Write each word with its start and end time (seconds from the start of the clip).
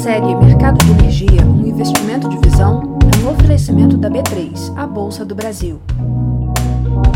série 0.00 0.34
Mercado 0.34 0.82
de 0.82 0.92
Energia, 0.92 1.44
um 1.44 1.66
investimento 1.66 2.26
de 2.26 2.38
visão, 2.38 2.96
é 3.02 3.22
um 3.22 3.32
oferecimento 3.32 3.98
da 3.98 4.08
B3, 4.08 4.72
a 4.74 4.86
Bolsa 4.86 5.26
do 5.26 5.34
Brasil. 5.34 5.78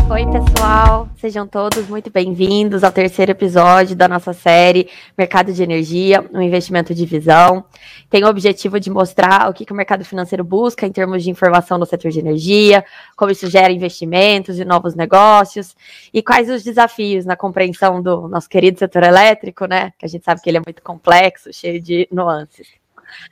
Oi, 0.07 0.23
pessoal, 0.31 1.09
sejam 1.17 1.47
todos 1.47 1.87
muito 1.89 2.09
bem-vindos 2.09 2.83
ao 2.83 2.91
terceiro 2.91 3.31
episódio 3.31 3.95
da 3.95 4.07
nossa 4.07 4.33
série 4.33 4.89
Mercado 5.17 5.51
de 5.51 5.61
Energia, 5.61 6.23
um 6.33 6.41
investimento 6.41 6.93
de 6.93 7.05
visão. 7.05 7.65
Tem 8.09 8.23
o 8.23 8.27
objetivo 8.27 8.79
de 8.79 8.89
mostrar 8.89 9.49
o 9.49 9.53
que, 9.53 9.65
que 9.65 9.73
o 9.73 9.75
mercado 9.75 10.05
financeiro 10.05 10.43
busca 10.43 10.87
em 10.87 10.91
termos 10.91 11.23
de 11.23 11.29
informação 11.29 11.77
no 11.77 11.85
setor 11.85 12.11
de 12.11 12.19
energia, 12.19 12.85
como 13.15 13.31
isso 13.31 13.49
gera 13.49 13.73
investimentos 13.73 14.59
e 14.59 14.63
novos 14.63 14.95
negócios, 14.95 15.75
e 16.13 16.21
quais 16.21 16.49
os 16.49 16.63
desafios 16.63 17.25
na 17.25 17.35
compreensão 17.35 18.01
do 18.01 18.27
nosso 18.27 18.47
querido 18.47 18.79
setor 18.79 19.03
elétrico, 19.03 19.65
né? 19.65 19.91
Que 19.97 20.05
a 20.05 20.09
gente 20.09 20.23
sabe 20.23 20.39
que 20.39 20.49
ele 20.49 20.57
é 20.57 20.61
muito 20.65 20.81
complexo, 20.81 21.51
cheio 21.51 21.81
de 21.81 22.07
nuances. 22.11 22.67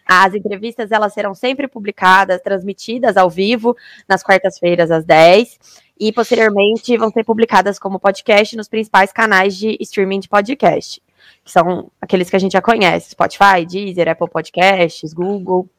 As 0.06 0.34
entrevistas 0.34 0.92
elas 0.92 1.14
serão 1.14 1.34
sempre 1.34 1.68
publicadas, 1.68 2.42
transmitidas 2.42 3.18
ao 3.18 3.30
vivo 3.30 3.76
nas 4.08 4.24
quartas-feiras 4.24 4.92
às 4.92 5.06
10 5.06 5.83
e 6.00 6.12
posteriormente 6.12 6.98
vão 6.98 7.10
ser 7.12 7.24
publicadas 7.24 7.78
como 7.80 8.00
podcast 8.00 8.56
nos 8.56 8.68
principais 8.68 9.12
canais 9.12 9.56
de 9.56 9.78
streaming 9.80 10.20
de 10.20 10.30
podcast, 10.30 11.02
que 11.44 11.52
são 11.52 11.92
aqueles 12.02 12.30
que 12.30 12.36
a 12.36 12.40
gente 12.40 12.54
já 12.54 12.62
conhece: 12.62 13.12
Spotify, 13.12 13.66
Deezer, 13.68 14.10
Apple 14.10 14.30
Podcasts, 14.30 15.14
Google. 15.14 15.70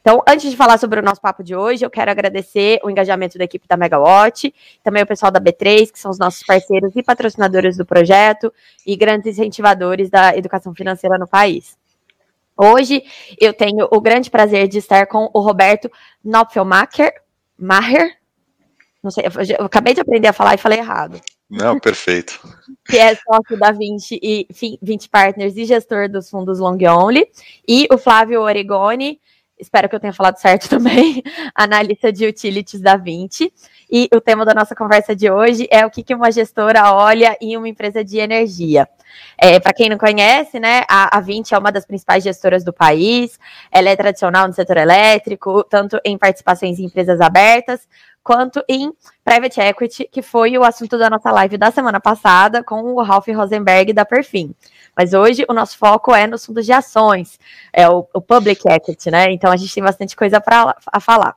Então, 0.00 0.22
antes 0.26 0.50
de 0.50 0.56
falar 0.56 0.78
sobre 0.78 1.00
o 1.00 1.02
nosso 1.02 1.20
papo 1.20 1.42
de 1.42 1.54
hoje, 1.54 1.84
eu 1.84 1.90
quero 1.90 2.10
agradecer 2.10 2.78
o 2.82 2.88
engajamento 2.88 3.36
da 3.36 3.44
equipe 3.44 3.66
da 3.68 3.76
Megawatt, 3.76 4.54
também 4.82 5.02
o 5.02 5.06
pessoal 5.06 5.30
da 5.30 5.40
B3, 5.40 5.90
que 5.90 5.98
são 5.98 6.10
os 6.10 6.18
nossos 6.18 6.42
parceiros 6.44 6.94
e 6.96 7.02
patrocinadores 7.02 7.76
do 7.76 7.84
projeto 7.84 8.52
e 8.86 8.96
grandes 8.96 9.38
incentivadores 9.38 10.08
da 10.08 10.36
educação 10.36 10.74
financeira 10.74 11.18
no 11.18 11.26
país. 11.26 11.76
Hoje 12.56 13.04
eu 13.40 13.52
tenho 13.52 13.86
o 13.90 14.00
grande 14.00 14.30
prazer 14.30 14.66
de 14.66 14.78
estar 14.78 15.06
com 15.06 15.30
o 15.32 15.40
Roberto 15.40 15.90
Knopfelmacher, 16.24 17.12
Maher, 17.56 18.17
não 19.02 19.10
sei, 19.10 19.24
eu, 19.58 19.64
acabei 19.64 19.94
de 19.94 20.00
aprender 20.00 20.28
a 20.28 20.32
falar 20.32 20.54
e 20.54 20.58
falei 20.58 20.78
errado. 20.78 21.20
Não, 21.48 21.78
perfeito. 21.78 22.40
que 22.84 22.98
é 22.98 23.14
sócio 23.14 23.58
da 23.58 23.70
20 23.72 24.18
e 24.22 24.46
20 24.82 25.08
Partners 25.08 25.56
e 25.56 25.64
gestor 25.64 26.08
dos 26.08 26.28
fundos 26.28 26.58
Long 26.58 26.78
Only. 26.86 27.26
E 27.66 27.86
o 27.90 27.96
Flávio 27.96 28.42
Oregoni, 28.42 29.18
espero 29.58 29.88
que 29.88 29.94
eu 29.94 30.00
tenha 30.00 30.12
falado 30.12 30.36
certo 30.36 30.68
também, 30.70 31.22
analista 31.54 32.12
de 32.12 32.26
utilities 32.26 32.80
da 32.80 32.96
20. 32.96 33.52
E 33.90 34.08
o 34.12 34.20
tema 34.20 34.44
da 34.44 34.52
nossa 34.52 34.74
conversa 34.74 35.16
de 35.16 35.30
hoje 35.30 35.66
é 35.70 35.86
o 35.86 35.90
que, 35.90 36.02
que 36.02 36.14
uma 36.14 36.30
gestora 36.30 36.92
olha 36.92 37.36
em 37.40 37.56
uma 37.56 37.68
empresa 37.68 38.04
de 38.04 38.18
energia. 38.18 38.86
É, 39.38 39.58
Para 39.58 39.72
quem 39.72 39.88
não 39.88 39.96
conhece, 39.96 40.60
né, 40.60 40.82
a, 40.86 41.16
a 41.16 41.20
20 41.20 41.54
é 41.54 41.58
uma 41.58 41.72
das 41.72 41.86
principais 41.86 42.22
gestoras 42.22 42.62
do 42.62 42.74
país, 42.74 43.38
ela 43.72 43.88
é 43.88 43.96
tradicional 43.96 44.46
no 44.46 44.52
setor 44.52 44.76
elétrico, 44.76 45.64
tanto 45.64 45.98
em 46.04 46.18
participações 46.18 46.78
em 46.78 46.84
empresas 46.84 47.18
abertas, 47.20 47.88
quanto 48.28 48.62
em 48.68 48.92
private 49.24 49.58
equity, 49.58 50.06
que 50.12 50.20
foi 50.20 50.58
o 50.58 50.62
assunto 50.62 50.98
da 50.98 51.08
nossa 51.08 51.30
live 51.30 51.56
da 51.56 51.70
semana 51.70 51.98
passada 51.98 52.62
com 52.62 52.82
o 52.92 53.02
Ralph 53.02 53.26
Rosenberg 53.28 53.94
da 53.94 54.04
Perfim. 54.04 54.54
Mas 54.94 55.14
hoje 55.14 55.46
o 55.48 55.54
nosso 55.54 55.78
foco 55.78 56.14
é 56.14 56.26
nos 56.26 56.44
fundos 56.44 56.66
de 56.66 56.72
ações, 56.72 57.40
é 57.72 57.88
o, 57.88 58.06
o 58.12 58.20
public 58.20 58.68
equity, 58.68 59.10
né? 59.10 59.32
Então 59.32 59.50
a 59.50 59.56
gente 59.56 59.72
tem 59.72 59.82
bastante 59.82 60.14
coisa 60.14 60.42
para 60.42 60.76
falar. 61.00 61.36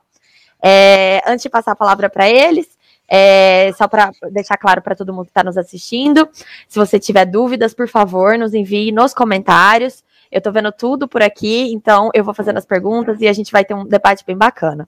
É, 0.62 1.22
antes 1.26 1.44
de 1.44 1.48
passar 1.48 1.72
a 1.72 1.76
palavra 1.76 2.10
para 2.10 2.28
eles, 2.28 2.76
é, 3.08 3.72
só 3.72 3.88
para 3.88 4.10
deixar 4.30 4.58
claro 4.58 4.82
para 4.82 4.94
todo 4.94 5.14
mundo 5.14 5.24
que 5.24 5.30
está 5.30 5.42
nos 5.42 5.56
assistindo, 5.56 6.28
se 6.68 6.78
você 6.78 7.00
tiver 7.00 7.24
dúvidas, 7.24 7.72
por 7.72 7.88
favor, 7.88 8.36
nos 8.36 8.52
envie 8.52 8.92
nos 8.92 9.14
comentários. 9.14 10.04
Eu 10.30 10.38
estou 10.38 10.52
vendo 10.52 10.70
tudo 10.70 11.08
por 11.08 11.22
aqui, 11.22 11.72
então 11.72 12.10
eu 12.12 12.22
vou 12.22 12.34
fazendo 12.34 12.58
as 12.58 12.66
perguntas 12.66 13.18
e 13.22 13.28
a 13.28 13.32
gente 13.32 13.50
vai 13.50 13.64
ter 13.64 13.72
um 13.72 13.86
debate 13.86 14.22
bem 14.26 14.36
bacana. 14.36 14.86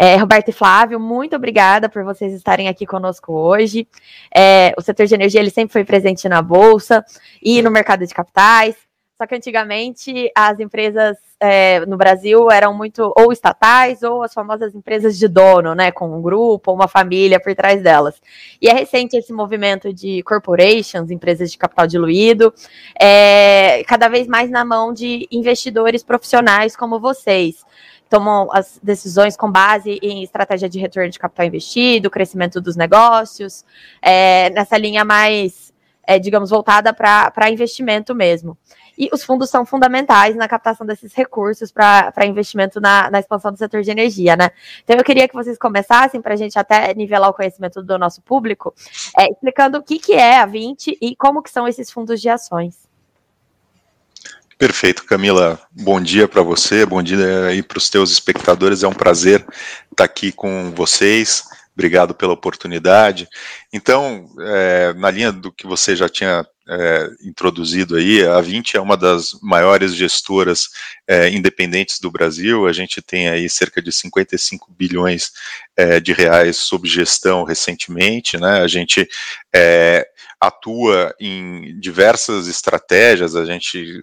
É, 0.00 0.14
Roberto 0.14 0.50
e 0.50 0.52
Flávio, 0.52 1.00
muito 1.00 1.34
obrigada 1.34 1.88
por 1.88 2.04
vocês 2.04 2.32
estarem 2.32 2.68
aqui 2.68 2.86
conosco 2.86 3.32
hoje. 3.32 3.88
É, 4.32 4.72
o 4.78 4.80
setor 4.80 5.06
de 5.06 5.14
energia 5.14 5.40
ele 5.40 5.50
sempre 5.50 5.72
foi 5.72 5.84
presente 5.84 6.28
na 6.28 6.40
Bolsa 6.40 7.04
e 7.42 7.60
no 7.62 7.68
mercado 7.68 8.06
de 8.06 8.14
capitais. 8.14 8.76
Só 9.20 9.26
que 9.26 9.34
antigamente 9.34 10.30
as 10.32 10.60
empresas 10.60 11.16
é, 11.40 11.84
no 11.84 11.96
Brasil 11.96 12.48
eram 12.48 12.72
muito 12.72 13.12
ou 13.16 13.32
estatais 13.32 14.04
ou 14.04 14.22
as 14.22 14.32
famosas 14.32 14.72
empresas 14.72 15.18
de 15.18 15.26
dono, 15.26 15.74
né, 15.74 15.90
com 15.90 16.16
um 16.16 16.22
grupo 16.22 16.72
uma 16.72 16.86
família 16.86 17.40
por 17.40 17.52
trás 17.56 17.82
delas. 17.82 18.22
E 18.62 18.68
é 18.68 18.72
recente 18.72 19.16
esse 19.16 19.32
movimento 19.32 19.92
de 19.92 20.22
corporations, 20.22 21.10
empresas 21.10 21.50
de 21.50 21.58
capital 21.58 21.88
diluído, 21.88 22.54
é, 23.00 23.82
cada 23.88 24.08
vez 24.08 24.28
mais 24.28 24.48
na 24.48 24.64
mão 24.64 24.92
de 24.92 25.26
investidores 25.32 26.04
profissionais 26.04 26.76
como 26.76 27.00
vocês 27.00 27.66
tomam 28.08 28.48
as 28.52 28.78
decisões 28.82 29.36
com 29.36 29.50
base 29.50 29.98
em 30.02 30.22
estratégia 30.22 30.68
de 30.68 30.78
retorno 30.78 31.10
de 31.10 31.18
capital 31.18 31.46
investido, 31.46 32.10
crescimento 32.10 32.60
dos 32.60 32.76
negócios, 32.76 33.64
é, 34.00 34.50
nessa 34.50 34.76
linha 34.76 35.04
mais, 35.04 35.72
é, 36.06 36.18
digamos, 36.18 36.50
voltada 36.50 36.92
para 36.92 37.50
investimento 37.50 38.14
mesmo. 38.14 38.56
E 38.98 39.08
os 39.12 39.22
fundos 39.22 39.48
são 39.48 39.64
fundamentais 39.64 40.34
na 40.34 40.48
captação 40.48 40.84
desses 40.84 41.14
recursos 41.14 41.70
para 41.70 42.26
investimento 42.26 42.80
na, 42.80 43.08
na, 43.08 43.20
expansão 43.20 43.52
do 43.52 43.58
setor 43.58 43.82
de 43.82 43.92
energia, 43.92 44.34
né? 44.34 44.50
Então 44.82 44.96
eu 44.96 45.04
queria 45.04 45.28
que 45.28 45.34
vocês 45.34 45.56
começassem 45.56 46.20
para 46.20 46.34
a 46.34 46.36
gente 46.36 46.58
até 46.58 46.92
nivelar 46.94 47.30
o 47.30 47.34
conhecimento 47.34 47.80
do 47.80 47.96
nosso 47.96 48.20
público, 48.22 48.74
é, 49.16 49.30
explicando 49.30 49.78
o 49.78 49.82
que, 49.84 50.00
que 50.00 50.14
é 50.14 50.38
a 50.40 50.46
20 50.46 50.98
e 51.00 51.14
como 51.14 51.42
que 51.42 51.50
são 51.50 51.68
esses 51.68 51.92
fundos 51.92 52.20
de 52.20 52.28
ações. 52.28 52.87
Perfeito, 54.58 55.04
Camila. 55.04 55.60
Bom 55.70 56.00
dia 56.00 56.26
para 56.26 56.42
você, 56.42 56.84
bom 56.84 57.00
dia 57.00 57.46
aí 57.46 57.62
para 57.62 57.78
os 57.78 57.88
teus 57.88 58.10
espectadores. 58.10 58.82
É 58.82 58.88
um 58.88 58.92
prazer 58.92 59.46
estar 59.88 60.02
aqui 60.02 60.32
com 60.32 60.72
vocês. 60.74 61.44
Obrigado 61.72 62.12
pela 62.12 62.32
oportunidade. 62.32 63.28
Então, 63.72 64.28
é, 64.40 64.92
na 64.94 65.12
linha 65.12 65.30
do 65.30 65.52
que 65.52 65.64
você 65.64 65.94
já 65.94 66.08
tinha 66.08 66.44
é, 66.68 67.08
introduzido 67.22 67.94
aí, 67.94 68.26
a 68.26 68.40
20 68.40 68.76
é 68.76 68.80
uma 68.80 68.96
das 68.96 69.38
maiores 69.40 69.94
gestoras 69.94 70.70
é, 71.06 71.30
independentes 71.30 72.00
do 72.00 72.10
Brasil. 72.10 72.66
A 72.66 72.72
gente 72.72 73.00
tem 73.00 73.28
aí 73.28 73.48
cerca 73.48 73.80
de 73.80 73.92
55 73.92 74.74
bilhões 74.76 75.30
é, 75.76 76.00
de 76.00 76.12
reais 76.12 76.56
sob 76.56 76.88
gestão 76.88 77.44
recentemente. 77.44 78.36
Né? 78.36 78.60
A 78.60 78.66
gente 78.66 79.08
é, 79.54 80.04
atua 80.40 81.14
em 81.18 81.78
diversas 81.80 82.46
estratégias, 82.46 83.34
a 83.34 83.44
gente 83.44 84.02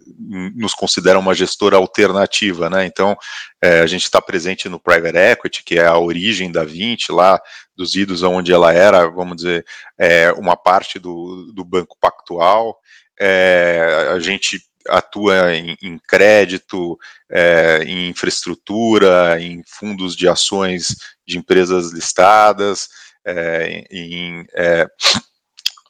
nos 0.53 0.73
considera 0.73 1.17
uma 1.17 1.33
gestora 1.33 1.77
alternativa, 1.77 2.69
né? 2.69 2.85
Então, 2.85 3.17
é, 3.61 3.79
a 3.79 3.87
gente 3.87 4.03
está 4.03 4.21
presente 4.21 4.67
no 4.67 4.79
private 4.79 5.17
equity, 5.17 5.63
que 5.63 5.79
é 5.79 5.85
a 5.85 5.97
origem 5.97 6.51
da 6.51 6.65
20, 6.65 7.11
lá 7.11 7.39
dos 7.75 7.95
idos 7.95 8.21
onde 8.21 8.51
ela 8.51 8.73
era, 8.73 9.07
vamos 9.09 9.37
dizer, 9.37 9.65
é, 9.97 10.31
uma 10.33 10.57
parte 10.57 10.99
do, 10.99 11.51
do 11.53 11.63
banco 11.63 11.97
pactual. 11.99 12.77
É, 13.17 14.09
a 14.13 14.19
gente 14.19 14.59
atua 14.89 15.55
em, 15.55 15.77
em 15.81 15.97
crédito, 15.97 16.97
é, 17.29 17.83
em 17.85 18.09
infraestrutura, 18.09 19.39
em 19.39 19.63
fundos 19.65 20.15
de 20.15 20.27
ações 20.27 20.95
de 21.25 21.37
empresas 21.37 21.91
listadas, 21.91 22.89
é, 23.25 23.85
em 23.89 24.45
é, 24.53 24.85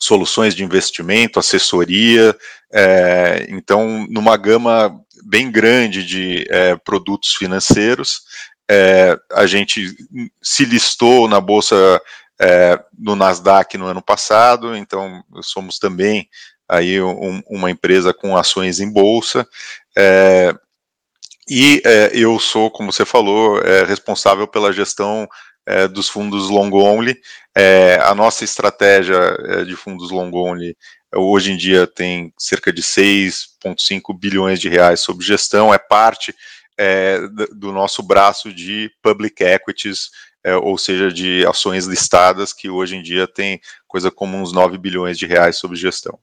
soluções 0.06 0.56
de 0.56 0.64
investimento, 0.64 1.40
assessoria, 1.40 2.36
é, 2.72 3.46
então 3.50 4.06
numa 4.10 4.38
gama 4.38 5.00
bem 5.24 5.52
grande 5.52 6.06
de 6.06 6.46
é, 6.50 6.76
produtos 6.76 7.34
financeiros. 7.34 8.22
É, 8.70 9.18
a 9.34 9.46
gente 9.46 9.96
se 10.42 10.66
listou 10.66 11.28
na 11.28 11.40
bolsa 11.40 12.02
é, 12.40 12.80
no 12.98 13.16
Nasdaq 13.16 13.78
no 13.78 13.86
ano 13.86 14.02
passado, 14.02 14.76
então 14.76 15.24
somos 15.42 15.80
também 15.80 16.28
aí 16.68 17.02
um, 17.02 17.42
uma 17.48 17.70
empresa 17.70 18.14
com 18.14 18.36
ações 18.36 18.80
em 18.80 18.92
bolsa. 18.92 19.48
É, 19.98 20.54
e 21.48 21.82
é, 21.86 22.12
eu 22.14 22.40
sou, 22.40 22.72
como 22.72 22.92
você 22.92 23.06
falou, 23.06 23.62
responsável 23.88 24.48
pela 24.48 24.74
gestão 24.74 25.28
é, 25.66 25.88
dos 25.88 26.08
fundos 26.08 26.50
long 26.50 26.72
only. 26.74 27.20
É, 27.56 28.00
a 28.02 28.14
nossa 28.14 28.44
estratégia 28.44 29.16
é, 29.16 29.64
de 29.64 29.76
fundos 29.76 30.12
long 30.12 30.32
only 30.34 30.76
hoje 31.16 31.52
em 31.52 31.58
dia 31.58 31.88
tem 31.88 32.34
cerca 32.38 32.72
de 32.72 32.82
6,5 32.82 34.18
bilhões 34.18 34.60
de 34.60 34.70
reais 34.70 35.00
sob 35.00 35.24
gestão, 35.24 35.74
é 35.74 35.78
parte 35.78 36.36
é, 36.78 37.20
do 37.54 37.72
nosso 37.72 38.04
braço 38.04 38.54
de 38.54 38.92
public 39.02 39.42
equities, 39.44 40.10
é, 40.44 40.56
ou 40.56 40.78
seja, 40.78 41.12
de 41.12 41.46
ações 41.48 41.86
listadas, 41.86 42.52
que 42.52 42.70
hoje 42.70 42.98
em 42.98 43.02
dia 43.02 43.28
tem 43.28 43.60
coisa 43.88 44.12
como 44.12 44.38
uns 44.38 44.52
9 44.52 44.78
bilhões 44.78 45.18
de 45.18 45.26
reais 45.26 45.58
sob 45.58 45.76
gestão. 45.76 46.20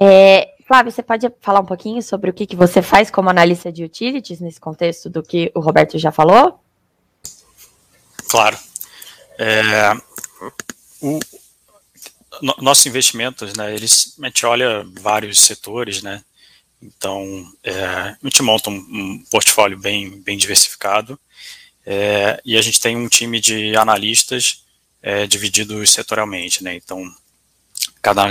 É, 0.00 0.51
Flávio, 0.72 0.90
você 0.90 1.02
pode 1.02 1.30
falar 1.42 1.60
um 1.60 1.66
pouquinho 1.66 2.02
sobre 2.02 2.30
o 2.30 2.32
que, 2.32 2.46
que 2.46 2.56
você 2.56 2.80
faz 2.80 3.10
como 3.10 3.28
analista 3.28 3.70
de 3.70 3.84
utilities 3.84 4.40
nesse 4.40 4.58
contexto 4.58 5.10
do 5.10 5.22
que 5.22 5.52
o 5.54 5.60
Roberto 5.60 5.98
já 5.98 6.10
falou? 6.10 6.64
Claro. 8.30 8.58
É, 9.38 9.92
o, 11.02 11.20
no, 12.40 12.54
nossos 12.62 12.86
investimentos, 12.86 13.52
né, 13.52 13.74
eles, 13.74 14.16
a 14.18 14.26
gente 14.28 14.46
olha 14.46 14.82
vários 14.98 15.40
setores, 15.40 16.02
né, 16.02 16.24
então 16.80 17.52
é, 17.62 17.84
a 17.84 18.16
gente 18.22 18.42
monta 18.42 18.70
um, 18.70 18.76
um 18.76 19.24
portfólio 19.30 19.78
bem, 19.78 20.22
bem 20.22 20.38
diversificado 20.38 21.20
é, 21.84 22.40
e 22.46 22.56
a 22.56 22.62
gente 22.62 22.80
tem 22.80 22.96
um 22.96 23.08
time 23.08 23.42
de 23.42 23.76
analistas 23.76 24.64
é, 25.02 25.26
divididos 25.26 25.90
setorialmente, 25.90 26.64
né, 26.64 26.74
então 26.74 27.14
cada, 28.02 28.26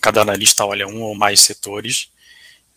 cada 0.00 0.22
analista 0.22 0.64
olha 0.64 0.86
um 0.86 1.02
ou 1.02 1.14
mais 1.14 1.40
setores 1.40 2.10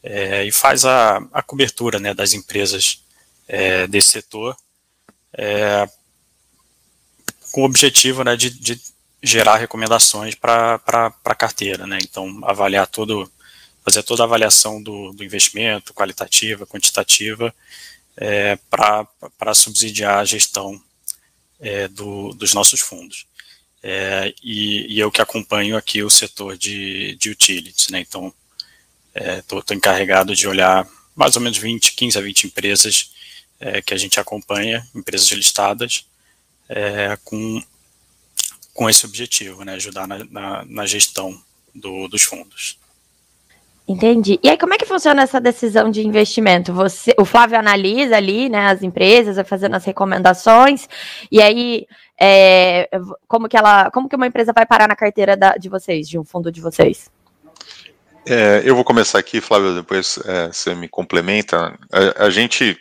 é, 0.02 0.46
e 0.46 0.52
faz 0.52 0.86
a, 0.86 1.18
a 1.32 1.44
cobertura 1.44 2.00
né, 2.00 2.14
das 2.14 2.34
empresas 2.34 3.04
é, 3.48 3.86
desse 3.86 4.12
setor 4.12 4.58
é, 5.34 5.88
com 7.52 7.62
o 7.62 7.66
objetivo 7.66 8.24
né, 8.24 8.36
de, 8.36 8.50
de 8.50 8.80
gerar 9.22 9.58
recomendações 9.58 10.36
para 10.36 10.82
a 11.24 11.36
carteira, 11.36 11.88
né? 11.88 11.98
Então, 12.02 12.42
avaliar 12.44 12.86
todo, 12.88 13.32
fazer 13.84 14.04
toda 14.04 14.24
a 14.24 14.26
avaliação 14.26 14.84
do, 14.84 15.14
do 15.14 15.24
investimento, 15.24 15.94
qualitativa, 15.94 16.68
quantitativa, 16.68 17.56
é, 18.18 18.58
para 18.70 19.54
subsidiar 19.54 20.20
a 20.20 20.26
gestão 20.26 20.82
é, 21.60 21.88
do, 21.88 22.34
dos 22.34 22.54
nossos 22.54 22.82
fundos. 22.82 23.26
É, 23.84 24.34
e, 24.42 24.96
e, 24.96 25.00
eu 25.00 25.12
que 25.12 25.22
acompanho 25.22 25.76
aqui 25.76 26.02
o 26.02 26.10
setor 26.10 26.58
de, 26.58 27.16
de 27.18 27.30
utilities, 27.30 27.90
né? 27.90 28.00
Então, 28.00 28.34
estou 29.14 29.62
é, 29.70 29.74
encarregado 29.76 30.34
de 30.34 30.48
olhar 30.48 30.88
mais 31.14 31.36
ou 31.36 31.42
menos 31.42 31.58
20, 31.58 31.94
15 31.94 32.18
a 32.18 32.22
20 32.22 32.48
empresas 32.48 33.12
é, 33.60 33.82
que 33.82 33.94
a 33.94 33.98
gente 33.98 34.20
acompanha, 34.20 34.88
empresas 34.96 35.30
listadas, 35.32 36.06
é, 36.70 37.18
com 37.24 37.62
com 38.74 38.90
esse 38.90 39.06
objetivo, 39.06 39.64
né, 39.64 39.74
ajudar 39.76 40.08
na, 40.08 40.24
na, 40.26 40.66
na 40.66 40.86
gestão 40.86 41.40
do, 41.74 42.08
dos 42.08 42.24
fundos. 42.24 42.80
Entendi. 43.86 44.40
E 44.42 44.50
aí, 44.50 44.58
como 44.58 44.74
é 44.74 44.78
que 44.78 44.86
funciona 44.86 45.24
essa 45.24 45.42
decisão 45.42 45.92
de 45.92 46.06
investimento? 46.08 46.72
Você, 46.74 47.14
o 47.20 47.26
Flávio 47.26 47.60
analisa 47.60 48.16
ali, 48.16 48.48
né, 48.48 48.68
as 48.68 48.82
empresas, 48.82 49.36
vai 49.36 49.44
fazendo 49.44 49.76
as 49.76 49.84
recomendações, 49.84 50.88
e 51.30 51.42
aí, 51.42 51.86
é, 52.20 52.90
como 53.28 53.50
que 53.50 53.58
ela, 53.58 53.92
como 53.92 54.08
que 54.08 54.16
uma 54.16 54.28
empresa 54.28 54.54
vai 54.54 54.66
parar 54.66 54.88
na 54.88 54.96
carteira 54.96 55.36
da, 55.36 55.56
de 55.56 55.68
vocês, 55.68 56.08
de 56.08 56.18
um 56.18 56.24
fundo 56.24 56.50
de 56.50 56.62
vocês? 56.62 57.12
É, 58.26 58.62
eu 58.64 58.74
vou 58.74 58.86
começar 58.86 59.20
aqui, 59.20 59.42
Flávio, 59.42 59.76
depois 59.76 60.18
é, 60.26 60.48
você 60.48 60.74
me 60.74 60.88
complementa. 60.88 61.78
A, 61.92 62.26
a 62.26 62.30
gente 62.30 62.78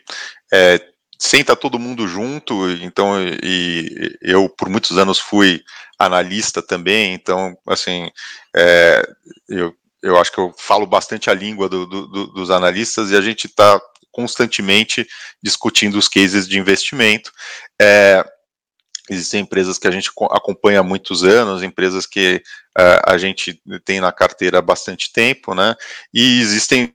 é, 0.52 0.81
senta 1.19 1.56
todo 1.56 1.81
mundo 1.81 2.06
junto, 2.06 2.70
então, 2.81 3.16
e 3.43 4.16
eu 4.22 4.48
por 4.48 4.69
muitos 4.69 4.96
anos 4.96 5.19
fui 5.19 5.62
analista 5.98 6.62
também, 6.62 7.12
então, 7.12 7.56
assim, 7.66 8.08
é, 8.55 9.02
eu, 9.48 9.75
eu 10.02 10.19
acho 10.19 10.32
que 10.32 10.38
eu 10.38 10.52
falo 10.58 10.87
bastante 10.87 11.31
a 11.31 11.34
língua 11.34 11.69
do, 11.69 11.87
do, 11.87 12.26
dos 12.26 12.50
analistas 12.50 13.10
e 13.10 13.16
a 13.16 13.20
gente 13.20 13.46
está 13.46 13.81
constantemente 14.10 15.06
discutindo 15.43 15.96
os 15.96 16.08
cases 16.08 16.46
de 16.46 16.58
investimento. 16.58 17.32
É, 17.81 18.25
existem 19.08 19.40
empresas 19.40 19.78
que 19.78 19.88
a 19.88 19.90
gente 19.90 20.10
acompanha 20.31 20.81
há 20.81 20.82
muitos 20.82 21.25
anos, 21.25 21.62
empresas 21.62 22.06
que 22.06 22.43
uh, 22.78 23.02
a 23.10 23.16
gente 23.16 23.60
tem 23.84 24.00
na 24.00 24.12
carteira 24.12 24.58
há 24.58 24.62
bastante 24.62 25.12
tempo, 25.12 25.54
né? 25.54 25.75
E 26.12 26.40
existem 26.40 26.94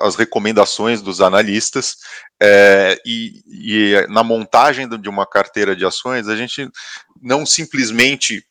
as 0.00 0.16
recomendações 0.16 1.00
dos 1.00 1.20
analistas 1.20 1.98
é, 2.42 3.00
e, 3.06 3.44
e, 3.46 4.06
na 4.08 4.24
montagem 4.24 4.88
de 4.88 5.08
uma 5.08 5.24
carteira 5.24 5.76
de 5.76 5.84
ações 5.84 6.26
a 6.26 6.34
gente 6.34 6.68
não 7.22 7.46
simplesmente 7.46 8.44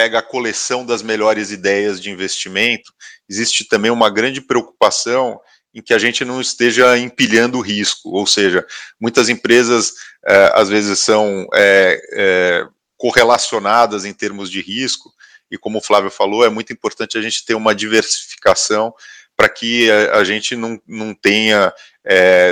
pega 0.00 0.20
a 0.20 0.22
coleção 0.22 0.86
das 0.86 1.02
melhores 1.02 1.50
ideias 1.50 2.00
de 2.00 2.10
investimento 2.10 2.90
existe 3.28 3.68
também 3.68 3.90
uma 3.90 4.08
grande 4.08 4.40
preocupação 4.40 5.38
em 5.74 5.82
que 5.82 5.92
a 5.92 5.98
gente 5.98 6.24
não 6.24 6.40
esteja 6.40 6.96
empilhando 6.96 7.60
risco. 7.60 8.08
Ou 8.08 8.26
seja 8.26 8.66
muitas 8.98 9.28
empresas 9.28 9.92
é, 10.26 10.52
às 10.54 10.70
vezes 10.70 11.00
são 11.00 11.46
é, 11.52 12.00
é 12.14 12.66
correlacionadas 12.96 14.06
em 14.06 14.14
termos 14.14 14.50
de 14.50 14.62
risco 14.62 15.12
e 15.50 15.58
como 15.58 15.76
o 15.76 15.82
Flávio 15.82 16.10
falou 16.10 16.46
é 16.46 16.48
muito 16.48 16.72
importante 16.72 17.18
a 17.18 17.22
gente 17.22 17.44
ter 17.44 17.54
uma 17.54 17.74
diversificação 17.74 18.94
para 19.36 19.50
que 19.50 19.90
a, 19.90 20.16
a, 20.16 20.24
gente 20.24 20.56
não, 20.56 20.80
não 20.88 21.14
tenha 21.14 21.74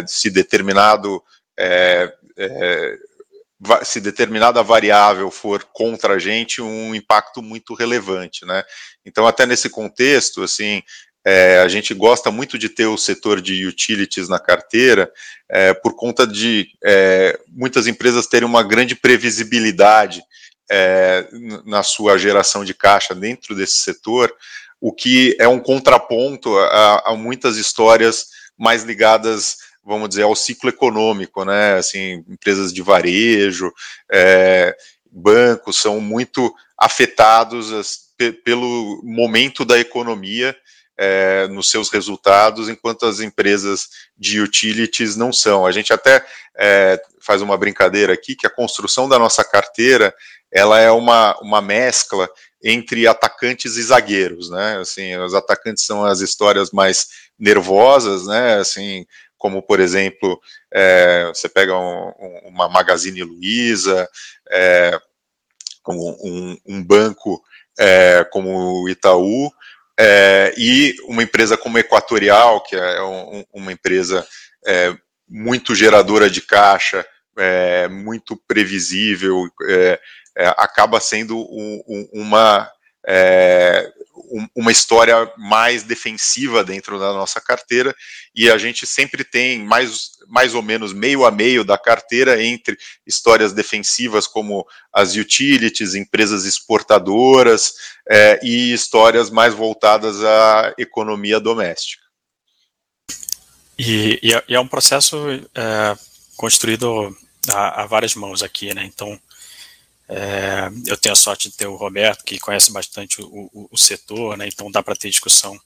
se 0.06 0.28
determinado 0.28 1.22
se 3.82 4.00
determinada 4.00 4.62
variável 4.62 5.30
for 5.30 5.64
contra 5.72 6.14
a 6.14 6.18
gente 6.18 6.62
um 6.62 6.94
impacto 6.94 7.42
muito 7.42 7.74
relevante, 7.74 8.44
né? 8.46 8.62
Então 9.04 9.26
até 9.26 9.44
nesse 9.46 9.68
contexto, 9.68 10.42
assim, 10.42 10.82
é, 11.24 11.58
a 11.58 11.68
gente 11.68 11.92
gosta 11.92 12.30
muito 12.30 12.56
de 12.56 12.68
ter 12.68 12.86
o 12.86 12.96
setor 12.96 13.40
de 13.40 13.66
utilities 13.66 14.28
na 14.28 14.38
carteira, 14.38 15.12
é, 15.48 15.74
por 15.74 15.94
conta 15.94 16.26
de 16.26 16.68
é, 16.84 17.38
muitas 17.48 17.86
empresas 17.86 18.26
terem 18.26 18.48
uma 18.48 18.62
grande 18.62 18.94
previsibilidade 18.94 20.22
é, 20.70 21.26
na 21.66 21.82
sua 21.82 22.16
geração 22.16 22.64
de 22.64 22.74
caixa 22.74 23.14
dentro 23.14 23.54
desse 23.54 23.76
setor, 23.76 24.32
o 24.80 24.92
que 24.92 25.36
é 25.40 25.48
um 25.48 25.58
contraponto 25.58 26.56
a, 26.56 27.10
a 27.10 27.16
muitas 27.16 27.56
histórias 27.56 28.26
mais 28.56 28.84
ligadas 28.84 29.67
vamos 29.88 30.10
dizer, 30.10 30.24
ao 30.24 30.36
ciclo 30.36 30.68
econômico, 30.68 31.46
né? 31.46 31.78
Assim, 31.78 32.22
empresas 32.28 32.72
de 32.72 32.82
varejo, 32.82 33.72
é, 34.12 34.76
bancos 35.10 35.80
são 35.80 35.98
muito 35.98 36.54
afetados 36.76 37.72
as, 37.72 37.98
pelo 38.44 39.00
momento 39.02 39.64
da 39.64 39.78
economia 39.78 40.54
é, 40.98 41.48
nos 41.48 41.70
seus 41.70 41.88
resultados, 41.88 42.68
enquanto 42.68 43.06
as 43.06 43.20
empresas 43.20 43.88
de 44.16 44.40
utilities 44.42 45.16
não 45.16 45.32
são. 45.32 45.64
A 45.64 45.72
gente 45.72 45.90
até 45.90 46.22
é, 46.58 47.00
faz 47.18 47.40
uma 47.40 47.56
brincadeira 47.56 48.12
aqui 48.12 48.36
que 48.36 48.46
a 48.46 48.50
construção 48.50 49.08
da 49.08 49.18
nossa 49.18 49.42
carteira 49.42 50.14
ela 50.52 50.78
é 50.78 50.90
uma, 50.90 51.38
uma 51.40 51.62
mescla 51.62 52.28
entre 52.62 53.06
atacantes 53.06 53.76
e 53.76 53.82
zagueiros, 53.82 54.50
né? 54.50 54.78
Assim, 54.80 55.16
os 55.16 55.32
atacantes 55.32 55.84
são 55.84 56.04
as 56.04 56.20
histórias 56.20 56.72
mais 56.72 57.06
nervosas, 57.38 58.26
né? 58.26 58.56
Assim, 58.56 59.06
como 59.38 59.62
por 59.62 59.80
exemplo, 59.80 60.38
é, 60.72 61.26
você 61.28 61.48
pega 61.48 61.78
um, 61.78 62.12
uma 62.44 62.68
Magazine 62.68 63.22
Luiza, 63.22 64.08
é, 64.50 65.00
um, 65.88 66.56
um, 66.66 66.84
banco 66.84 67.42
é, 67.78 68.26
como 68.30 68.82
o 68.82 68.88
Itaú, 68.88 69.50
é, 69.98 70.52
e 70.58 70.96
uma 71.04 71.22
empresa 71.22 71.56
como 71.56 71.78
Equatorial, 71.78 72.62
que 72.62 72.76
é 72.76 73.02
um, 73.02 73.44
uma 73.54 73.72
empresa 73.72 74.26
é, 74.66 74.94
muito 75.28 75.74
geradora 75.74 76.28
de 76.28 76.42
caixa, 76.42 77.06
é, 77.38 77.88
muito 77.88 78.36
previsível, 78.46 79.48
acaba 80.56 81.00
sendo 81.00 81.38
um, 81.38 81.82
um, 81.88 82.08
uma, 82.12 82.70
é, 83.06 83.92
uma 84.54 84.72
história 84.72 85.30
mais 85.36 85.82
defensiva 85.82 86.62
dentro 86.62 86.98
da 86.98 87.12
nossa 87.12 87.40
carteira 87.40 87.94
e 88.34 88.50
a 88.50 88.58
gente 88.58 88.86
sempre 88.86 89.24
tem 89.24 89.60
mais, 89.64 90.10
mais 90.28 90.54
ou 90.54 90.62
menos 90.62 90.92
meio 90.92 91.24
a 91.24 91.30
meio 91.30 91.64
da 91.64 91.78
carteira 91.78 92.42
entre 92.42 92.76
histórias 93.06 93.52
defensivas 93.52 94.26
como 94.26 94.66
as 94.92 95.16
utilities, 95.16 95.94
empresas 95.94 96.44
exportadoras 96.44 97.72
é, 98.08 98.38
e 98.42 98.72
histórias 98.72 99.30
mais 99.30 99.54
voltadas 99.54 100.22
à 100.22 100.74
economia 100.78 101.40
doméstica. 101.40 102.08
E, 103.78 104.18
e, 104.22 104.34
é, 104.34 104.44
é, 104.48 104.60
um 104.60 104.66
processo 104.66 105.16
é, 105.54 105.96
construído 106.36 107.16
a, 107.48 107.82
a, 107.82 107.86
várias 107.86 108.14
mãos 108.14 108.42
aqui, 108.42 108.74
né? 108.74 108.84
Então, 108.84 109.18
é, 110.08 110.70
eu 110.86 110.96
tenho 110.96 111.12
a 111.12 111.16
sorte 111.16 111.50
de 111.50 111.56
ter 111.56 111.66
o 111.66 111.76
Roberto, 111.76 112.24
que 112.24 112.38
conhece 112.38 112.72
bastante 112.72 113.20
o, 113.20 113.50
o, 113.52 113.68
o 113.70 113.78
setor, 113.78 114.36
né, 114.38 114.48
então 114.48 114.70
dá 114.70 114.82
para 114.82 114.96
ter 114.96 115.10
discussão 115.10 115.58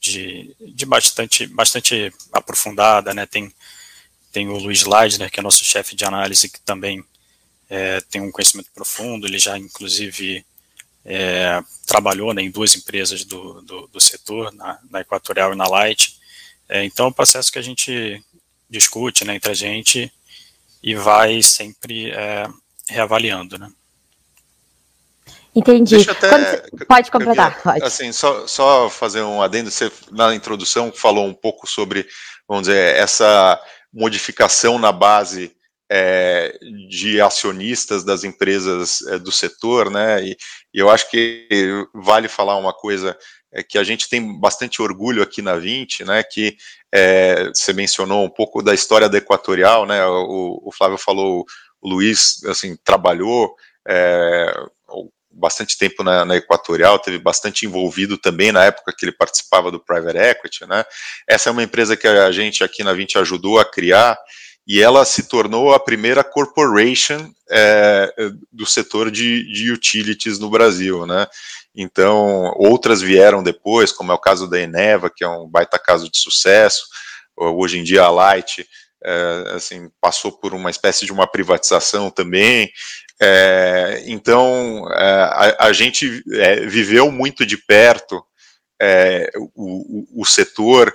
de, 0.00 0.54
de 0.60 0.84
bastante, 0.84 1.46
bastante 1.46 2.12
aprofundada. 2.32 3.14
Né, 3.14 3.26
tem, 3.26 3.52
tem 4.32 4.48
o 4.48 4.58
Luiz 4.58 4.84
Leidner, 4.84 5.30
que 5.30 5.38
é 5.38 5.42
nosso 5.42 5.64
chefe 5.64 5.94
de 5.94 6.04
análise, 6.04 6.48
que 6.48 6.60
também 6.60 7.02
é, 7.70 8.00
tem 8.00 8.20
um 8.20 8.32
conhecimento 8.32 8.70
profundo, 8.74 9.26
ele 9.26 9.38
já, 9.38 9.56
inclusive, 9.56 10.44
é, 11.04 11.62
trabalhou 11.86 12.34
né, 12.34 12.42
em 12.42 12.50
duas 12.50 12.74
empresas 12.74 13.24
do, 13.24 13.62
do, 13.62 13.86
do 13.86 14.00
setor, 14.00 14.52
na, 14.52 14.80
na, 14.90 15.00
Equatorial 15.00 15.52
e 15.52 15.56
na 15.56 15.68
Light. 15.68 16.18
É, 16.68 16.84
então, 16.84 17.06
é 17.06 17.08
um 17.08 17.12
processo 17.12 17.52
que 17.52 17.58
a 17.58 17.62
gente 17.62 18.20
discute 18.68 19.24
né, 19.24 19.36
entre 19.36 19.52
a 19.52 19.54
gente 19.54 20.12
e 20.82 20.94
vai 20.94 21.40
sempre 21.42 22.10
é, 22.10 22.48
reavaliando, 22.88 23.58
né? 23.58 23.70
Entendi. 25.54 26.08
Até, 26.08 26.64
pode 26.86 27.10
completar, 27.10 27.62
pode. 27.62 27.82
Assim, 27.82 28.12
só, 28.12 28.46
só 28.46 28.90
fazer 28.90 29.22
um 29.22 29.40
adendo, 29.40 29.70
você 29.70 29.90
na 30.12 30.34
introdução 30.34 30.92
falou 30.92 31.26
um 31.26 31.32
pouco 31.32 31.66
sobre, 31.66 32.06
vamos 32.46 32.66
dizer, 32.66 32.94
essa 32.96 33.58
modificação 33.90 34.78
na 34.78 34.92
base 34.92 35.56
é, 35.90 36.58
de 36.90 37.20
acionistas 37.20 38.04
das 38.04 38.24
empresas 38.24 39.00
é, 39.06 39.18
do 39.18 39.32
setor, 39.32 39.90
né? 39.90 40.22
E, 40.22 40.36
e, 40.74 40.78
eu 40.78 40.90
acho 40.90 41.10
que 41.10 41.48
vale 41.94 42.28
falar 42.28 42.56
uma 42.56 42.74
coisa 42.74 43.16
é, 43.52 43.62
que 43.62 43.78
a 43.78 43.84
gente 43.84 44.08
tem 44.08 44.38
bastante 44.38 44.82
orgulho 44.82 45.22
aqui 45.22 45.40
na 45.40 45.56
20, 45.56 46.04
né? 46.04 46.22
Que 46.22 46.56
é, 46.92 47.48
você 47.48 47.72
mencionou 47.72 48.24
um 48.24 48.30
pouco 48.30 48.62
da 48.62 48.74
história 48.74 49.08
da 49.08 49.18
Equatorial, 49.18 49.86
né? 49.86 50.04
O, 50.04 50.60
o 50.64 50.72
Flávio 50.72 50.98
falou, 50.98 51.44
o 51.80 51.88
Luiz 51.88 52.42
assim 52.44 52.76
trabalhou 52.84 53.54
é, 53.86 54.52
bastante 55.30 55.76
tempo 55.76 56.02
na, 56.02 56.24
na, 56.24 56.36
Equatorial, 56.36 56.98
teve 56.98 57.18
bastante 57.18 57.66
envolvido 57.66 58.16
também 58.16 58.50
na 58.50 58.64
época 58.64 58.92
que 58.96 59.04
ele 59.04 59.12
participava 59.12 59.70
do 59.70 59.78
Private 59.78 60.18
Equity, 60.18 60.66
né? 60.66 60.84
Essa 61.28 61.50
é 61.50 61.52
uma 61.52 61.62
empresa 61.62 61.96
que 61.96 62.06
a 62.06 62.32
gente 62.32 62.64
aqui 62.64 62.82
na 62.82 62.92
20 62.92 63.18
ajudou 63.18 63.58
a 63.58 63.64
criar 63.64 64.18
e 64.66 64.82
ela 64.82 65.04
se 65.04 65.28
tornou 65.28 65.72
a 65.72 65.78
primeira 65.78 66.24
corporation 66.24 67.30
é, 67.48 68.12
do 68.50 68.66
setor 68.66 69.10
de, 69.10 69.44
de, 69.52 69.70
utilities 69.70 70.40
no 70.40 70.50
Brasil, 70.50 71.06
né? 71.06 71.26
Então, 71.74 72.52
outras 72.56 73.00
vieram 73.00 73.42
depois, 73.42 73.92
como 73.92 74.10
é 74.10 74.14
o 74.14 74.18
caso 74.18 74.48
da 74.48 74.58
Eneva, 74.58 75.10
que 75.14 75.22
é 75.22 75.28
um 75.28 75.46
baita 75.46 75.78
caso 75.78 76.10
de 76.10 76.18
sucesso. 76.18 76.86
Hoje 77.36 77.78
em 77.78 77.84
dia 77.84 78.02
a 78.02 78.10
Light, 78.10 78.66
é, 79.04 79.52
assim, 79.54 79.90
passou 80.00 80.32
por 80.32 80.54
uma 80.54 80.70
espécie 80.70 81.04
de 81.04 81.12
uma 81.12 81.26
privatização 81.26 82.10
também. 82.10 82.70
É, 83.20 84.02
então, 84.06 84.86
é, 84.92 85.56
a, 85.58 85.66
a, 85.66 85.72
gente 85.72 86.22
é, 86.32 86.66
viveu 86.66 87.10
muito 87.10 87.46
de 87.46 87.56
perto 87.56 88.22
é, 88.80 89.30
o, 89.54 90.18
o, 90.18 90.22
o, 90.22 90.24
setor 90.24 90.92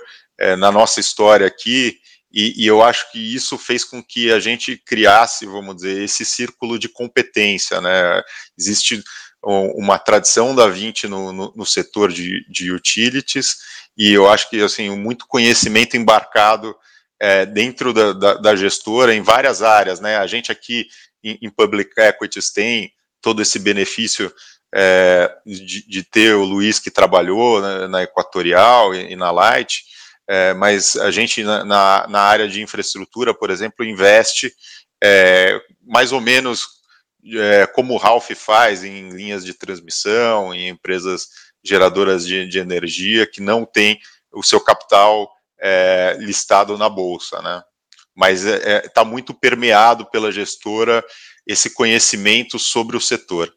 na 0.58 0.72
nossa 0.72 0.98
história 0.98 1.46
aqui, 1.46 1.98
e, 2.32 2.64
e, 2.64 2.66
eu 2.66 2.82
acho 2.82 3.12
que 3.12 3.34
isso 3.34 3.56
fez 3.56 3.84
com 3.84 4.02
que 4.02 4.32
a 4.32 4.40
gente 4.40 4.76
criasse, 4.76 5.46
vamos 5.46 5.76
dizer, 5.76 6.02
esse 6.02 6.24
círculo 6.24 6.78
de 6.78 6.88
competência, 6.88 7.80
né? 7.80 8.22
Existe 8.58 9.04
uma 9.42 9.98
tradição 9.98 10.54
da 10.54 10.66
20 10.66 11.06
no, 11.08 11.32
no, 11.32 11.52
no 11.54 11.66
setor 11.66 12.10
de, 12.10 12.44
de, 12.48 12.72
utilities, 12.72 13.56
e 13.96 14.10
eu 14.12 14.28
acho 14.28 14.48
que, 14.48 14.60
assim, 14.62 14.88
muito 14.96 15.26
conhecimento 15.28 15.96
embarcado 15.96 16.74
é, 17.22 17.46
dentro 17.46 17.92
da, 17.92 18.12
da, 18.12 18.34
da, 18.34 18.56
gestora 18.56 19.14
em 19.14 19.22
várias 19.22 19.62
áreas, 19.62 20.00
né? 20.00 20.16
A 20.16 20.26
gente 20.26 20.50
aqui 20.50 20.88
em, 21.22 21.38
em 21.40 21.48
Public 21.48 21.92
Equities 21.96 22.50
tem 22.50 22.92
todo 23.20 23.40
esse 23.40 23.60
benefício 23.60 24.34
é, 24.74 25.32
de, 25.46 25.86
de, 25.86 26.02
ter 26.02 26.34
o 26.34 26.42
Luiz 26.42 26.80
que 26.80 26.90
trabalhou 26.90 27.62
né, 27.62 27.86
na 27.86 28.02
Equatorial 28.02 28.92
e, 28.92 29.12
e 29.12 29.14
na 29.14 29.30
Light, 29.30 29.84
é, 30.26 30.52
mas 30.54 30.96
a 30.96 31.12
gente 31.12 31.44
na, 31.44 31.64
na, 31.64 32.06
na, 32.08 32.20
área 32.22 32.48
de 32.48 32.60
infraestrutura, 32.60 33.32
por 33.32 33.50
exemplo, 33.50 33.84
investe 33.84 34.52
é, 35.00 35.60
mais 35.80 36.10
ou 36.10 36.20
menos 36.20 36.66
é, 37.36 37.68
como 37.68 37.94
o 37.94 37.98
Ralph 37.98 38.32
faz 38.34 38.82
em 38.82 39.10
linhas 39.10 39.44
de 39.44 39.54
transmissão, 39.54 40.52
em 40.52 40.70
empresas 40.70 41.28
geradoras 41.62 42.26
de, 42.26 42.48
de 42.48 42.58
energia 42.58 43.28
que 43.28 43.40
não 43.40 43.64
tem 43.64 44.00
o 44.32 44.42
seu 44.42 44.58
capital 44.58 45.30
é, 45.62 46.16
listado 46.18 46.76
na 46.76 46.88
bolsa, 46.88 47.40
né? 47.40 47.62
Mas 48.14 48.44
está 48.44 49.00
é, 49.00 49.04
é, 49.04 49.04
muito 49.04 49.32
permeado 49.32 50.04
pela 50.10 50.32
gestora 50.32 51.02
esse 51.46 51.72
conhecimento 51.72 52.58
sobre 52.58 52.96
o 52.96 53.00
setor. 53.00 53.52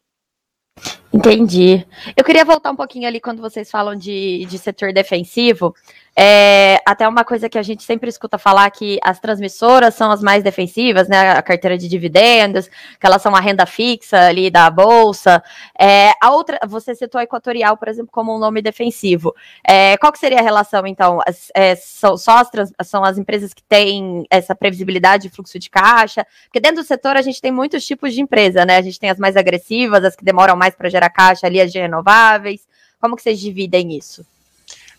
Entendi. 1.12 1.86
Eu 2.16 2.24
queria 2.24 2.44
voltar 2.44 2.70
um 2.70 2.76
pouquinho 2.76 3.08
ali 3.08 3.20
quando 3.20 3.40
vocês 3.40 3.70
falam 3.70 3.96
de, 3.96 4.44
de 4.46 4.58
setor 4.58 4.92
defensivo. 4.92 5.74
É, 6.18 6.78
até 6.86 7.06
uma 7.06 7.24
coisa 7.24 7.46
que 7.46 7.58
a 7.58 7.62
gente 7.62 7.82
sempre 7.82 8.08
escuta 8.08 8.38
falar 8.38 8.70
que 8.70 8.98
as 9.04 9.20
transmissoras 9.20 9.94
são 9.94 10.10
as 10.10 10.22
mais 10.22 10.42
defensivas, 10.42 11.08
né? 11.08 11.32
A 11.32 11.42
carteira 11.42 11.76
de 11.76 11.88
dividendos, 11.88 12.68
que 12.68 13.06
elas 13.06 13.20
são 13.20 13.36
a 13.36 13.40
renda 13.40 13.66
fixa 13.66 14.18
ali 14.18 14.50
da 14.50 14.70
bolsa. 14.70 15.42
É, 15.78 16.12
a 16.22 16.30
outra, 16.30 16.58
você 16.66 16.94
citou 16.94 17.18
a 17.18 17.24
Equatorial, 17.24 17.76
por 17.76 17.88
exemplo, 17.88 18.10
como 18.10 18.34
um 18.34 18.38
nome 18.38 18.62
defensivo. 18.62 19.34
É, 19.62 19.98
qual 19.98 20.10
que 20.10 20.18
seria 20.18 20.38
a 20.38 20.42
relação, 20.42 20.86
então? 20.86 21.20
As, 21.26 21.50
é, 21.54 21.76
são 21.76 22.16
só 22.16 22.38
as, 22.38 22.48
trans, 22.48 22.72
são 22.82 23.04
as 23.04 23.18
empresas 23.18 23.52
que 23.52 23.62
têm 23.62 24.24
essa 24.30 24.54
previsibilidade 24.54 25.24
de 25.24 25.34
fluxo 25.34 25.58
de 25.58 25.68
caixa? 25.68 26.26
Porque 26.44 26.60
dentro 26.60 26.82
do 26.82 26.86
setor 26.86 27.16
a 27.16 27.22
gente 27.22 27.42
tem 27.42 27.52
muitos 27.52 27.84
tipos 27.86 28.14
de 28.14 28.22
empresa, 28.22 28.64
né? 28.64 28.78
A 28.78 28.82
gente 28.82 28.98
tem 28.98 29.10
as 29.10 29.18
mais 29.18 29.36
agressivas, 29.36 30.02
as 30.02 30.16
que 30.16 30.24
demoram 30.24 30.56
mais 30.56 30.74
para 30.74 30.88
gerar 30.88 31.10
caixa 31.10 31.46
ali, 31.46 31.60
as 31.60 31.70
de 31.70 31.78
renováveis. 31.78 32.66
Como 32.98 33.16
que 33.16 33.22
vocês 33.22 33.38
dividem 33.38 33.94
isso? 33.94 34.24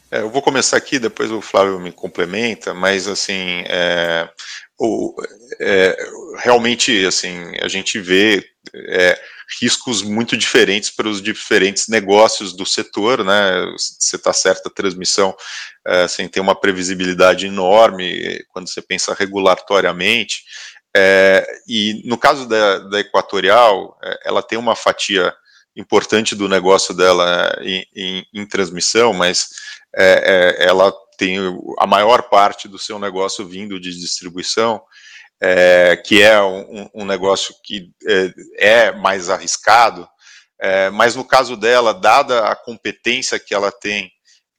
É, 0.10 0.22
eu 0.22 0.30
vou 0.30 0.42
começar 0.42 0.78
aqui, 0.78 1.00
depois 1.00 1.30
o 1.32 1.42
Flávio 1.42 1.80
me 1.80 1.92
complementa, 1.92 2.74
mas 2.74 3.08
assim, 3.08 3.64
é, 3.68 4.30
o, 4.80 5.14
é, 5.60 5.98
realmente, 6.38 7.06
assim, 7.06 7.36
a 7.62 7.68
gente 7.68 8.00
vê 8.00 8.42
é, 8.74 9.20
riscos 9.60 10.02
muito 10.02 10.38
diferentes 10.38 10.90
para 10.90 11.10
os 11.10 11.22
diferentes 11.22 11.90
negócios 11.90 12.54
do 12.54 12.66
setor, 12.66 13.24
né? 13.24 13.66
Você 13.78 14.16
está 14.16 14.32
certa, 14.32 14.70
a 14.70 14.74
transmissão 14.74 15.36
é, 15.86 16.04
assim, 16.04 16.28
tem 16.30 16.42
uma 16.42 16.56
previsibilidade 16.56 17.46
enorme 17.46 18.42
quando 18.50 18.70
você 18.70 18.82
pensa 18.82 19.14
regulatoriamente. 19.14 20.44
É, 20.96 21.46
e 21.68 22.02
no 22.06 22.18
caso 22.18 22.48
da, 22.48 22.80
da 22.80 23.00
Equatorial, 23.02 23.98
ela 24.24 24.42
tem 24.42 24.58
uma 24.58 24.76
fatia 24.76 25.34
importante 25.78 26.36
do 26.36 26.50
negócio 26.50 26.94
dela 26.94 27.56
em, 27.62 27.86
em, 27.96 28.26
em 28.34 28.46
transmissão, 28.48 29.14
mas 29.14 29.50
é, 29.96 30.58
é, 30.60 30.68
ela 30.68 30.92
tem 31.18 31.38
a 31.80 31.88
maior 31.88 32.24
parte 32.24 32.68
do 32.68 32.80
seu 32.80 32.98
negócio 32.98 33.48
vindo 33.48 33.80
de 33.80 33.92
distribuição, 33.92 34.82
é, 35.40 35.96
que 35.96 36.22
é 36.22 36.42
um, 36.42 36.90
um 36.94 37.06
negócio 37.06 37.54
que 37.64 37.92
é, 38.08 38.34
é 38.58 38.92
mais 38.92 39.30
arriscado, 39.30 40.08
é, 40.60 40.90
mas 40.90 41.16
no 41.16 41.24
caso 41.24 41.56
dela, 41.56 41.94
dada 41.94 42.48
a 42.48 42.56
competência 42.56 43.40
que 43.40 43.54
ela 43.54 43.72
tem, 43.72 44.12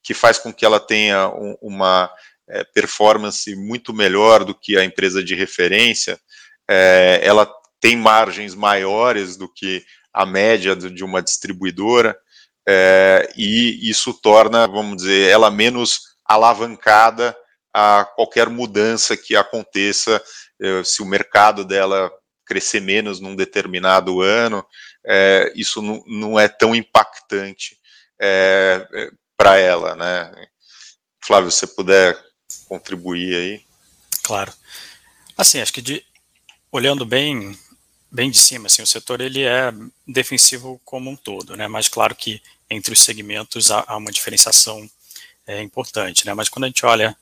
que 0.03 0.15
faz 0.15 0.39
com 0.39 0.53
que 0.53 0.65
ela 0.65 0.79
tenha 0.79 1.29
um, 1.29 1.57
uma 1.61 2.09
é, 2.49 2.63
performance 2.63 3.55
muito 3.57 3.93
melhor 3.93 4.45
do 4.45 4.55
que 4.55 4.79
a 4.79 4.85
empresa 4.85 5.23
de 5.23 5.35
referência, 5.35 6.19
ela 7.23 7.51
tem 7.81 7.97
margens 7.97 8.55
maiores 8.55 9.35
do 9.39 9.51
que 9.51 9.83
a 10.13 10.27
média 10.27 10.75
de 10.75 11.05
uma 11.05 11.23
distribuidora, 11.23 12.19
é, 12.67 13.33
e 13.37 13.89
isso 13.89 14.13
torna, 14.13 14.67
vamos 14.67 14.99
dizer, 14.99 15.31
ela 15.31 15.51
menos 15.51 16.01
alavancada 16.25 17.37
a 17.73 18.05
qualquer 18.05 18.49
mudança 18.49 19.17
que 19.17 19.37
aconteça, 19.37 20.23
é, 20.61 20.85
se 20.85 21.03
o 21.03 21.07
mercado 21.07 21.65
dela 21.65 22.11
crescer 22.45 22.81
menos 22.81 23.21
num 23.21 23.37
determinado 23.37 24.21
ano, 24.21 24.65
é, 25.07 25.53
isso 25.55 25.81
não, 25.81 26.03
não, 26.07 26.39
é 26.39 26.49
tão 26.49 26.75
impactante 26.75 27.79
é 28.21 29.11
para 29.37 29.57
ela, 29.57 29.95
né? 29.95 30.49
Flávio, 31.25 31.51
se 31.51 31.61
você 31.61 31.67
puder 31.69 32.19
contribuir 32.67 33.35
aí. 33.35 33.65
Claro. 34.23 34.53
Assim, 35.37 35.61
acho 35.61 35.73
que 35.73 35.81
de, 35.81 36.05
olhando 36.73 37.07
bem 37.07 37.57
bem 38.11 38.31
de 38.31 38.39
cima, 38.39 38.67
assim, 38.67 38.83
o 38.83 38.87
setor 38.87 39.21
ele 39.21 39.43
é 39.43 39.73
defensivo 40.07 40.81
como 40.85 41.11
um 41.11 41.17
todo, 41.17 41.57
né? 41.57 41.69
Mas 41.69 41.89
claro 41.89 42.15
que 42.15 42.43
entre 42.71 42.93
os 42.93 43.01
segmentos 43.01 43.71
há, 43.71 43.85
há 43.87 43.97
uma 43.97 44.13
diferenciação 44.13 44.89
é, 45.47 45.63
importante, 45.63 46.27
né? 46.27 46.35
Mas 46.35 46.49
quando 46.49 46.65
a 46.65 46.69
gente 46.69 46.85
olha 46.85 47.17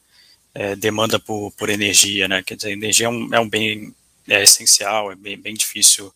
é, 0.54 0.74
demanda 0.74 1.18
por, 1.18 1.52
por 1.52 1.68
energia, 1.68 2.26
né? 2.26 2.42
Quer 2.42 2.56
dizer, 2.56 2.72
energia 2.72 3.06
é 3.06 3.10
um, 3.10 3.34
é 3.34 3.40
um 3.40 3.48
bem 3.48 3.94
é, 4.26 4.42
essencial, 4.42 5.12
é 5.12 5.14
bem, 5.14 5.38
bem 5.38 5.54
difícil 5.54 6.12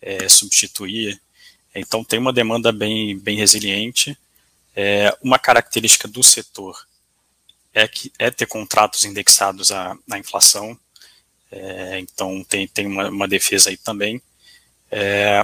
é, 0.00 0.28
substituir. 0.28 1.20
Então 1.74 2.02
tem 2.02 2.18
uma 2.18 2.32
demanda 2.32 2.72
bem, 2.72 3.18
bem 3.18 3.36
resiliente. 3.36 4.18
É, 4.74 5.16
uma 5.22 5.38
característica 5.38 6.08
do 6.08 6.22
setor 6.22 6.86
é 7.72 7.86
que 7.86 8.12
é 8.18 8.30
ter 8.30 8.46
contratos 8.46 9.04
indexados 9.04 9.70
à, 9.70 9.96
à 10.10 10.18
inflação. 10.18 10.78
É, 11.50 11.98
então 12.00 12.42
tem, 12.44 12.66
tem 12.66 12.86
uma, 12.86 13.08
uma, 13.08 13.28
defesa 13.28 13.70
aí 13.70 13.76
também. 13.76 14.20
É, 14.90 15.42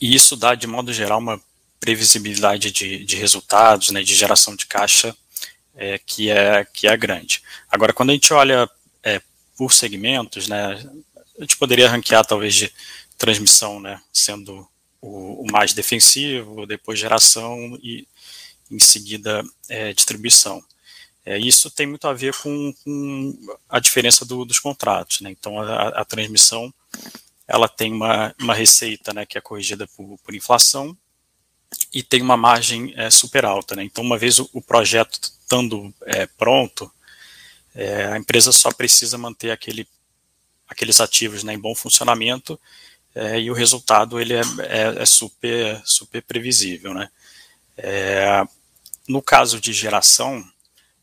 e 0.00 0.14
isso 0.14 0.36
dá, 0.36 0.54
de 0.54 0.66
modo 0.66 0.92
geral, 0.92 1.18
uma 1.18 1.40
previsibilidade 1.78 2.70
de, 2.70 3.04
de 3.04 3.16
resultados, 3.16 3.90
né, 3.90 4.02
de 4.02 4.14
geração 4.14 4.54
de 4.54 4.66
caixa 4.66 5.16
é, 5.74 5.98
que, 5.98 6.30
é, 6.30 6.64
que 6.64 6.86
é 6.86 6.96
grande. 6.96 7.42
Agora, 7.70 7.92
quando 7.92 8.10
a 8.10 8.12
gente 8.12 8.32
olha 8.32 8.68
é, 9.02 9.20
por 9.56 9.72
segmentos, 9.72 10.46
né, 10.46 10.86
a 11.38 11.42
gente 11.42 11.56
poderia 11.56 11.88
ranquear 11.88 12.24
talvez 12.24 12.54
de 12.54 12.72
transmissão, 13.16 13.80
né, 13.80 14.00
sendo 14.12 14.68
o, 15.00 15.42
o 15.42 15.50
mais 15.50 15.72
defensivo, 15.72 16.66
depois 16.66 16.98
geração 16.98 17.78
e 17.82 18.06
em 18.70 18.78
seguida 18.78 19.42
é, 19.68 19.92
distribuição. 19.92 20.62
É, 21.24 21.38
isso 21.38 21.70
tem 21.70 21.86
muito 21.86 22.08
a 22.08 22.14
ver 22.14 22.34
com, 22.34 22.72
com 22.82 23.56
a 23.68 23.78
diferença 23.78 24.24
do, 24.24 24.44
dos 24.44 24.58
contratos. 24.58 25.20
Né? 25.20 25.30
Então, 25.30 25.60
a, 25.60 25.88
a, 25.88 26.04
transmissão 26.04 26.72
ela 27.46 27.68
tem 27.68 27.92
uma, 27.92 28.34
uma 28.40 28.54
receita 28.54 29.12
né, 29.12 29.26
que 29.26 29.36
é 29.36 29.40
corrigida 29.40 29.86
por, 29.88 30.18
por 30.18 30.34
inflação 30.34 30.96
e 31.92 32.02
tem 32.02 32.22
uma 32.22 32.36
margem 32.36 32.94
é, 32.96 33.10
super 33.10 33.44
alta. 33.44 33.76
Né? 33.76 33.84
Então, 33.84 34.02
uma 34.02 34.16
vez 34.16 34.38
o, 34.38 34.48
o 34.52 34.62
projeto 34.62 35.20
estando 35.22 35.92
é, 36.06 36.26
pronto, 36.26 36.90
é, 37.74 38.06
a 38.06 38.16
empresa 38.16 38.50
só 38.50 38.72
precisa 38.72 39.18
manter 39.18 39.50
aquele, 39.50 39.86
aqueles 40.66 41.00
ativos 41.00 41.44
né, 41.44 41.52
em 41.52 41.58
bom 41.58 41.74
funcionamento 41.74 42.58
é, 43.14 43.40
e 43.40 43.50
o 43.50 43.54
resultado 43.54 44.20
ele 44.20 44.34
é, 44.34 44.42
é, 45.00 45.06
super, 45.06 45.80
super 45.84 46.22
previsível. 46.22 46.94
Né? 46.94 47.10
No 49.08 49.20
caso 49.20 49.60
de 49.60 49.72
geração, 49.72 50.44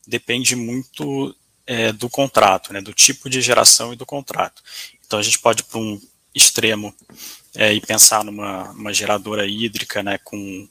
depende 0.08 0.56
muito 0.56 1.36
é, 1.66 1.92
do 1.92 2.08
contrato, 2.08 2.72
né, 2.72 2.80
do 2.80 2.94
tipo 2.94 3.28
de 3.28 3.42
geração 3.42 3.92
e 3.92 3.96
do 3.96 4.06
contrato. 4.06 4.62
Então 5.06 5.18
a 5.18 5.22
gente 5.22 5.38
pode 5.38 5.60
ir 5.60 5.64
para 5.66 5.78
um 5.78 6.00
extremo 6.34 6.94
é, 7.54 7.74
e 7.74 7.80
pensar 7.80 8.24
numa 8.24 8.70
uma 8.70 8.92
geradora 8.92 9.46
hídrica 9.46 10.02
né, 10.02 10.16
com, 10.24 10.66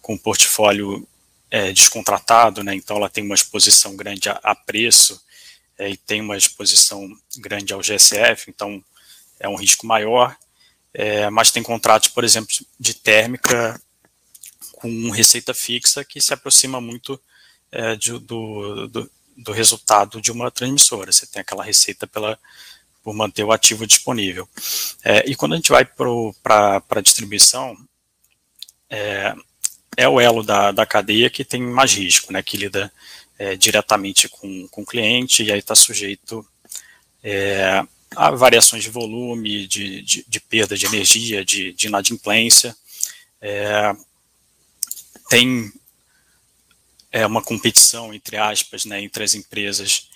com 0.00 0.14
um 0.14 0.18
portfólio 0.18 1.06
é, 1.50 1.72
descontratado, 1.72 2.62
né, 2.62 2.74
então 2.74 2.96
ela 2.96 3.10
tem 3.10 3.24
uma 3.24 3.34
exposição 3.34 3.96
grande 3.96 4.28
a, 4.28 4.38
a 4.44 4.54
preço 4.54 5.20
é, 5.76 5.90
e 5.90 5.96
tem 5.96 6.20
uma 6.20 6.36
exposição 6.36 7.10
grande 7.38 7.72
ao 7.72 7.80
GSF, 7.80 8.48
então 8.48 8.82
é 9.40 9.48
um 9.48 9.56
risco 9.56 9.86
maior, 9.86 10.36
é, 10.94 11.28
mas 11.30 11.50
tem 11.50 11.62
contratos, 11.64 12.08
por 12.08 12.22
exemplo, 12.22 12.54
de 12.78 12.94
térmica 12.94 13.80
com 14.74 15.10
receita 15.10 15.52
fixa 15.52 16.04
que 16.04 16.20
se 16.20 16.32
aproxima 16.32 16.80
muito 16.80 17.20
é, 17.70 17.96
de, 17.96 18.18
do, 18.18 18.86
do, 18.88 19.10
do, 19.36 19.52
resultado 19.52 20.20
de 20.20 20.30
uma 20.30 20.50
transmissora. 20.50 21.12
Você 21.12 21.26
tem 21.26 21.40
aquela 21.40 21.64
receita 21.64 22.06
pela, 22.06 22.38
por 23.02 23.14
manter 23.14 23.44
o 23.44 23.52
ativo 23.52 23.86
disponível. 23.86 24.48
É, 25.04 25.28
e 25.28 25.34
quando 25.34 25.52
a 25.52 25.56
gente 25.56 25.70
vai 25.70 25.84
para 25.84 26.82
a 26.88 27.00
distribuição, 27.00 27.76
é, 28.90 29.34
é, 29.96 30.08
o 30.08 30.20
elo 30.20 30.42
da, 30.42 30.72
da 30.72 30.86
cadeia 30.86 31.30
que 31.30 31.44
tem 31.44 31.60
mais 31.60 31.92
risco, 31.92 32.32
né, 32.32 32.42
que 32.42 32.56
lida 32.56 32.92
é, 33.38 33.56
diretamente 33.56 34.28
com, 34.28 34.66
com 34.68 34.82
o 34.82 34.86
cliente 34.86 35.42
e 35.42 35.52
aí 35.52 35.58
está 35.58 35.74
sujeito 35.74 36.46
é, 37.22 37.84
a 38.16 38.30
variações 38.30 38.82
de 38.82 38.90
volume, 38.90 39.66
de, 39.66 40.02
de, 40.02 40.24
de, 40.26 40.40
perda 40.40 40.76
de 40.76 40.86
energia, 40.86 41.44
de, 41.44 41.72
de 41.72 41.86
inadimplência. 41.86 42.76
É, 43.40 43.94
tem 45.28 45.72
é, 47.10 47.26
uma 47.26 47.42
competição, 47.42 48.12
entre 48.12 48.36
aspas, 48.36 48.84
né, 48.84 49.00
entre 49.00 49.24
as 49.24 49.34
empresas 49.34 50.08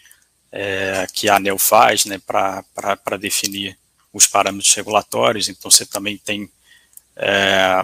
é, 0.51 1.07
que 1.13 1.29
a 1.29 1.37
ANEL 1.37 1.59
faz 1.59 2.05
né, 2.05 2.19
para 2.19 3.17
definir 3.19 3.79
os 4.13 4.27
parâmetros 4.27 4.75
regulatórios, 4.75 5.49
então 5.49 5.71
você 5.71 5.87
também 5.87 6.19
tem 6.19 6.51
é, 7.17 7.83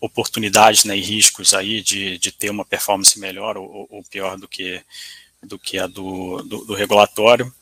oportunidades 0.00 0.84
né, 0.84 0.96
e 0.96 1.00
riscos 1.00 1.54
aí 1.54 1.82
de, 1.82 2.18
de 2.18 2.30
ter 2.30 2.50
uma 2.50 2.64
performance 2.64 3.18
melhor 3.18 3.56
ou, 3.56 3.88
ou 3.90 4.02
pior 4.04 4.36
do 4.36 4.46
que, 4.46 4.80
do 5.42 5.58
que 5.58 5.78
a 5.78 5.86
do, 5.86 6.42
do, 6.42 6.64
do 6.64 6.74
regulatório. 6.74 7.52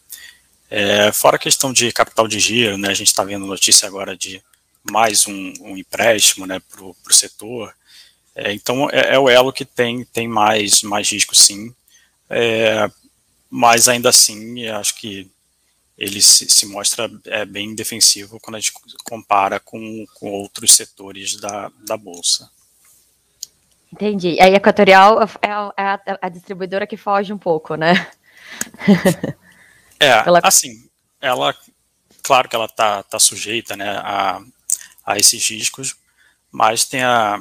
É, 0.71 1.13
fora 1.13 1.37
a 1.37 1.39
questão 1.39 1.73
de 1.73 1.93
capital 1.93 2.29
de 2.29 2.39
giro, 2.39 2.77
né, 2.77 2.89
a 2.89 2.95
gente 2.95 3.09
está 3.09 3.25
vendo 3.25 3.47
notícia 3.47 3.89
agora 3.89 4.17
de 4.17 4.43
mais 4.91 5.27
um, 5.27 5.53
um 5.61 5.77
empréstimo 5.79 6.47
né, 6.47 6.61
para 6.61 6.85
o 6.85 6.95
setor. 7.11 7.75
É, 8.35 8.53
então 8.53 8.89
é, 8.91 9.15
é, 9.15 9.19
o 9.19 9.29
elo 9.29 9.53
que 9.53 9.65
tem, 9.65 10.05
tem 10.05 10.27
mais, 10.27 10.83
mais 10.83 11.09
risco 11.11 11.37
sim. 11.37 11.75
É, 12.29 12.91
mas 13.49 13.89
ainda 13.89 14.09
assim, 14.09 14.67
acho 14.67 14.97
que 14.97 15.31
ele 15.97 16.21
se, 16.21 16.49
se 16.49 16.67
mostra 16.67 17.09
é, 17.27 17.45
bem 17.45 17.75
defensivo 17.75 18.41
quando 18.41 18.57
a 18.57 18.61
gente 18.61 18.73
compara 19.05 19.61
com, 19.61 20.05
com 20.15 20.31
outros 20.31 20.75
setores 20.75 21.37
da, 21.37 21.71
da 21.87 21.97
Bolsa. 21.97 22.51
Entendi. 23.93 24.37
A 24.41 24.49
Equatorial 24.49 25.23
é, 25.23 25.27
é 25.41 25.51
a, 25.51 25.95
a, 25.95 26.19
a 26.23 26.29
distribuidora 26.29 26.85
que 26.85 26.97
foge 26.97 27.33
um 27.33 27.39
pouco, 27.39 27.77
né? 27.77 28.11
É, 30.01 30.21
Pela... 30.25 30.41
assim, 30.43 30.89
ela, 31.21 31.55
claro 32.25 32.49
que 32.49 32.57
ela 32.57 32.65
está 32.65 33.05
tá 33.05 33.21
sujeita 33.21 33.77
né, 33.77 33.89
a, 33.99 34.43
a 35.07 35.17
esses 35.17 35.49
riscos, 35.49 35.95
mas 36.51 36.85
tem, 36.85 37.05
a, 37.05 37.41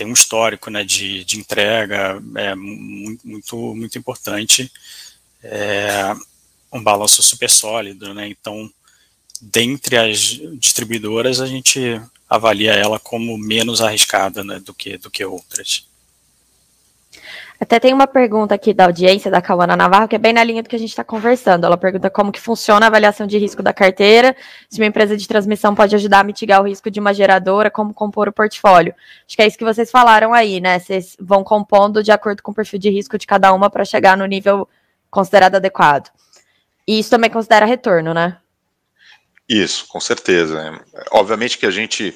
tem 0.00 0.06
um 0.06 0.14
histórico 0.14 0.70
né, 0.70 0.82
de, 0.82 1.22
de 1.26 1.38
entrega 1.38 2.22
é, 2.34 2.54
muito, 2.54 3.74
muito 3.74 3.98
importante, 3.98 4.72
é, 5.42 6.14
um 6.72 6.82
balanço 6.82 7.22
super 7.22 7.50
sólido, 7.50 8.14
né, 8.14 8.26
então, 8.26 8.72
dentre 9.42 9.98
as 9.98 10.18
distribuidoras, 10.58 11.38
a 11.38 11.46
gente 11.46 12.00
avalia 12.30 12.72
ela 12.72 12.98
como 12.98 13.36
menos 13.36 13.82
arriscada 13.82 14.42
né, 14.42 14.58
do, 14.58 14.72
que, 14.72 14.96
do 14.96 15.10
que 15.10 15.22
outras. 15.22 15.86
Até 17.60 17.78
tem 17.78 17.92
uma 17.92 18.06
pergunta 18.06 18.54
aqui 18.54 18.72
da 18.72 18.86
audiência 18.86 19.30
da 19.30 19.42
Cauana 19.42 19.76
Navarro, 19.76 20.08
que 20.08 20.16
é 20.16 20.18
bem 20.18 20.32
na 20.32 20.42
linha 20.42 20.62
do 20.62 20.68
que 20.68 20.74
a 20.74 20.78
gente 20.78 20.88
está 20.88 21.04
conversando. 21.04 21.66
Ela 21.66 21.76
pergunta 21.76 22.08
como 22.08 22.32
que 22.32 22.40
funciona 22.40 22.86
a 22.86 22.88
avaliação 22.88 23.26
de 23.26 23.36
risco 23.36 23.62
da 23.62 23.70
carteira, 23.70 24.34
se 24.66 24.80
uma 24.80 24.86
empresa 24.86 25.14
de 25.14 25.28
transmissão 25.28 25.74
pode 25.74 25.94
ajudar 25.94 26.20
a 26.20 26.24
mitigar 26.24 26.62
o 26.62 26.66
risco 26.66 26.90
de 26.90 26.98
uma 26.98 27.12
geradora, 27.12 27.70
como 27.70 27.92
compor 27.92 28.28
o 28.28 28.32
portfólio. 28.32 28.94
Acho 29.26 29.36
que 29.36 29.42
é 29.42 29.46
isso 29.46 29.58
que 29.58 29.64
vocês 29.64 29.90
falaram 29.90 30.32
aí, 30.32 30.58
né? 30.58 30.78
Vocês 30.78 31.14
vão 31.20 31.44
compondo 31.44 32.02
de 32.02 32.10
acordo 32.10 32.42
com 32.42 32.50
o 32.50 32.54
perfil 32.54 32.78
de 32.78 32.88
risco 32.88 33.18
de 33.18 33.26
cada 33.26 33.52
uma 33.52 33.68
para 33.68 33.84
chegar 33.84 34.16
no 34.16 34.24
nível 34.24 34.66
considerado 35.10 35.56
adequado. 35.56 36.10
E 36.88 36.98
isso 36.98 37.10
também 37.10 37.28
considera 37.28 37.66
retorno, 37.66 38.14
né? 38.14 38.38
Isso, 39.46 39.86
com 39.86 40.00
certeza. 40.00 40.80
Obviamente 41.10 41.58
que 41.58 41.66
a 41.66 41.70
gente 41.70 42.14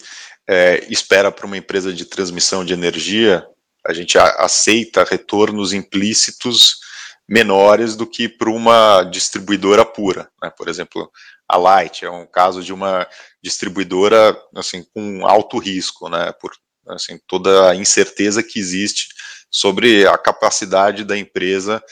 é, 0.48 0.87
espera 0.88 1.30
para 1.30 1.44
uma 1.44 1.59
empresa 1.59 1.92
de 1.92 2.07
transmissão 2.07 2.64
de 2.64 2.72
energia 2.72 3.46
a 3.86 3.92
gente 3.92 4.18
aceita 4.18 5.04
retornos 5.04 5.72
implícitos 5.72 6.78
menores 7.28 7.96
do 7.96 8.06
que 8.06 8.28
para 8.28 8.50
uma 8.50 9.02
distribuidora 9.04 9.84
pura. 9.84 10.28
Né? 10.42 10.50
Por 10.56 10.68
exemplo, 10.68 11.10
a 11.48 11.56
Light 11.56 12.04
é 12.04 12.10
um 12.10 12.26
caso 12.26 12.62
de 12.62 12.72
uma 12.72 13.06
distribuidora 13.42 14.36
assim, 14.54 14.84
com 14.94 15.26
alto 15.26 15.58
risco, 15.58 16.08
né? 16.08 16.32
por 16.40 16.52
assim, 16.88 17.18
toda 17.26 17.70
a 17.70 17.74
incerteza 17.74 18.42
que 18.42 18.58
existe 18.58 19.08
sobre 19.50 20.06
a 20.06 20.18
capacidade 20.18 21.04
da 21.04 21.16
empresa 21.16 21.82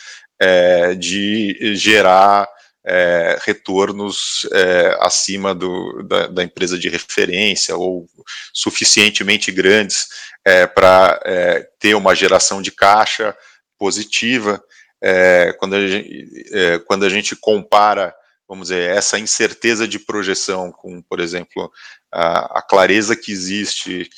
é, 0.41 0.95
de 0.95 1.75
gerar 1.77 2.49
é, 2.85 3.39
retornos 3.45 4.47
é, 4.53 4.97
acima 5.01 5.55
do, 5.55 6.03
da, 6.03 6.27
da, 6.27 6.43
empresa 6.43 6.79
de 6.79 6.89
referência 6.89 7.77
ou 7.77 8.09
suficientemente 8.53 9.53
grandes 9.53 10.09
é, 10.45 10.67
para 10.67 11.21
é, 11.25 11.69
ter 11.79 11.95
uma 11.95 12.15
geração 12.15 12.61
de 12.61 12.73
caixa 12.73 13.37
positiva. 13.79 14.63
É, 15.01 15.55
quando, 15.59 15.75
a 15.75 15.87
gente, 15.87 16.49
é, 16.53 16.79
quando 16.81 17.05
a 17.05 17.09
gente 17.09 17.37
compara, 17.37 18.13
vamos 18.49 18.69
dizer, 18.69 18.91
essa 18.91 19.19
incerteza 19.19 19.87
de 19.87 19.99
projeção 19.99 20.73
com, 20.73 21.01
por 21.03 21.21
exemplo, 21.21 21.71
a, 22.11 22.59
a 22.59 22.63
clareza 22.63 23.17
que 23.17 23.33
existe 23.33 24.11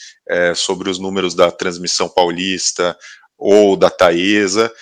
sobre 0.57 0.89
os 0.89 0.99
números 0.99 1.35
da 1.35 1.51
transmissão 1.53 2.09
paulista 2.09 2.97
ou 3.37 3.77
da 3.77 3.91
Taesa, 3.91 4.73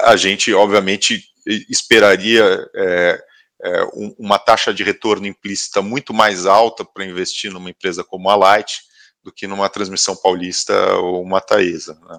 a 0.00 0.16
gente, 0.16 0.52
obviamente, 0.52 1.28
esperaria 1.68 2.44
é, 2.74 3.24
é, 3.62 3.84
um, 3.94 4.14
uma 4.18 4.38
taxa 4.38 4.72
de 4.72 4.84
retorno 4.84 5.26
implícita 5.26 5.82
muito 5.82 6.14
mais 6.14 6.46
alta 6.46 6.84
para 6.84 7.04
investir 7.04 7.50
numa 7.52 7.70
empresa 7.70 8.04
como 8.04 8.30
a 8.30 8.36
Light 8.36 8.82
do 9.22 9.32
que 9.32 9.46
numa 9.46 9.68
transmissão 9.68 10.16
paulista 10.16 10.74
ou 10.96 11.22
uma 11.22 11.40
Taesa. 11.40 11.98
Né? 12.08 12.18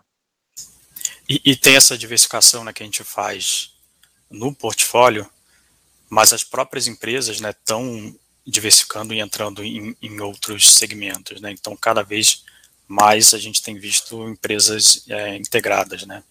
E, 1.27 1.41
e, 1.45 1.55
tem 1.55 1.75
essa 1.75 1.97
diversificação 1.97 2.63
né, 2.63 2.73
que 2.73 2.83
a 2.83 2.85
gente 2.85 3.03
faz 3.03 3.73
no 4.29 4.53
portfólio, 4.53 5.29
mas 6.09 6.33
as 6.33 6.43
próprias 6.43 6.87
empresas 6.87 7.39
estão 7.39 7.83
né, 7.83 8.13
diversificando 8.45 9.13
e 9.13 9.19
entrando 9.19 9.63
em, 9.63 9.95
em 10.01 10.19
outros 10.19 10.73
segmentos. 10.73 11.39
Né? 11.39 11.51
Então, 11.51 11.77
cada 11.77 12.01
vez 12.01 12.43
mais 12.87 13.33
a 13.35 13.37
gente 13.37 13.61
tem 13.61 13.77
visto 13.77 14.27
empresas 14.27 15.05
é, 15.07 15.35
integradas, 15.35 16.05
né? 16.07 16.23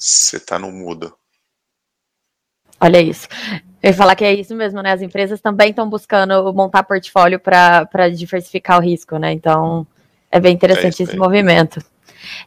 Você 0.00 0.38
está 0.38 0.58
no 0.58 0.72
mudo. 0.72 1.14
Olha 2.80 3.02
isso. 3.02 3.28
Eu 3.82 3.90
ia 3.90 3.94
falar 3.94 4.16
que 4.16 4.24
é 4.24 4.32
isso 4.32 4.54
mesmo, 4.54 4.80
né? 4.80 4.92
As 4.92 5.02
empresas 5.02 5.42
também 5.42 5.70
estão 5.70 5.88
buscando 5.88 6.52
montar 6.54 6.82
portfólio 6.84 7.38
para 7.38 8.08
diversificar 8.08 8.78
o 8.78 8.82
risco, 8.82 9.18
né? 9.18 9.30
Então, 9.32 9.86
é 10.30 10.40
bem 10.40 10.54
interessante 10.54 11.02
é 11.02 11.04
esse 11.04 11.16
movimento. 11.16 11.84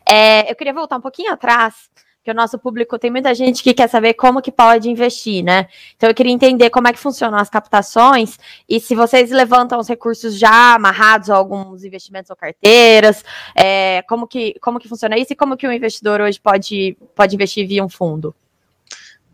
É, 0.04 0.52
eu 0.52 0.56
queria 0.56 0.74
voltar 0.74 0.98
um 0.98 1.02
pouquinho 1.02 1.32
atrás 1.32 1.89
que 2.24 2.32
o 2.32 2.34
nosso 2.34 2.58
público 2.58 2.98
tem 2.98 3.12
muita 3.12 3.36
gente 3.36 3.62
que 3.62 3.74
quer 3.74 3.90
saber 3.90 4.14
como 4.14 4.42
que 4.42 4.52
pode 4.52 4.90
investir, 4.90 5.44
né? 5.44 5.68
Então 5.98 6.10
eu 6.10 6.16
queria 6.16 6.32
entender 6.32 6.70
como 6.70 6.88
é 6.88 6.94
que 6.94 7.00
funcionam 7.00 7.38
as 7.38 7.50
captações 7.50 8.38
e 8.68 8.80
se 8.80 8.96
vocês 8.96 9.30
levantam 9.30 9.78
os 9.78 9.90
recursos 9.90 10.38
já 10.38 10.76
amarrados 10.76 11.30
a 11.30 11.36
alguns 11.36 11.84
investimentos 11.84 12.30
ou 12.30 12.36
carteiras, 12.36 13.26
é, 13.54 14.02
como, 14.04 14.26
que, 14.26 14.58
como 14.62 14.80
que 14.80 14.88
funciona 14.88 15.18
isso 15.18 15.34
e 15.34 15.36
como 15.36 15.58
que 15.58 15.68
o 15.68 15.72
investidor 15.72 16.22
hoje 16.22 16.40
pode, 16.40 16.96
pode 17.14 17.36
investir 17.36 17.68
via 17.68 17.84
um 17.84 17.90
fundo? 17.90 18.34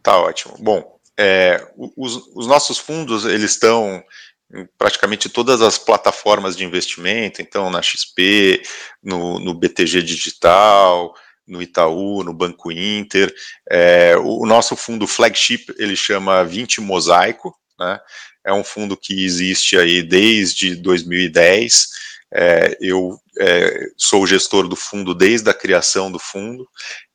Tá 0.02 0.18
ótimo. 0.18 0.56
Bom, 0.60 0.98
é, 1.16 1.64
os, 1.96 2.28
os 2.34 2.48
nossos 2.48 2.80
fundos, 2.80 3.24
eles 3.26 3.52
estão 3.52 4.04
em 4.52 4.68
praticamente 4.80 5.30
todas 5.30 5.62
as 5.62 5.78
plataformas 5.78 6.58
de 6.58 6.66
investimento, 6.66 7.40
então 7.40 7.70
na 7.70 7.84
XP, 7.84 8.64
no, 9.04 9.38
no 9.40 9.54
BTG 9.54 10.02
Digital, 10.02 11.14
no 11.50 11.62
Itaú, 11.62 12.24
no 12.24 12.34
Banco 12.34 12.72
Inter. 12.72 13.34
É, 13.70 14.16
o 14.18 14.46
nosso 14.46 14.76
fundo 14.76 15.08
flagship 15.08 15.66
ele 15.78 15.96
chama 15.96 16.44
20 16.44 16.82
Mosaico, 16.82 17.56
né? 17.78 18.00
É 18.46 18.54
um 18.54 18.64
fundo 18.64 18.96
que 18.96 19.26
existe 19.26 19.78
aí 19.78 20.02
desde 20.02 20.76
2010. 20.76 21.88
É, 22.32 22.78
eu 22.80 23.18
é, 23.40 23.88
sou 23.98 24.26
gestor 24.26 24.68
do 24.68 24.76
fundo 24.76 25.14
desde 25.14 25.50
a 25.50 25.54
criação 25.54 26.12
do 26.12 26.20
fundo. 26.20 26.68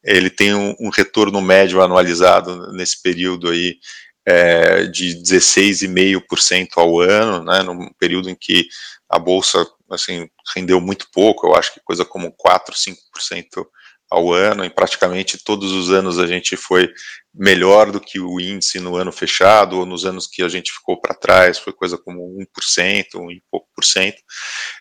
Ele 0.02 0.28
tem 0.28 0.54
um, 0.54 0.74
um 0.80 0.90
retorno 0.90 1.40
médio 1.40 1.80
anualizado 1.80 2.72
nesse 2.72 3.00
período 3.00 3.50
aí 3.50 3.78
é, 4.26 4.84
de 4.86 5.16
16,5% 5.16 6.68
ao 6.76 6.98
ano, 6.98 7.44
né, 7.44 7.62
num 7.62 7.90
período 7.98 8.30
em 8.30 8.34
que 8.34 8.66
a 9.08 9.18
bolsa 9.18 9.66
assim 9.90 10.28
rendeu 10.54 10.80
muito 10.80 11.08
pouco, 11.12 11.46
eu 11.46 11.54
acho 11.54 11.74
que 11.74 11.80
coisa 11.84 12.04
como 12.04 12.32
4, 12.32 12.74
5% 12.74 13.66
ao 14.10 14.32
ano, 14.32 14.64
e 14.64 14.70
praticamente 14.70 15.42
todos 15.42 15.72
os 15.72 15.90
anos 15.90 16.18
a 16.18 16.26
gente 16.26 16.56
foi 16.56 16.92
melhor 17.34 17.90
do 17.90 18.00
que 18.00 18.20
o 18.20 18.40
índice 18.40 18.78
no 18.78 18.96
ano 18.96 19.10
fechado, 19.10 19.78
ou 19.78 19.86
nos 19.86 20.04
anos 20.04 20.26
que 20.26 20.42
a 20.42 20.48
gente 20.48 20.72
ficou 20.72 21.00
para 21.00 21.14
trás, 21.14 21.58
foi 21.58 21.72
coisa 21.72 21.98
como 21.98 22.38
1%, 22.38 23.04
um 23.16 23.30
e 23.30 23.42
pouco 23.50 23.66
por 23.74 23.84
cento. 23.84 24.22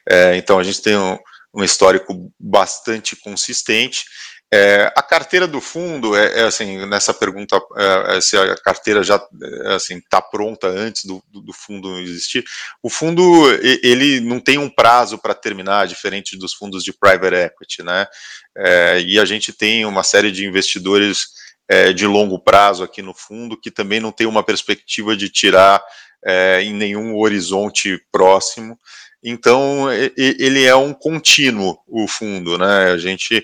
É, 0.08 0.36
então 0.38 0.60
a 0.60 0.64
gente 0.64 0.82
tem 0.82 0.96
um, 0.96 1.18
um 1.56 1.64
histórico 1.64 2.32
bastante 2.40 3.16
consistente, 3.16 4.06
é, 4.56 4.94
a 4.96 5.02
carteira 5.02 5.48
do 5.48 5.60
fundo 5.60 6.16
é, 6.16 6.42
é 6.42 6.44
assim 6.44 6.86
nessa 6.86 7.12
pergunta 7.12 7.60
é, 7.76 8.18
é 8.18 8.22
se 8.22 8.38
a 8.38 8.56
carteira 8.58 9.02
já 9.02 9.16
é, 9.16 9.74
assim 9.74 9.98
está 9.98 10.22
pronta 10.22 10.68
antes 10.68 11.06
do, 11.06 11.24
do, 11.32 11.52
fundo 11.52 12.00
existir. 12.00 12.44
O 12.84 12.88
fundo 12.88 13.24
ele 13.82 14.20
não 14.20 14.40
tem 14.40 14.60
um 14.60 14.70
prazo 14.70 15.18
para 15.18 15.34
terminar, 15.34 15.88
diferente 15.88 16.38
dos 16.38 16.54
fundos 16.54 16.84
de 16.84 16.94
private 16.94 17.36
equity, 17.36 17.82
né? 17.82 18.06
É, 18.56 19.02
e 19.02 19.20
a 19.20 19.26
gente 19.26 19.52
tem 19.52 19.86
uma 19.86 20.04
série 20.04 20.32
de 20.32 20.46
investidores 20.46 21.42
de 21.96 22.06
longo 22.06 22.38
prazo 22.38 22.84
aqui 22.84 23.02
no 23.02 23.16
fundo 23.16 23.60
que 23.60 23.72
também 23.72 24.00
não 24.00 24.12
tem 24.12 24.28
uma 24.28 24.44
perspectiva 24.44 25.16
de 25.16 25.30
tirar 25.30 25.82
em 26.62 26.74
nenhum 26.74 27.18
horizonte 27.18 28.00
próximo. 28.12 28.78
Então 29.24 29.88
ele 30.18 30.66
é 30.66 30.76
um 30.76 30.94
contínuo 30.94 31.80
o 31.88 32.08
fundo, 32.08 32.58
né? 32.58 32.92
A 32.92 32.98
gente 32.98 33.44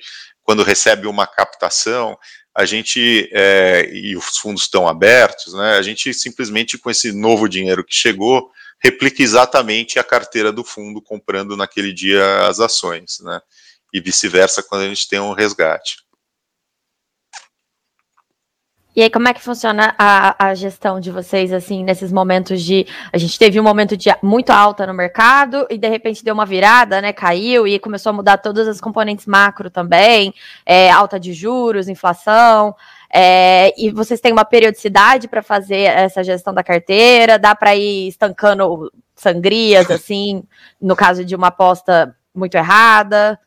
quando 0.49 0.63
recebe 0.63 1.05
uma 1.05 1.27
captação, 1.27 2.17
a 2.55 2.65
gente, 2.65 3.29
é, 3.31 3.87
e 3.93 4.17
os 4.17 4.35
fundos 4.39 4.63
estão 4.63 4.87
abertos, 4.87 5.53
né, 5.53 5.77
a 5.77 5.81
gente 5.83 6.11
simplesmente, 6.11 6.75
com 6.75 6.89
esse 6.89 7.11
novo 7.11 7.47
dinheiro 7.47 7.85
que 7.85 7.93
chegou, 7.93 8.49
replica 8.81 9.21
exatamente 9.21 9.99
a 9.99 10.03
carteira 10.03 10.51
do 10.51 10.63
fundo 10.63 11.03
comprando 11.03 11.55
naquele 11.55 11.93
dia 11.93 12.47
as 12.47 12.59
ações, 12.59 13.19
né, 13.19 13.39
e 13.93 14.01
vice-versa 14.01 14.63
quando 14.63 14.81
a 14.81 14.87
gente 14.87 15.07
tem 15.07 15.19
um 15.19 15.33
resgate. 15.33 15.97
E 18.95 19.03
aí, 19.03 19.09
como 19.09 19.27
é 19.27 19.33
que 19.33 19.41
funciona 19.41 19.93
a, 19.97 20.47
a, 20.47 20.55
gestão 20.55 20.99
de 20.99 21.11
vocês, 21.11 21.53
assim, 21.53 21.83
nesses 21.83 22.11
momentos 22.11 22.61
de. 22.61 22.87
A 23.13 23.17
gente 23.17 23.37
teve 23.37 23.59
um 23.59 23.63
momento 23.63 23.95
de 23.95 24.09
muito 24.21 24.49
alta 24.49 24.85
no 24.87 24.93
mercado 24.93 25.67
e 25.69 25.77
de 25.77 25.87
repente 25.87 26.23
deu 26.23 26.33
uma 26.33 26.45
virada, 26.45 26.99
né? 26.99 27.13
Caiu 27.13 27.67
e 27.67 27.77
começou 27.77 28.09
a 28.09 28.13
mudar 28.13 28.39
todas 28.39 28.67
as 28.67 28.81
componentes 28.81 29.27
macro 29.27 29.69
também, 29.69 30.33
é, 30.65 30.89
alta 30.89 31.19
de 31.19 31.33
juros, 31.33 31.87
inflação. 31.87 32.75
É, 33.13 33.73
e 33.77 33.91
vocês 33.91 34.19
têm 34.19 34.31
uma 34.31 34.45
periodicidade 34.45 35.27
para 35.27 35.43
fazer 35.43 35.81
essa 35.81 36.23
gestão 36.23 36.53
da 36.53 36.63
carteira? 36.63 37.37
Dá 37.37 37.55
para 37.55 37.75
ir 37.75 38.07
estancando 38.07 38.91
sangrias, 39.15 39.89
assim, 39.91 40.43
no 40.81 40.95
caso 40.95 41.23
de 41.23 41.35
uma 41.35 41.47
aposta 41.47 42.15
muito 42.33 42.55
errada? 42.55 43.39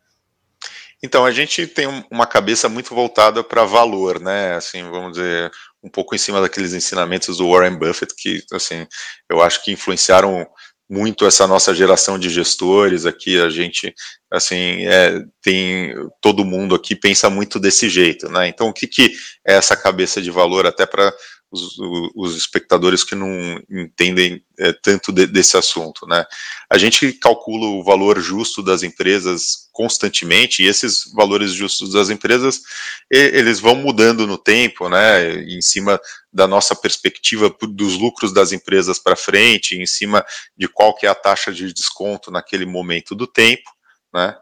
Então, 1.02 1.24
a 1.24 1.32
gente 1.32 1.66
tem 1.66 1.86
uma 2.10 2.26
cabeça 2.26 2.68
muito 2.68 2.94
voltada 2.94 3.42
para 3.42 3.64
valor, 3.64 4.20
né? 4.20 4.54
Assim, 4.54 4.82
vamos 4.84 5.12
dizer, 5.12 5.50
um 5.82 5.88
pouco 5.88 6.14
em 6.14 6.18
cima 6.18 6.40
daqueles 6.40 6.72
ensinamentos 6.72 7.38
do 7.38 7.50
Warren 7.50 7.76
Buffett, 7.76 8.14
que, 8.16 8.42
assim, 8.52 8.86
eu 9.28 9.42
acho 9.42 9.64
que 9.64 9.72
influenciaram 9.72 10.46
muito 10.88 11.26
essa 11.26 11.46
nossa 11.46 11.74
geração 11.74 12.18
de 12.18 12.28
gestores 12.28 13.06
aqui. 13.06 13.40
A 13.40 13.48
gente, 13.48 13.94
assim, 14.30 14.86
é, 14.86 15.24
tem 15.42 15.94
todo 16.20 16.44
mundo 16.44 16.74
aqui 16.74 16.94
pensa 16.94 17.30
muito 17.30 17.58
desse 17.58 17.88
jeito, 17.88 18.28
né? 18.28 18.46
Então, 18.46 18.68
o 18.68 18.72
que, 18.72 18.86
que 18.86 19.12
é 19.46 19.54
essa 19.54 19.74
cabeça 19.74 20.20
de 20.20 20.30
valor, 20.30 20.66
até 20.66 20.86
para 20.86 21.12
os, 21.52 21.76
os, 22.16 22.36
espectadores 22.36 23.04
que 23.04 23.14
não 23.14 23.28
entendem 23.70 24.42
é, 24.58 24.72
tanto 24.72 25.12
de, 25.12 25.26
desse 25.26 25.56
assunto, 25.56 26.06
né? 26.06 26.24
A 26.70 26.78
gente 26.78 27.12
calcula 27.12 27.66
o 27.66 27.84
valor 27.84 28.18
justo 28.20 28.62
das 28.62 28.82
empresas 28.82 29.68
constantemente 29.70 30.62
e 30.62 30.66
esses 30.66 31.04
valores 31.14 31.52
justos 31.52 31.92
das 31.92 32.08
empresas 32.08 32.62
eles 33.10 33.60
vão 33.60 33.74
mudando 33.74 34.26
no 34.26 34.38
tempo, 34.38 34.88
né? 34.88 35.34
Em 35.42 35.60
cima 35.60 36.00
da 36.32 36.46
nossa 36.46 36.74
perspectiva 36.74 37.54
dos 37.68 37.98
lucros 37.98 38.32
das 38.32 38.52
empresas 38.52 38.98
para 38.98 39.14
frente, 39.14 39.76
em 39.76 39.86
cima 39.86 40.24
de 40.56 40.66
qual 40.66 40.94
que 40.94 41.06
é 41.06 41.10
a 41.10 41.14
taxa 41.14 41.52
de 41.52 41.70
desconto 41.70 42.30
naquele 42.30 42.64
momento 42.64 43.14
do 43.14 43.26
tempo, 43.26 43.70
né? 44.12 44.34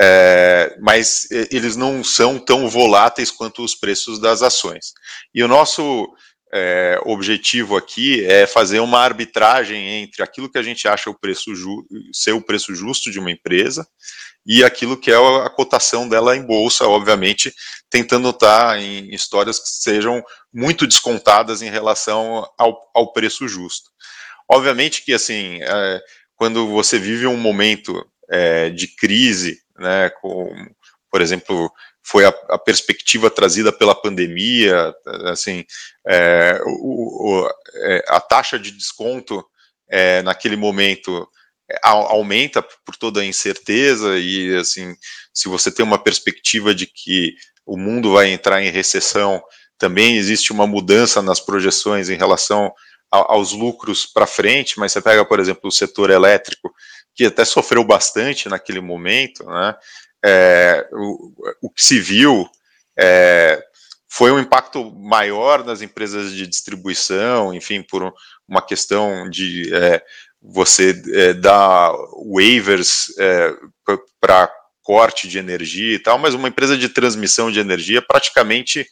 É, 0.00 0.76
mas 0.80 1.26
eles 1.50 1.74
não 1.74 2.04
são 2.04 2.38
tão 2.38 2.68
voláteis 2.68 3.32
quanto 3.32 3.64
os 3.64 3.74
preços 3.74 4.20
das 4.20 4.42
ações. 4.42 4.92
E 5.34 5.42
o 5.42 5.48
nosso 5.48 6.08
é, 6.52 6.98
objetivo 7.04 7.76
aqui 7.76 8.24
é 8.24 8.46
fazer 8.46 8.80
uma 8.80 9.00
arbitragem 9.00 10.02
entre 10.02 10.22
aquilo 10.22 10.50
que 10.50 10.58
a 10.58 10.62
gente 10.62 10.88
acha 10.88 11.10
o 11.10 11.18
preço 11.18 11.52
ser 12.12 12.32
o 12.32 12.40
preço 12.40 12.74
justo 12.74 13.10
de 13.10 13.18
uma 13.18 13.30
empresa 13.30 13.86
e 14.46 14.64
aquilo 14.64 14.96
que 14.96 15.10
é 15.10 15.16
a 15.16 15.50
cotação 15.50 16.08
dela 16.08 16.34
em 16.34 16.42
bolsa, 16.42 16.86
obviamente, 16.86 17.52
tentando 17.90 18.30
estar 18.30 18.80
em 18.80 19.14
histórias 19.14 19.58
que 19.58 19.68
sejam 19.68 20.24
muito 20.52 20.86
descontadas 20.86 21.60
em 21.60 21.68
relação 21.68 22.48
ao, 22.56 22.90
ao 22.94 23.12
preço 23.12 23.46
justo. 23.46 23.90
Obviamente 24.50 25.04
que, 25.04 25.12
assim, 25.12 25.58
é, 25.60 26.00
quando 26.34 26.66
você 26.68 26.98
vive 26.98 27.26
um 27.26 27.36
momento 27.36 28.02
é, 28.30 28.70
de 28.70 28.88
crise, 28.88 29.58
né, 29.78 30.08
com, 30.20 30.50
por 31.10 31.20
exemplo, 31.20 31.70
foi 32.10 32.24
a, 32.24 32.28
a, 32.48 32.58
perspectiva 32.58 33.30
trazida 33.30 33.70
pela 33.70 33.94
pandemia, 33.94 34.94
assim, 35.26 35.64
é, 36.06 36.58
o, 36.64 37.44
o, 37.44 37.50
é, 37.74 38.04
a 38.08 38.18
taxa 38.18 38.58
de 38.58 38.70
desconto 38.70 39.44
é, 39.90 40.22
naquele 40.22 40.56
momento 40.56 41.28
é, 41.70 41.78
aumenta 41.82 42.62
por 42.62 42.96
toda 42.96 43.20
a 43.20 43.24
incerteza 43.24 44.18
e, 44.18 44.56
assim, 44.56 44.94
se 45.34 45.48
você 45.48 45.70
tem 45.70 45.84
uma 45.84 46.02
perspectiva 46.02 46.74
de 46.74 46.86
que 46.86 47.34
o 47.66 47.76
mundo 47.76 48.14
vai 48.14 48.30
entrar 48.30 48.62
em 48.62 48.70
recessão, 48.70 49.42
também 49.76 50.16
existe 50.16 50.50
uma 50.50 50.66
mudança 50.66 51.20
nas 51.20 51.40
projeções 51.40 52.08
em 52.08 52.16
relação 52.16 52.72
a, 53.12 53.34
aos 53.34 53.52
lucros 53.52 54.06
para 54.06 54.26
frente, 54.26 54.78
mas 54.78 54.92
você 54.92 55.02
pega, 55.02 55.26
por 55.26 55.40
exemplo, 55.40 55.68
o 55.68 55.72
setor 55.72 56.08
elétrico, 56.08 56.72
que 57.14 57.26
até 57.26 57.44
sofreu 57.44 57.84
bastante 57.84 58.48
naquele 58.48 58.80
momento, 58.80 59.44
né, 59.44 59.76
é, 60.24 60.88
o, 60.92 61.32
o, 61.62 61.70
que 61.70 61.84
se 61.84 62.00
viu 62.00 62.48
é, 62.98 63.62
foi 64.08 64.32
um 64.32 64.38
impacto 64.38 64.90
maior 64.92 65.64
nas 65.64 65.82
empresas 65.82 66.32
de 66.32 66.46
distribuição, 66.46 67.54
enfim, 67.54 67.82
por 67.82 68.12
uma 68.48 68.62
questão 68.62 69.28
de 69.28 69.72
é, 69.74 70.02
você 70.40 71.00
é, 71.14 71.32
dar 71.34 71.92
waivers 72.32 73.12
é, 73.18 73.54
para 74.20 74.50
corte 74.82 75.28
de 75.28 75.38
energia 75.38 75.94
e 75.94 75.98
tal, 75.98 76.18
mas 76.18 76.32
uma 76.32 76.48
empresa 76.48 76.76
de 76.76 76.88
transmissão 76.88 77.52
de 77.52 77.60
energia 77.60 78.00
praticamente 78.00 78.86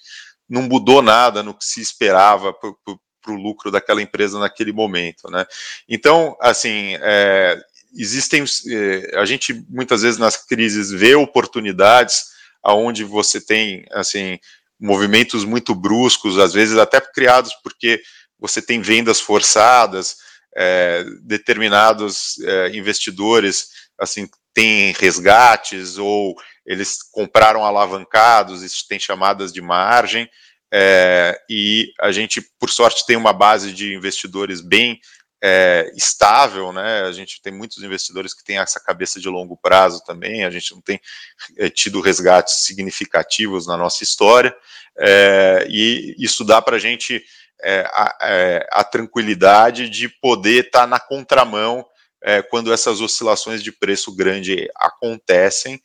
não 0.49 0.63
mudou 0.63 1.01
nada 1.01 1.43
no 1.43 1.55
que 1.55 1.65
se 1.65 1.81
esperava 1.81 2.53
para 2.53 3.33
o 3.33 3.35
lucro 3.35 3.71
daquela 3.71 4.03
empresa 4.03 4.39
naquele 4.39 4.73
momento, 4.73 5.31
né? 5.31 5.47
Então, 5.89 6.37
assim, 6.41 6.97
é, 7.01 7.59
existem, 7.95 8.45
eh, 8.69 9.11
a 9.19 9.25
gente 9.25 9.65
muitas 9.69 10.03
vezes 10.03 10.19
nas 10.19 10.37
crises 10.37 10.91
vê 10.91 11.15
oportunidades 11.15 12.27
aonde 12.63 13.05
você 13.05 13.41
tem, 13.41 13.85
assim, 13.93 14.39
movimentos 14.79 15.45
muito 15.45 15.75
bruscos, 15.75 16.39
às 16.39 16.53
vezes 16.53 16.77
até 16.77 17.01
criados 17.01 17.53
porque 17.63 18.03
você 18.39 18.61
tem 18.61 18.81
vendas 18.81 19.21
forçadas, 19.21 20.17
é, 20.57 21.05
determinados 21.23 22.39
é, 22.41 22.77
investidores, 22.77 23.69
assim, 23.99 24.29
têm 24.53 24.93
resgates 24.93 25.99
ou 25.99 26.35
eles 26.67 26.99
compraram 27.13 27.65
alavancados, 27.65 28.63
isso 28.63 28.87
tem 28.89 28.99
chamadas 28.99 29.53
de 29.53 29.61
margem, 29.61 30.29
é, 30.73 31.39
e 31.49 31.93
a 32.01 32.11
gente, 32.11 32.43
por 32.59 32.71
sorte, 32.71 33.07
tem 33.07 33.17
uma 33.17 33.33
base 33.33 33.73
de 33.73 33.95
investidores 33.95 34.61
bem 34.61 34.99
é, 35.43 35.93
estável, 35.95 36.73
né? 36.73 37.03
A 37.03 37.13
gente 37.13 37.41
tem 37.43 37.53
muitos 37.53 37.83
investidores 37.83 38.33
que 38.33 38.45
têm 38.45 38.59
essa 38.59 38.81
cabeça 38.81 39.21
de 39.21 39.29
longo 39.29 39.57
prazo 39.57 40.03
também. 40.05 40.45
A 40.45 40.51
gente 40.51 40.73
não 40.73 40.81
tem 40.81 41.01
é, 41.57 41.69
tido 41.69 42.01
resgates 42.01 42.65
significativos 42.65 43.67
na 43.67 43.77
nossa 43.77 44.03
história, 44.03 44.55
é, 44.99 45.67
e 45.69 46.15
isso 46.19 46.45
dá 46.45 46.63
para 46.63 46.77
a 46.77 46.79
gente 46.79 47.23
é, 47.63 47.81
a, 47.93 48.19
é, 48.23 48.69
a, 48.71 48.85
tranquilidade 48.85 49.89
de 49.89 50.09
poder 50.09 50.67
estar 50.67 50.81
tá 50.81 50.87
na 50.87 51.01
contramão 51.01 51.85
é, 52.23 52.43
quando 52.43 52.73
essas 52.73 53.01
oscilações 53.01 53.63
de 53.63 53.71
preço 53.71 54.15
grande 54.15 54.69
acontecem. 54.75 55.81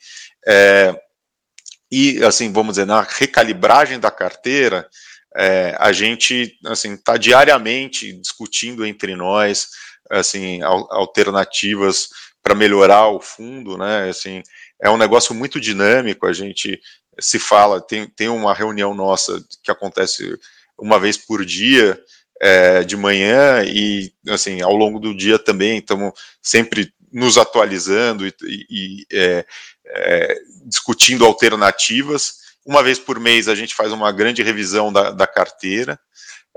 e, 1.92 2.24
assim, 2.24 2.52
vamos 2.54 2.74
dizer, 2.74 2.86
na 2.86 3.02
recalibragem 3.02 4.00
da 4.00 4.10
carteira, 4.10 4.90
é, 5.36 5.76
a 5.80 5.91
gente, 5.91 6.58
assim, 6.65 6.94
está 6.94 7.17
diariamente 7.17 8.13
discutindo 8.13 8.86
entre 8.86 9.15
nós, 9.15 9.70
assim, 10.10 10.62
alternativas 10.62 12.10
para 12.44 12.56
melhorar 12.56 13.08
o 13.08 13.22
fundo, 13.22 13.78
né, 13.78 14.10
assim, 14.10 14.41
é 14.82 14.89
um 14.89 14.98
negócio 14.98 15.34
muito 15.34 15.60
dinâmico, 15.60 16.26
a 16.26 16.34
gente 16.34 16.82
se 17.20 17.38
fala, 17.38 17.80
tem, 17.80 18.08
tem 18.08 18.30
uma 18.30 18.54
reunião 18.54 18.94
nossa 18.94 19.44
que 19.63 19.70
acontece 19.70 20.38
uma 20.78 21.00
vez 21.00 21.17
por 21.17 21.46
dia, 21.46 22.00
é, 22.41 22.84
de 22.84 22.98
manhã 22.98 23.63
e 23.63 24.12
assim 24.28 24.62
ao 24.62 24.76
longo 24.76 25.00
do 25.00 25.15
dia 25.15 25.38
também 25.38 25.78
estamos 25.78 26.12
sempre 26.41 26.91
nos 27.13 27.38
atualizando 27.38 28.26
e, 28.26 28.34
e 28.44 29.06
é, 29.12 29.46
é, 29.86 30.36
discutindo 30.65 31.24
alternativas. 31.24 32.51
Uma 32.65 32.84
vez 32.84 33.00
por 33.00 33.19
mês 33.19 33.47
a 33.47 33.56
gente 33.56 33.74
faz 33.76 33.91
uma 33.91 34.12
grande 34.12 34.43
revisão 34.43 34.91
da, 34.91 35.12
da 35.12 35.26
carteira. 35.26 36.00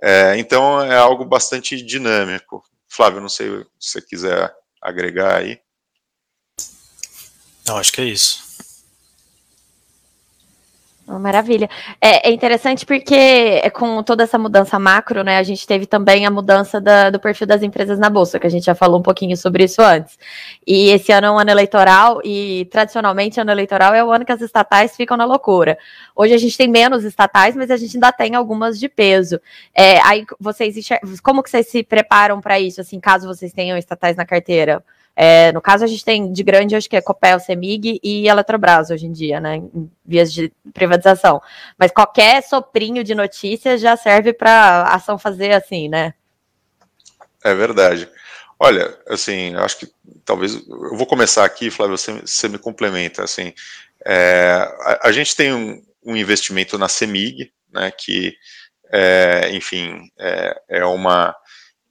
É, 0.02 0.36
então 0.38 0.82
é 0.82 0.96
algo 0.96 1.24
bastante 1.24 1.80
dinâmico. 1.82 2.62
Flávio, 2.88 3.20
não 3.20 3.28
sei 3.28 3.64
se 3.78 3.90
você 3.90 4.02
quiser 4.02 4.52
agregar 4.82 5.36
aí. 5.36 5.58
Não, 7.66 7.78
acho 7.78 7.92
que 7.92 8.00
é 8.00 8.04
isso. 8.04 8.44
Maravilha. 11.06 11.68
É, 12.00 12.30
é, 12.30 12.32
interessante 12.32 12.86
porque 12.86 13.14
é, 13.14 13.68
com 13.68 14.02
toda 14.02 14.22
essa 14.22 14.38
mudança 14.38 14.78
macro, 14.78 15.22
né, 15.22 15.36
a 15.36 15.42
gente 15.42 15.66
teve 15.66 15.84
também 15.84 16.24
a 16.24 16.30
mudança 16.30 16.80
da, 16.80 17.10
do 17.10 17.20
perfil 17.20 17.46
das 17.46 17.62
empresas 17.62 17.98
na 17.98 18.08
Bolsa, 18.08 18.40
que 18.40 18.46
a 18.46 18.50
gente 18.50 18.64
já 18.64 18.74
falou 18.74 19.00
um 19.00 19.02
pouquinho 19.02 19.36
sobre 19.36 19.64
isso 19.64 19.82
antes. 19.82 20.18
E 20.66 20.88
esse 20.88 21.12
ano 21.12 21.26
é 21.26 21.30
um 21.30 21.38
ano 21.38 21.50
eleitoral, 21.50 22.22
e 22.24 22.66
tradicionalmente 22.70 23.38
ano 23.38 23.50
eleitoral 23.50 23.92
é 23.92 24.02
o 24.02 24.10
ano 24.10 24.24
que 24.24 24.32
as 24.32 24.40
estatais 24.40 24.96
ficam 24.96 25.14
na 25.14 25.26
loucura. 25.26 25.76
Hoje 26.16 26.32
a 26.32 26.38
gente 26.38 26.56
tem 26.56 26.68
menos 26.68 27.04
estatais, 27.04 27.54
mas 27.54 27.70
a 27.70 27.76
gente 27.76 27.96
ainda 27.96 28.10
tem 28.10 28.34
algumas 28.34 28.80
de 28.80 28.88
peso. 28.88 29.38
É, 29.74 30.00
aí 30.00 30.24
vocês 30.40 30.74
como 31.22 31.42
que 31.42 31.50
vocês 31.50 31.68
se 31.68 31.82
preparam 31.82 32.40
para 32.40 32.58
isso, 32.58 32.80
assim, 32.80 32.98
caso 32.98 33.26
vocês 33.26 33.52
tenham 33.52 33.76
estatais 33.76 34.16
na 34.16 34.24
carteira? 34.24 34.82
É, 35.16 35.52
no 35.52 35.60
caso, 35.60 35.84
a 35.84 35.86
gente 35.86 36.04
tem 36.04 36.32
de 36.32 36.42
grande, 36.42 36.74
acho 36.74 36.90
que 36.90 36.96
é 36.96 37.00
Copel, 37.00 37.38
Semig 37.38 38.00
e 38.02 38.28
Eletrobras 38.28 38.90
hoje 38.90 39.06
em 39.06 39.12
dia, 39.12 39.40
né? 39.40 39.56
Em 39.56 39.90
vias 40.04 40.32
de 40.32 40.52
privatização. 40.72 41.40
Mas 41.78 41.92
qualquer 41.92 42.42
soprinho 42.42 43.04
de 43.04 43.14
notícias 43.14 43.80
já 43.80 43.96
serve 43.96 44.32
para 44.32 44.82
ação 44.82 45.16
fazer 45.16 45.52
assim, 45.52 45.88
né? 45.88 46.14
É 47.44 47.54
verdade. 47.54 48.08
Olha, 48.58 48.98
assim, 49.08 49.54
acho 49.56 49.78
que 49.78 49.92
talvez 50.24 50.54
eu 50.66 50.96
vou 50.96 51.06
começar 51.06 51.44
aqui, 51.44 51.70
Flávio, 51.70 51.96
você, 51.96 52.12
você 52.20 52.48
me 52.48 52.58
complementa. 52.58 53.22
Assim, 53.22 53.52
é, 54.04 54.68
a, 54.80 55.08
a, 55.08 55.12
gente 55.12 55.36
tem 55.36 55.52
um, 55.52 55.82
um, 56.04 56.16
investimento 56.16 56.76
na 56.76 56.88
Semig, 56.88 57.52
né? 57.72 57.92
Que, 57.92 58.34
é, 58.90 59.50
enfim, 59.52 60.10
é, 60.18 60.60
é 60.68 60.84
uma 60.84 61.36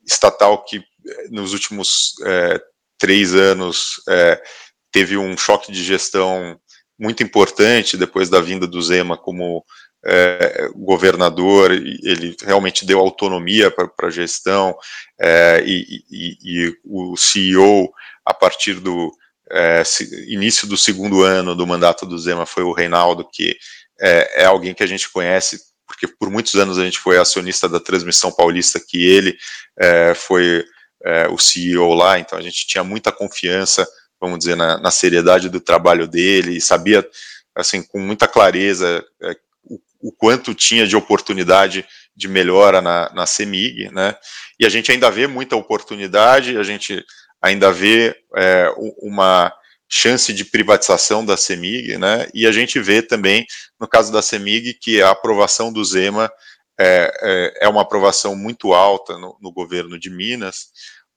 estatal 0.06 0.64
que 0.66 0.84
nos 1.30 1.54
últimos 1.54 2.16
é, 2.26 2.62
três 3.04 3.36
anos 3.36 4.02
é, 4.08 4.42
teve 4.90 5.18
um 5.18 5.36
choque 5.36 5.74
de 5.74 5.84
gestão 5.84 6.58
muito 6.98 7.22
importante 7.22 7.98
depois 7.98 8.30
da 8.30 8.40
vinda 8.40 8.66
do 8.66 8.82
Zema 8.82 9.18
como 9.18 9.62
é, 10.06 10.70
governador, 10.74 11.72
ele 11.74 12.34
realmente 12.42 12.86
deu 12.86 13.02
autonomia 13.02 13.70
para 13.70 13.90
a 14.04 14.10
gestão, 14.10 14.74
é, 15.20 15.62
e, 15.66 16.02
e, 16.10 16.38
e, 16.42 16.78
o 16.86 17.18
CEO, 17.18 17.92
a 18.26 18.34
partir 18.34 18.76
do 18.76 19.12
é, 19.52 19.84
início 20.28 20.66
do 20.66 20.78
segundo 20.78 21.24
ano 21.24 21.54
do 21.56 21.68
mandato 21.68 22.06
do 22.06 22.18
Zema, 22.18 22.46
foi 22.46 22.64
o 22.64 22.72
Reinaldo, 22.72 23.28
que 23.30 23.58
é, 24.00 24.44
é, 24.44 24.46
alguém 24.46 24.74
que 24.74 24.84
a 24.84 24.88
gente 24.88 25.12
conhece, 25.12 25.60
porque 25.86 26.08
por 26.08 26.30
muitos 26.30 26.56
anos 26.56 26.78
a 26.78 26.86
gente 26.86 27.00
foi 27.00 27.18
acionista 27.18 27.68
da 27.68 27.82
transmissão 27.82 28.32
paulista, 28.32 28.80
que 28.80 29.06
ele 29.06 29.36
é, 29.78 30.14
foi 30.14 30.64
é, 31.04 31.28
o 31.28 31.38
CEO 31.38 31.94
lá, 31.94 32.20
então 32.20 32.38
a 32.38 32.42
gente 32.42 32.66
tinha 32.66 32.84
muita 32.84 33.12
confiança, 33.12 33.88
vamos 34.20 34.40
dizer, 34.40 34.56
na, 34.56 34.80
na 34.80 34.92
seriedade 34.92 35.50
do 35.50 35.60
trabalho 35.60 36.08
dele, 36.08 36.58
e 36.58 36.62
sabia, 36.62 37.08
assim, 37.56 37.84
com 37.84 38.00
muita 38.00 38.28
clareza 38.28 39.04
é, 39.22 39.36
o, 39.64 39.80
o, 40.02 40.12
quanto 40.12 40.54
tinha 40.54 40.88
de 40.88 40.96
oportunidade 40.96 41.86
de 42.16 42.28
melhora 42.28 42.82
na, 42.82 43.12
na 43.14 43.26
CEMIG, 43.26 43.90
né, 43.92 44.16
e 44.60 44.66
a 44.66 44.70
gente 44.70 44.92
ainda 44.92 45.12
vê 45.12 45.28
muita 45.28 45.56
oportunidade, 45.56 46.58
a 46.58 46.64
gente 46.64 47.04
ainda 47.42 47.72
vê 47.72 48.16
é, 48.36 48.74
uma 49.02 49.54
chance 49.90 50.32
de 50.32 50.46
privatização 50.46 51.26
da 51.26 51.36
CEMIG, 51.36 51.98
né, 51.98 52.28
e 52.34 52.48
a 52.48 52.52
gente 52.52 52.80
vê 52.80 53.02
também, 53.02 53.46
no 53.80 53.88
caso 53.88 54.12
da 54.12 54.22
CEMIG, 54.22 54.76
que 54.76 55.02
a 55.02 55.10
aprovação 55.10 55.72
do 55.72 55.84
Zema 55.84 56.32
é, 56.80 57.12
é, 57.22 57.66
é, 57.66 57.70
uma 57.70 57.82
aprovação 57.82 58.36
muito 58.36 58.74
alta 58.74 59.18
no, 59.18 59.38
no, 59.42 59.52
governo 59.52 60.00
de 60.00 60.10
Minas, 60.10 60.70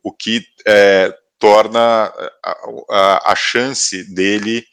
o 0.02 0.12
que 0.12 0.44
é, 0.66 1.14
torna 1.38 2.12
a, 2.44 2.56
a, 2.90 3.32
a, 3.32 3.36
chance 3.36 4.04
dele 4.14 4.64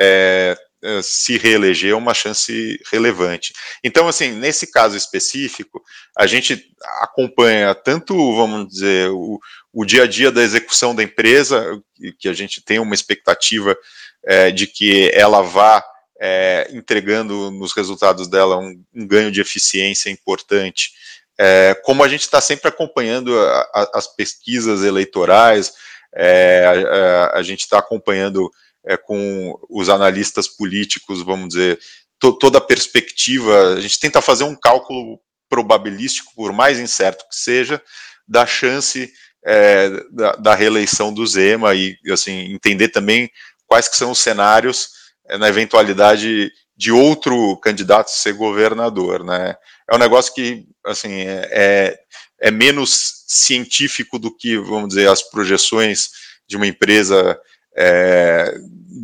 é, 0.00 0.56
é, 0.84 1.00
se 1.02 1.38
reeleger 1.38 1.96
uma 1.96 2.12
chance 2.12 2.78
relevante. 2.92 3.52
Então, 3.82 4.06
assim, 4.08 4.32
nesse 4.32 4.70
caso 4.70 4.96
específico, 4.96 5.82
a 6.16 6.26
gente 6.26 6.62
acompanha 7.00 7.74
tanto, 7.74 8.14
vamos 8.36 8.68
dizer, 8.68 9.10
o, 9.10 9.38
o 9.72 9.84
dia 9.84 10.04
a 10.04 10.06
dia 10.06 10.30
da 10.30 10.42
execução 10.42 10.94
da 10.94 11.02
empresa, 11.02 11.80
que 12.18 12.28
a 12.28 12.32
gente 12.32 12.62
tem 12.62 12.78
uma 12.78 12.94
expectativa 12.94 13.76
é, 14.24 14.50
de 14.50 14.66
que 14.66 15.10
ela 15.14 15.40
vá 15.40 15.82
é, 16.20 16.68
entregando 16.72 17.50
nos 17.50 17.72
resultados 17.72 18.28
dela 18.28 18.58
um, 18.58 18.82
um, 18.94 19.06
ganho 19.06 19.30
de 19.30 19.40
eficiência 19.40 20.10
importante. 20.10 20.92
É, 21.38 21.74
como 21.84 22.02
a 22.02 22.08
gente 22.08 22.22
está 22.22 22.40
sempre 22.40 22.68
acompanhando 22.68 23.38
a, 23.38 23.60
a, 23.74 23.90
as 23.94 24.06
pesquisas 24.06 24.82
eleitorais, 24.82 25.72
é, 26.14 27.30
a, 27.32 27.38
a, 27.38 27.42
gente 27.42 27.60
está 27.60 27.78
acompanhando 27.78 28.50
é, 28.86 28.96
com 28.96 29.58
os 29.68 29.88
analistas 29.88 30.48
políticos, 30.48 31.22
vamos 31.22 31.48
dizer, 31.48 31.78
to, 32.18 32.32
toda 32.32 32.58
a 32.58 32.62
perspectiva, 32.62 33.74
a 33.74 33.80
gente 33.80 34.00
tenta 34.00 34.22
fazer 34.22 34.44
um 34.44 34.56
cálculo 34.56 35.20
probabilístico, 35.48 36.32
por 36.34 36.52
mais 36.52 36.78
incerto 36.78 37.28
que 37.28 37.36
seja, 37.36 37.82
da 38.26 38.46
chance 38.46 39.12
é, 39.44 39.90
da, 40.10 40.32
da 40.32 40.54
reeleição 40.54 41.12
do 41.12 41.24
Zema 41.26 41.74
e 41.74 41.96
assim 42.10 42.52
entender 42.52 42.88
também 42.88 43.30
quais 43.66 43.88
que 43.88 43.96
são 43.96 44.10
os 44.10 44.18
cenários 44.18 44.90
na 45.38 45.48
eventualidade 45.48 46.50
de 46.76 46.92
outro 46.92 47.56
candidato 47.58 48.10
ser 48.10 48.34
governador, 48.34 49.24
né? 49.24 49.56
É 49.90 49.94
um 49.94 49.98
negócio 49.98 50.34
que, 50.34 50.66
assim, 50.84 51.22
é, 51.22 51.48
é, 51.50 51.98
é 52.40 52.50
menos 52.50 53.24
científico 53.26 54.18
do 54.18 54.34
que, 54.34 54.58
vamos 54.58 54.88
dizer, 54.88 55.08
as 55.08 55.22
projeções 55.22 56.10
de 56.46 56.56
uma 56.56 56.66
empresa 56.66 57.38
é, 57.76 58.54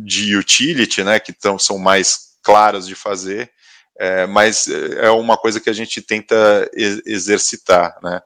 de 0.05 0.35
utility, 0.35 1.03
né, 1.03 1.19
que 1.19 1.33
tão, 1.33 1.57
são 1.57 1.77
mais 1.77 2.33
claras 2.43 2.87
de 2.87 2.95
fazer, 2.95 3.51
é, 3.99 4.25
mas 4.25 4.67
é 4.67 5.09
uma 5.09 5.37
coisa 5.37 5.59
que 5.59 5.69
a 5.69 5.73
gente 5.73 6.01
tenta 6.01 6.69
exercitar, 7.05 7.95
né. 8.03 8.21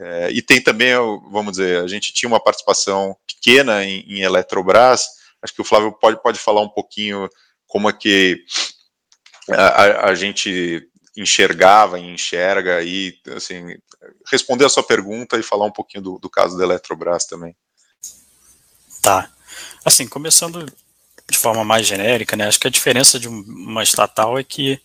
É, 0.00 0.30
e 0.30 0.40
tem 0.40 0.60
também, 0.60 0.94
vamos 1.32 1.52
dizer, 1.52 1.82
a 1.82 1.88
gente 1.88 2.12
tinha 2.12 2.28
uma 2.28 2.42
participação 2.42 3.16
pequena 3.26 3.84
em, 3.84 4.04
em 4.08 4.20
Eletrobras, 4.20 5.08
Acho 5.42 5.54
que 5.54 5.60
o 5.60 5.64
Flávio 5.64 5.92
pode, 5.92 6.22
pode 6.22 6.38
falar 6.38 6.60
um 6.60 6.68
pouquinho 6.68 7.28
como 7.66 7.88
é 7.88 7.92
que 7.92 8.44
a, 9.50 10.08
a 10.08 10.14
gente 10.14 10.88
enxergava 11.16 11.98
e 11.98 12.06
enxerga 12.06 12.82
e, 12.82 13.14
assim, 13.36 13.76
responder 14.30 14.64
a 14.64 14.68
sua 14.68 14.82
pergunta 14.82 15.36
e 15.36 15.42
falar 15.42 15.66
um 15.66 15.72
pouquinho 15.72 16.02
do, 16.02 16.18
do 16.18 16.30
caso 16.30 16.56
da 16.56 16.64
Eletrobras 16.64 17.26
também. 17.26 17.56
Tá. 19.02 19.30
Assim, 19.84 20.06
começando 20.06 20.66
de 21.30 21.36
forma 21.36 21.64
mais 21.64 21.86
genérica, 21.86 22.36
né, 22.36 22.46
acho 22.46 22.58
que 22.58 22.68
a 22.68 22.70
diferença 22.70 23.18
de 23.18 23.28
uma 23.28 23.82
estatal 23.82 24.38
é 24.38 24.44
que 24.44 24.80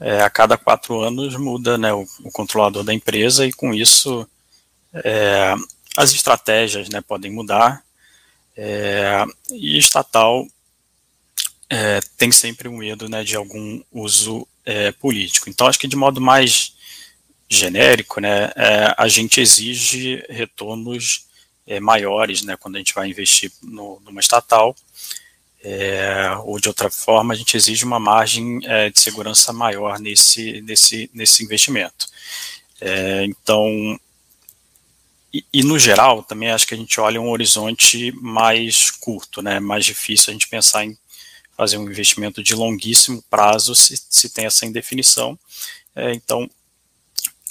é, 0.00 0.22
a 0.22 0.30
cada 0.30 0.56
quatro 0.56 1.00
anos 1.00 1.36
muda 1.36 1.78
né, 1.78 1.92
o, 1.92 2.04
o, 2.24 2.30
controlador 2.32 2.82
da 2.82 2.92
empresa 2.92 3.46
e 3.46 3.52
com 3.52 3.72
isso 3.72 4.28
é, 4.92 5.54
as 5.96 6.12
estratégias 6.12 6.88
né, 6.88 7.00
podem 7.00 7.30
mudar 7.30 7.84
é, 8.60 9.24
e 9.52 9.78
estatal 9.78 10.44
é, 11.70 12.00
tem 12.16 12.32
sempre 12.32 12.66
um 12.66 12.76
medo 12.76 13.08
né, 13.08 13.22
de 13.22 13.36
algum 13.36 13.80
uso 13.92 14.46
é, 14.64 14.90
político. 14.90 15.48
Então, 15.48 15.68
acho 15.68 15.78
que 15.78 15.86
de 15.86 15.94
modo 15.94 16.20
mais 16.20 16.74
genérico, 17.48 18.20
né, 18.20 18.50
é, 18.56 18.94
a 18.98 19.06
gente 19.06 19.40
exige 19.40 20.24
retornos 20.28 21.28
é, 21.68 21.78
maiores 21.78 22.42
né, 22.42 22.56
quando 22.56 22.74
a 22.74 22.78
gente 22.78 22.94
vai 22.94 23.08
investir 23.08 23.52
no, 23.62 24.00
numa 24.04 24.20
estatal, 24.20 24.74
é, 25.62 26.30
ou 26.44 26.58
de 26.58 26.66
outra 26.66 26.90
forma, 26.90 27.34
a 27.34 27.36
gente 27.36 27.56
exige 27.56 27.84
uma 27.84 28.00
margem 28.00 28.60
de 28.60 29.00
segurança 29.00 29.52
maior 29.52 29.98
nesse, 29.98 30.62
nesse, 30.62 31.10
nesse 31.12 31.44
investimento. 31.44 32.06
então, 33.24 33.98
e, 35.32 35.44
e, 35.52 35.62
no 35.62 35.78
geral, 35.78 36.22
também 36.22 36.50
acho 36.50 36.66
que 36.66 36.74
a 36.74 36.76
gente 36.76 36.98
olha 37.00 37.20
um 37.20 37.30
horizonte 37.30 38.12
mais 38.12 38.90
curto, 38.90 39.42
né, 39.42 39.60
mais 39.60 39.84
difícil 39.84 40.30
a 40.30 40.32
gente 40.32 40.48
pensar 40.48 40.84
em 40.84 40.96
fazer 41.56 41.76
um 41.76 41.90
investimento 41.90 42.42
de 42.42 42.54
longuíssimo 42.54 43.22
prazo 43.28 43.74
se, 43.74 44.00
se 44.08 44.30
tem 44.30 44.46
essa 44.46 44.64
indefinição. 44.64 45.38
É, 45.94 46.12
então, 46.14 46.48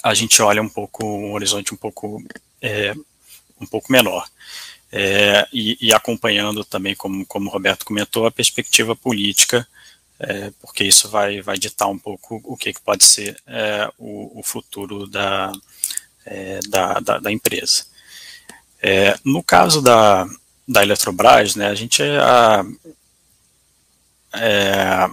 a 0.02 0.14
gente 0.14 0.40
olha 0.40 0.62
um 0.62 0.68
pouco, 0.68 1.04
um 1.04 1.32
horizonte 1.32 1.74
um 1.74 1.76
pouco, 1.76 2.22
é, 2.60 2.94
um 3.60 3.66
pouco 3.66 3.92
menor. 3.92 4.26
É, 4.90 5.46
e, 5.52 5.76
e, 5.80 5.92
acompanhando 5.92 6.64
também, 6.64 6.94
como, 6.94 7.26
como 7.26 7.50
o 7.50 7.52
Roberto 7.52 7.84
comentou, 7.84 8.24
a 8.24 8.30
perspectiva 8.30 8.96
política, 8.96 9.68
é, 10.18 10.50
porque 10.60 10.82
isso 10.82 11.08
vai, 11.08 11.42
vai 11.42 11.58
ditar 11.58 11.86
um 11.88 11.98
pouco 11.98 12.40
o 12.42 12.56
que, 12.56 12.72
que 12.72 12.80
pode 12.80 13.04
ser 13.04 13.36
é, 13.46 13.88
o, 13.98 14.40
o, 14.40 14.42
futuro 14.42 15.06
da, 15.06 15.52
é, 16.28 16.60
da, 16.68 17.00
da, 17.00 17.18
da, 17.18 17.32
empresa. 17.32 17.86
É, 18.82 19.18
no 19.24 19.42
caso 19.42 19.80
da, 19.80 20.26
da 20.66 20.82
Eletrobras, 20.82 21.56
né, 21.56 21.68
a 21.68 21.74
gente 21.74 22.02
a, 22.02 22.64
é, 24.34 25.08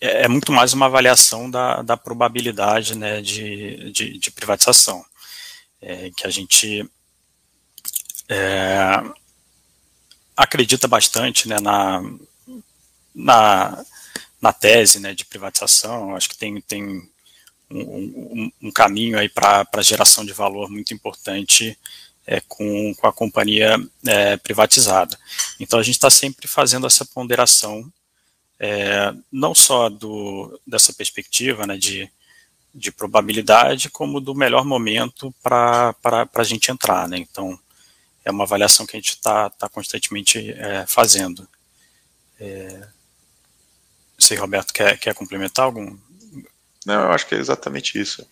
é 0.00 0.28
muito 0.28 0.52
mais 0.52 0.72
uma 0.72 0.86
avaliação 0.86 1.50
da, 1.50 1.82
da 1.82 1.96
probabilidade 1.96 2.96
né, 2.96 3.20
de, 3.20 3.92
de, 3.92 4.18
de 4.18 4.30
privatização, 4.30 5.04
é, 5.82 6.10
que 6.16 6.26
a 6.26 6.30
gente 6.30 6.88
é, 8.28 9.02
acredita 10.36 10.88
bastante 10.88 11.46
né, 11.46 11.58
na, 11.60 12.02
na, 13.14 13.84
na 14.40 14.52
tese 14.52 14.98
né, 14.98 15.14
de 15.14 15.24
privatização, 15.24 16.16
acho 16.16 16.28
que 16.28 16.38
tem, 16.38 16.60
tem 16.60 17.10
um, 17.70 18.50
um, 18.62 18.72
caminho 18.72 19.18
aí 19.18 19.28
para 19.28 19.82
geração 19.82 20.24
de 20.24 20.32
valor 20.32 20.70
muito 20.70 20.94
importante 20.94 21.78
é, 22.26 22.40
com, 22.40 22.94
com 22.94 23.06
a 23.06 23.12
companhia 23.12 23.76
é, 24.06 24.36
privatizada. 24.36 25.18
Então 25.58 25.78
a 25.78 25.82
gente 25.82 25.94
está 25.96 26.10
sempre 26.10 26.46
fazendo 26.46 26.86
essa 26.86 27.04
ponderação, 27.04 27.90
é, 28.58 29.12
não 29.30 29.54
só 29.54 29.88
do, 29.88 30.60
dessa 30.66 30.92
perspectiva 30.92 31.66
né, 31.66 31.76
de, 31.76 32.10
de 32.74 32.90
probabilidade, 32.90 33.90
como 33.90 34.20
do 34.20 34.34
melhor 34.34 34.64
momento 34.64 35.34
para 35.42 35.94
a 36.34 36.44
gente 36.44 36.70
entrar. 36.70 37.08
Né? 37.08 37.18
Então 37.18 37.58
é 38.24 38.30
uma 38.30 38.44
avaliação 38.44 38.86
que 38.86 38.96
a 38.96 39.00
gente 39.00 39.10
está 39.10 39.48
tá 39.50 39.68
constantemente 39.68 40.52
é, 40.52 40.86
fazendo. 40.86 41.48
É, 42.38 42.78
não 44.18 44.26
sei, 44.26 44.36
Roberto, 44.36 44.72
quer, 44.72 44.98
quer 44.98 45.14
complementar 45.14 45.64
algum? 45.64 45.96
Não, 46.86 47.02
eu 47.04 47.12
acho 47.12 47.26
que 47.26 47.34
é 47.34 47.38
exatamente 47.38 48.00
isso. 48.00 48.26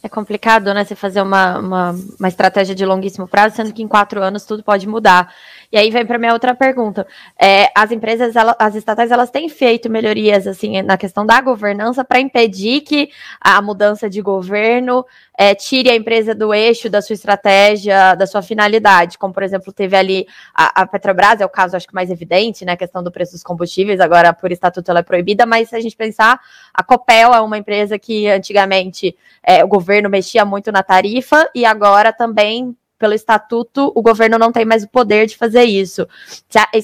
É 0.00 0.08
complicado, 0.08 0.72
né? 0.72 0.84
Você 0.84 0.94
fazer 0.94 1.20
uma, 1.20 1.58
uma, 1.58 1.90
uma, 2.20 2.28
estratégia 2.28 2.72
de 2.72 2.86
longuíssimo 2.86 3.26
prazo, 3.26 3.56
sendo 3.56 3.72
que 3.72 3.82
em 3.82 3.88
quatro 3.88 4.22
anos 4.22 4.44
tudo 4.44 4.62
pode 4.62 4.86
mudar. 4.86 5.34
E 5.72 5.76
aí 5.76 5.90
vem 5.90 6.06
para 6.06 6.16
minha 6.18 6.32
outra 6.32 6.54
pergunta. 6.54 7.04
É, 7.36 7.68
as 7.74 7.90
empresas, 7.90 8.32
as 8.60 8.76
estatais, 8.76 9.10
elas 9.10 9.28
têm 9.28 9.48
feito 9.48 9.90
melhorias 9.90 10.46
assim 10.46 10.82
na 10.82 10.96
questão 10.96 11.26
da 11.26 11.40
governança 11.40 12.04
para 12.04 12.20
impedir 12.20 12.82
que 12.82 13.10
a 13.40 13.60
mudança 13.60 14.08
de 14.08 14.22
governo 14.22 15.04
é, 15.36 15.52
tire 15.54 15.90
a 15.90 15.96
empresa 15.96 16.32
do 16.32 16.54
eixo 16.54 16.88
da 16.88 17.02
sua 17.02 17.14
estratégia, 17.14 18.14
da 18.14 18.26
sua 18.26 18.40
finalidade. 18.40 19.18
Como, 19.18 19.34
por 19.34 19.42
exemplo, 19.42 19.72
teve 19.72 19.96
ali 19.96 20.28
a, 20.54 20.82
a 20.82 20.86
Petrobras, 20.86 21.40
é 21.40 21.44
o 21.44 21.48
caso 21.48 21.76
acho 21.76 21.88
que 21.88 21.94
mais 21.94 22.08
evidente, 22.08 22.64
né? 22.64 22.72
A 22.72 22.76
questão 22.76 23.02
do 23.02 23.10
preço 23.10 23.32
dos 23.32 23.42
combustíveis, 23.42 23.98
agora 23.98 24.32
por 24.32 24.52
estatuto 24.52 24.90
ela 24.92 25.00
é 25.00 25.02
proibida, 25.02 25.44
mas 25.44 25.70
se 25.70 25.76
a 25.76 25.80
gente 25.80 25.96
pensar, 25.96 26.40
a 26.72 26.84
Copel 26.84 27.34
é 27.34 27.40
uma 27.40 27.58
empresa 27.58 27.98
que 27.98 28.28
antigamente 28.28 29.16
é, 29.42 29.64
o 29.64 29.68
governo 29.68 29.87
mexia 30.10 30.44
muito 30.44 30.70
na 30.70 30.82
tarifa 30.82 31.48
e 31.54 31.64
agora 31.64 32.12
também 32.12 32.76
pelo 32.98 33.14
estatuto, 33.14 33.92
o 33.94 34.02
governo 34.02 34.38
não 34.38 34.50
tem 34.50 34.64
mais 34.64 34.82
o 34.82 34.88
poder 34.88 35.26
de 35.26 35.36
fazer 35.36 35.62
isso. 35.62 36.06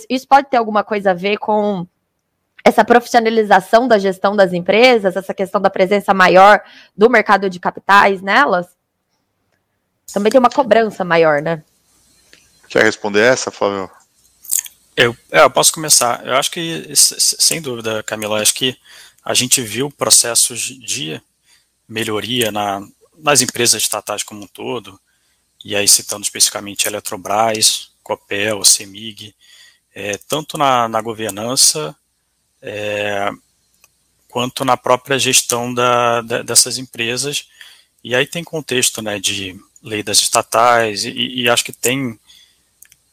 Isso 0.08 0.28
pode 0.28 0.48
ter 0.48 0.56
alguma 0.56 0.84
coisa 0.84 1.10
a 1.10 1.14
ver 1.14 1.38
com 1.38 1.86
essa 2.64 2.84
profissionalização 2.84 3.86
da 3.86 3.98
gestão 3.98 4.34
das 4.34 4.52
empresas, 4.52 5.16
essa 5.16 5.34
questão 5.34 5.60
da 5.60 5.68
presença 5.68 6.14
maior 6.14 6.62
do 6.96 7.10
mercado 7.10 7.50
de 7.50 7.58
capitais 7.58 8.22
nelas? 8.22 8.68
Também 10.12 10.30
tem 10.30 10.38
uma 10.38 10.50
cobrança 10.50 11.04
maior, 11.04 11.42
né? 11.42 11.62
Quer 12.68 12.84
responder 12.84 13.20
essa, 13.20 13.50
Flávio? 13.50 13.90
Eu, 14.96 15.16
é, 15.30 15.42
eu 15.42 15.50
posso 15.50 15.72
começar. 15.72 16.24
Eu 16.24 16.36
acho 16.36 16.50
que, 16.50 16.90
sem 16.94 17.60
dúvida, 17.60 18.02
Camila, 18.04 18.40
acho 18.40 18.54
que 18.54 18.76
a 19.24 19.34
gente 19.34 19.60
viu 19.60 19.90
processos 19.90 20.60
de 20.60 21.20
melhoria 21.88 22.52
na, 22.52 22.80
nas 23.18 23.40
empresas 23.40 23.82
estatais 23.82 24.22
como 24.22 24.44
um 24.44 24.46
todo, 24.46 25.00
e 25.64 25.74
aí 25.74 25.88
citando 25.88 26.22
especificamente 26.22 26.86
a 26.86 26.90
Eletrobras, 26.90 27.92
Copel, 28.02 28.62
CEMIG, 28.64 29.34
é, 29.94 30.18
tanto 30.18 30.58
na, 30.58 30.88
na 30.88 31.00
governança 31.00 31.96
é, 32.60 33.30
quanto 34.28 34.64
na 34.64 34.76
própria 34.76 35.18
gestão 35.18 35.72
da, 35.72 36.20
da, 36.20 36.42
dessas 36.42 36.76
empresas. 36.76 37.48
E 38.02 38.14
aí 38.14 38.26
tem 38.26 38.44
contexto 38.44 39.00
né, 39.00 39.18
de 39.18 39.58
lei 39.82 40.02
das 40.02 40.18
estatais, 40.18 41.04
e, 41.04 41.10
e 41.10 41.48
acho 41.48 41.64
que 41.64 41.72
tem, 41.72 42.18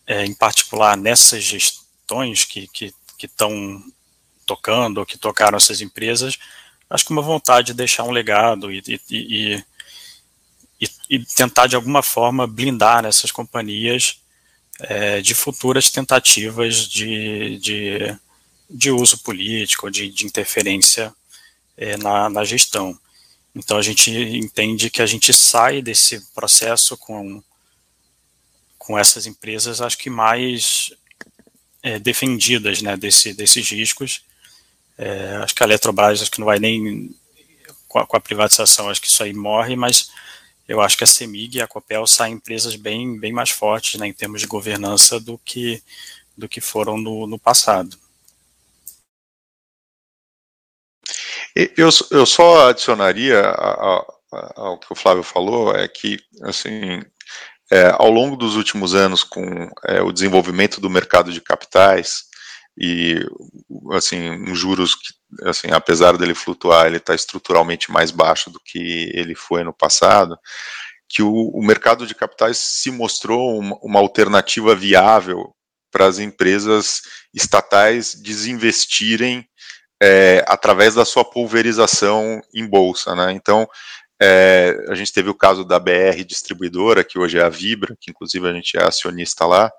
é, 0.05 0.25
em 0.25 0.33
particular 0.33 0.97
nessas 0.97 1.43
gestões 1.43 2.43
que 2.43 2.69
estão 3.21 3.81
tocando 4.45 4.97
ou 4.97 5.05
que 5.05 5.17
tocaram 5.17 5.57
essas 5.57 5.79
empresas, 5.79 6.37
acho 6.89 7.05
que 7.05 7.11
uma 7.11 7.21
vontade 7.21 7.67
de 7.67 7.73
deixar 7.73 8.03
um 8.03 8.11
legado 8.11 8.71
e, 8.71 8.83
e, 8.87 9.01
e 9.09 9.65
e, 11.11 11.19
tentar 11.19 11.67
de 11.67 11.75
alguma 11.75 12.01
forma 12.01 12.47
blindar 12.47 13.05
essas 13.05 13.31
companhias 13.31 14.21
é, 14.79 15.19
de 15.19 15.35
futuras 15.35 15.89
tentativas 15.89 16.87
de, 16.87 17.59
de, 17.59 18.17
de 18.69 18.89
uso 18.89 19.19
político, 19.19 19.91
de, 19.91 20.09
de 20.09 20.25
interferência 20.25 21.13
é, 21.75 21.97
na, 21.97 22.29
na 22.29 22.45
gestão. 22.45 22.97
Então 23.53 23.77
a 23.77 23.81
gente 23.81 24.09
entende 24.09 24.89
que 24.89 25.01
a 25.01 25.05
gente 25.05 25.33
sai 25.33 25.81
desse 25.81 26.21
processo 26.33 26.95
com, 26.95 27.43
com 28.77 28.97
essas 28.97 29.27
empresas, 29.27 29.81
acho 29.81 29.97
que 29.97 30.09
mais 30.09 30.93
é, 31.83 31.99
defendidas 31.99 32.81
né, 32.81 32.95
desse, 32.95 33.33
desses 33.33 33.69
riscos. 33.69 34.23
É, 34.97 35.35
acho 35.43 35.53
que 35.53 35.61
a 35.61 35.65
Eletrobras 35.65 36.21
acho 36.21 36.31
que 36.31 36.39
não 36.39 36.45
vai 36.45 36.59
nem 36.59 37.13
com 37.89 37.99
a, 37.99 38.07
com 38.07 38.15
a, 38.15 38.21
privatização, 38.21 38.89
acho 38.89 39.01
que 39.01 39.07
isso 39.07 39.21
aí 39.21 39.33
morre, 39.33 39.75
mas 39.75 40.09
eu 40.67 40.81
acho 40.81 40.97
que 40.97 41.03
a 41.03 41.07
CEMIG 41.07 41.57
e 41.57 41.61
a 41.61 41.67
Copel 41.67 42.05
saem 42.07 42.35
empresas 42.35 42.75
bem, 42.75 43.19
bem 43.19 43.33
mais 43.33 43.49
fortes 43.49 43.99
né, 43.99 44.07
em 44.07 44.13
termos 44.13 44.41
de 44.41 44.47
governança 44.47 45.19
do 45.19 45.37
que, 45.37 45.81
do 46.37 46.47
que 46.47 46.61
foram 46.61 46.97
no, 46.97 47.27
no 47.27 47.37
passado. 47.37 47.97
Eu, 51.55 51.89
eu 52.11 52.25
só 52.25 52.69
adicionaria 52.69 53.41
ao 54.55 54.79
que 54.79 54.91
o 54.93 54.95
Flávio 54.95 55.23
falou, 55.23 55.75
é 55.75 55.87
que, 55.87 56.17
assim, 56.43 57.03
é, 57.69 57.89
ao 57.97 58.09
longo 58.09 58.37
dos 58.37 58.55
últimos 58.55 58.95
anos, 58.95 59.23
com 59.23 59.69
é, 59.85 60.01
o 60.01 60.11
desenvolvimento 60.11 60.79
do 60.79 60.89
mercado 60.89 61.33
de 61.33 61.41
capitais 61.41 62.30
e, 62.77 63.19
assim, 63.91 64.53
juros 64.55 64.95
que 64.95 65.21
assim, 65.43 65.67
apesar 65.71 66.17
dele 66.17 66.35
flutuar, 66.35 66.87
ele 66.87 66.97
está 66.97 67.15
estruturalmente 67.15 67.91
mais 67.91 68.11
baixo 68.11 68.49
do 68.49 68.59
que 68.59 69.11
ele 69.13 69.35
foi 69.35 69.63
no 69.63 69.73
passado, 69.73 70.37
que 71.07 71.21
o, 71.21 71.49
o 71.49 71.63
mercado 71.63 72.05
de 72.05 72.15
capitais 72.15 72.57
se 72.57 72.91
mostrou 72.91 73.57
uma, 73.59 73.77
uma 73.81 73.99
alternativa 73.99 74.75
viável 74.75 75.53
para 75.91 76.05
as 76.05 76.19
empresas 76.19 77.01
estatais 77.33 78.15
desinvestirem 78.15 79.47
é, 80.01 80.43
através 80.47 80.95
da 80.95 81.05
sua 81.05 81.23
pulverização 81.23 82.41
em 82.53 82.65
bolsa, 82.65 83.13
né? 83.13 83.31
Então, 83.33 83.69
é, 84.23 84.85
a 84.87 84.93
gente 84.93 85.11
teve 85.11 85.31
o 85.31 85.35
caso 85.35 85.65
da 85.65 85.79
BR 85.79 86.23
Distribuidora, 86.23 87.03
que 87.03 87.17
hoje 87.17 87.39
é 87.39 87.43
a 87.43 87.49
Vibra, 87.49 87.97
que 87.99 88.11
inclusive 88.11 88.47
a 88.47 88.53
gente 88.53 88.77
é 88.77 88.83
acionista 88.83 89.47
lá, 89.47 89.71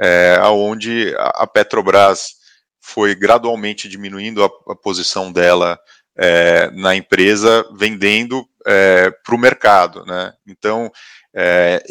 é, 0.00 0.40
onde 0.44 1.14
a 1.18 1.46
Petrobras 1.46 2.36
foi 2.80 3.14
gradualmente 3.14 3.90
diminuindo 3.90 4.42
a, 4.42 4.46
a 4.72 4.74
posição 4.74 5.30
dela 5.30 5.78
é, 6.16 6.70
na 6.70 6.96
empresa, 6.96 7.66
vendendo 7.76 8.48
é, 8.66 9.10
para 9.10 9.34
o 9.34 9.38
mercado. 9.38 10.06
Né? 10.06 10.32
Então, 10.46 10.90
é, 11.34 11.82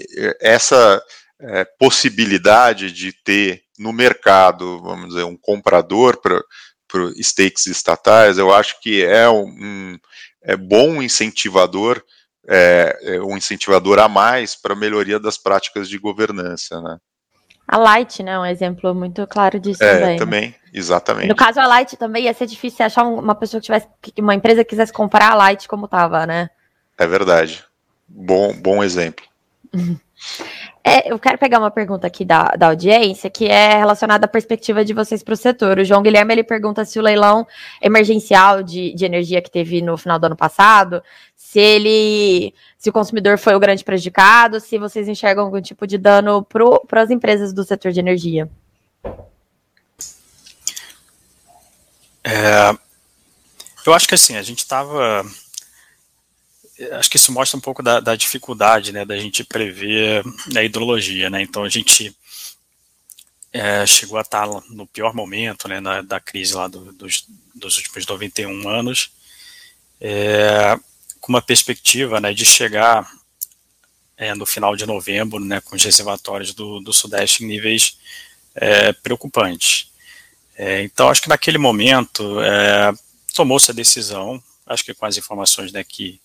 essa 0.41 0.99
é, 1.39 1.65
possibilidade 1.77 2.91
de 2.91 3.13
ter 3.13 3.61
no 3.77 3.93
mercado, 3.93 4.81
vamos 4.81 5.09
dizer, 5.09 5.23
um 5.23 5.37
comprador 5.37 6.17
para 6.17 6.41
stakes 7.21 7.67
estatais, 7.67 8.39
eu 8.39 8.51
acho 8.51 8.81
que 8.81 9.03
é 9.03 9.29
um 9.29 9.99
é 10.41 10.55
bom 10.55 11.01
incentivador, 11.01 12.01
é, 12.47 12.97
é 13.03 13.21
um 13.21 13.37
incentivador 13.37 13.99
a 13.99 14.07
mais 14.07 14.55
para 14.55 14.73
a 14.73 14.77
melhoria 14.77 15.19
das 15.19 15.37
práticas 15.37 15.87
de 15.87 15.97
governança. 15.97 16.81
Né? 16.81 16.97
A 17.67 17.77
Light, 17.77 18.23
né, 18.23 18.37
um 18.37 18.45
exemplo 18.45 18.93
muito 18.93 19.25
claro 19.27 19.59
disso 19.59 19.83
é, 19.83 19.93
também. 19.93 20.09
Né? 20.09 20.17
também, 20.17 20.47
né? 20.49 20.55
exatamente. 20.73 21.27
No 21.27 21.35
caso, 21.35 21.59
a 21.59 21.67
Light 21.67 21.95
também 21.95 22.25
ia 22.25 22.33
ser 22.33 22.47
difícil 22.47 22.85
achar 22.85 23.03
uma 23.03 23.35
pessoa 23.35 23.61
que 23.61 23.65
tivesse, 23.65 23.87
uma 24.19 24.35
empresa 24.35 24.63
que 24.63 24.71
quisesse 24.71 24.91
comprar 24.91 25.31
a 25.31 25.35
Light 25.35 25.67
como 25.67 25.85
estava, 25.85 26.25
né? 26.25 26.49
É 26.97 27.07
verdade. 27.07 27.63
Bom, 28.07 28.53
bom 28.53 28.83
exemplo. 28.83 29.25
É, 30.83 31.11
eu 31.11 31.19
quero 31.19 31.37
pegar 31.37 31.59
uma 31.59 31.69
pergunta 31.69 32.07
aqui 32.07 32.25
da, 32.25 32.43
da 32.57 32.67
audiência, 32.67 33.29
que 33.29 33.45
é 33.45 33.77
relacionada 33.77 34.25
à 34.25 34.27
perspectiva 34.27 34.83
de 34.83 34.93
vocês 34.93 35.21
para 35.21 35.33
o 35.33 35.37
setor. 35.37 35.77
O 35.77 35.85
João 35.85 36.01
Guilherme 36.01 36.33
ele 36.33 36.43
pergunta 36.43 36.83
se 36.83 36.97
o 36.97 37.03
leilão 37.03 37.47
emergencial 37.79 38.63
de, 38.63 38.93
de 38.93 39.05
energia 39.05 39.41
que 39.41 39.51
teve 39.51 39.81
no 39.81 39.95
final 39.95 40.17
do 40.17 40.25
ano 40.25 40.35
passado, 40.35 41.03
se 41.35 41.59
ele, 41.59 42.53
se 42.77 42.89
o 42.89 42.93
consumidor 42.93 43.37
foi 43.37 43.53
o 43.53 43.59
grande 43.59 43.83
prejudicado, 43.83 44.59
se 44.59 44.79
vocês 44.79 45.07
enxergam 45.07 45.45
algum 45.45 45.61
tipo 45.61 45.85
de 45.85 45.99
dano 45.99 46.43
para 46.87 47.03
as 47.03 47.11
empresas 47.11 47.53
do 47.53 47.63
setor 47.63 47.91
de 47.91 47.99
energia. 47.99 48.49
É, 52.23 52.75
eu 53.85 53.93
acho 53.93 54.07
que 54.07 54.15
assim, 54.15 54.35
a 54.35 54.41
gente 54.41 54.59
estava 54.59 55.23
acho 56.93 57.09
que 57.09 57.17
isso 57.17 57.31
mostra 57.31 57.57
um 57.57 57.61
pouco 57.61 57.83
da, 57.83 57.99
da 57.99 58.15
dificuldade, 58.15 58.91
né, 58.91 59.05
da 59.05 59.17
gente 59.17 59.43
prever 59.43 60.23
a 60.55 60.63
hidrologia, 60.63 61.29
né, 61.29 61.41
então 61.41 61.63
a 61.63 61.69
gente 61.69 62.15
é, 63.53 63.85
chegou 63.85 64.17
a 64.17 64.21
estar 64.21 64.47
no 64.69 64.87
pior 64.87 65.13
momento, 65.13 65.67
né, 65.67 65.79
na, 65.79 66.01
da 66.01 66.19
crise 66.19 66.53
lá 66.53 66.67
do, 66.67 66.91
dos, 66.93 67.25
dos 67.53 67.77
últimos 67.77 68.05
91 68.05 68.69
anos, 68.69 69.11
é, 69.99 70.77
com 71.19 71.31
uma 71.31 71.41
perspectiva, 71.41 72.19
né, 72.19 72.33
de 72.33 72.45
chegar 72.45 73.09
é, 74.17 74.33
no 74.33 74.45
final 74.45 74.75
de 74.75 74.85
novembro, 74.85 75.39
né, 75.39 75.59
com 75.61 75.75
os 75.75 75.83
reservatórios 75.83 76.53
do, 76.53 76.79
do 76.79 76.93
Sudeste 76.93 77.43
em 77.43 77.47
níveis 77.47 77.97
é, 78.55 78.93
preocupantes. 78.93 79.91
É, 80.55 80.83
então, 80.83 81.09
acho 81.09 81.21
que 81.21 81.29
naquele 81.29 81.57
momento 81.57 82.41
é, 82.41 82.93
tomou-se 83.33 83.69
a 83.71 83.73
decisão, 83.73 84.41
acho 84.65 84.83
que 84.85 84.93
com 84.93 85.05
as 85.05 85.17
informações 85.17 85.71
né, 85.71 85.83
que 85.83 86.19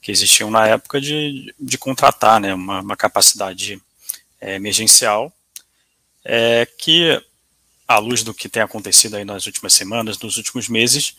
que 0.00 0.10
existiam 0.10 0.50
na 0.50 0.66
época 0.66 1.00
de, 1.00 1.54
de 1.58 1.78
contratar 1.78 2.40
né, 2.40 2.54
uma, 2.54 2.80
uma 2.80 2.96
capacidade 2.96 3.80
é, 4.40 4.54
emergencial, 4.54 5.32
é, 6.24 6.66
que, 6.66 7.20
à 7.86 7.98
luz 7.98 8.22
do 8.22 8.34
que 8.34 8.48
tem 8.48 8.62
acontecido 8.62 9.16
aí 9.16 9.24
nas 9.24 9.46
últimas 9.46 9.72
semanas, 9.72 10.18
nos 10.18 10.36
últimos 10.36 10.68
meses, 10.68 11.16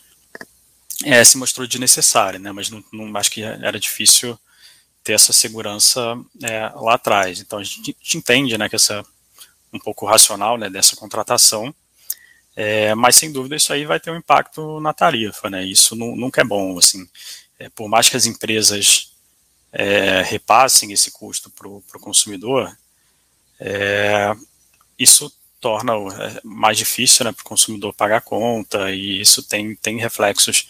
é, 1.04 1.22
se 1.24 1.36
mostrou 1.36 1.66
desnecessária, 1.66 2.38
né, 2.38 2.52
mas 2.52 2.70
não, 2.70 2.82
não, 2.92 3.16
acho 3.16 3.30
que 3.30 3.42
era 3.42 3.78
difícil 3.78 4.38
ter 5.02 5.14
essa 5.14 5.32
segurança 5.32 6.00
é, 6.42 6.68
lá 6.74 6.94
atrás. 6.94 7.40
Então 7.40 7.58
a 7.58 7.64
gente, 7.64 7.80
a 7.80 8.04
gente, 8.04 8.18
entende 8.18 8.58
né, 8.58 8.68
que 8.68 8.76
essa 8.76 9.04
um 9.72 9.78
pouco 9.78 10.04
racional 10.04 10.58
né, 10.58 10.68
dessa 10.68 10.96
contratação, 10.96 11.72
é, 12.56 12.94
mas 12.94 13.14
sem 13.16 13.32
dúvida 13.32 13.56
isso 13.56 13.72
aí 13.72 13.84
vai 13.84 14.00
ter 14.00 14.10
um 14.10 14.16
impacto 14.16 14.80
na 14.80 14.92
tarifa, 14.92 15.48
né? 15.48 15.64
Isso 15.64 15.94
não, 15.94 16.16
nunca 16.16 16.40
é 16.40 16.44
bom, 16.44 16.76
assim 16.76 17.08
é, 17.60 17.68
por 17.68 17.88
mais 17.88 18.08
que 18.08 18.16
as 18.16 18.24
empresas 18.24 19.12
é, 19.70 20.22
repassem 20.22 20.92
esse 20.92 21.10
custo 21.10 21.50
para 21.50 21.68
o 21.68 22.00
consumidor, 22.00 22.74
é, 23.60 24.34
isso 24.98 25.30
torna 25.60 25.92
é, 25.92 26.40
mais 26.42 26.78
difícil 26.78 27.24
né, 27.24 27.32
para 27.32 27.42
o 27.42 27.44
consumidor 27.44 27.92
pagar 27.92 28.16
a 28.16 28.22
conta 28.22 28.90
e 28.90 29.20
isso 29.20 29.42
tem, 29.42 29.76
tem 29.76 29.98
reflexos 29.98 30.68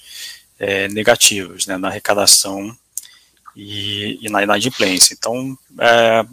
é, 0.58 0.88
negativos 0.88 1.64
né, 1.66 1.76
na 1.76 1.88
arrecadação 1.88 2.76
e, 3.54 4.18
e, 4.20 4.28
na 4.28 4.42
inadimplência. 4.42 5.14
Então, 5.14 5.56
é, 5.78 6.26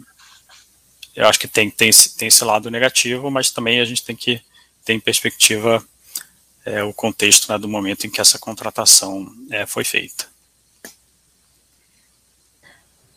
eu 1.14 1.28
acho 1.28 1.38
que 1.38 1.46
tem, 1.46 1.70
tem, 1.70 1.90
tem 2.16 2.28
esse 2.28 2.44
lado 2.44 2.68
negativo, 2.68 3.30
mas 3.30 3.52
também 3.52 3.80
a 3.80 3.84
gente 3.84 4.04
tem 4.04 4.16
que 4.16 4.42
ter 4.84 4.94
em 4.94 5.00
perspectiva 5.00 5.84
é, 6.64 6.82
o 6.82 6.92
contexto 6.92 7.50
né, 7.52 7.56
do 7.58 7.68
momento 7.68 8.08
em 8.08 8.10
que 8.10 8.20
essa 8.20 8.40
contratação 8.40 9.32
é, 9.50 9.64
foi 9.64 9.84
feita 9.84 10.26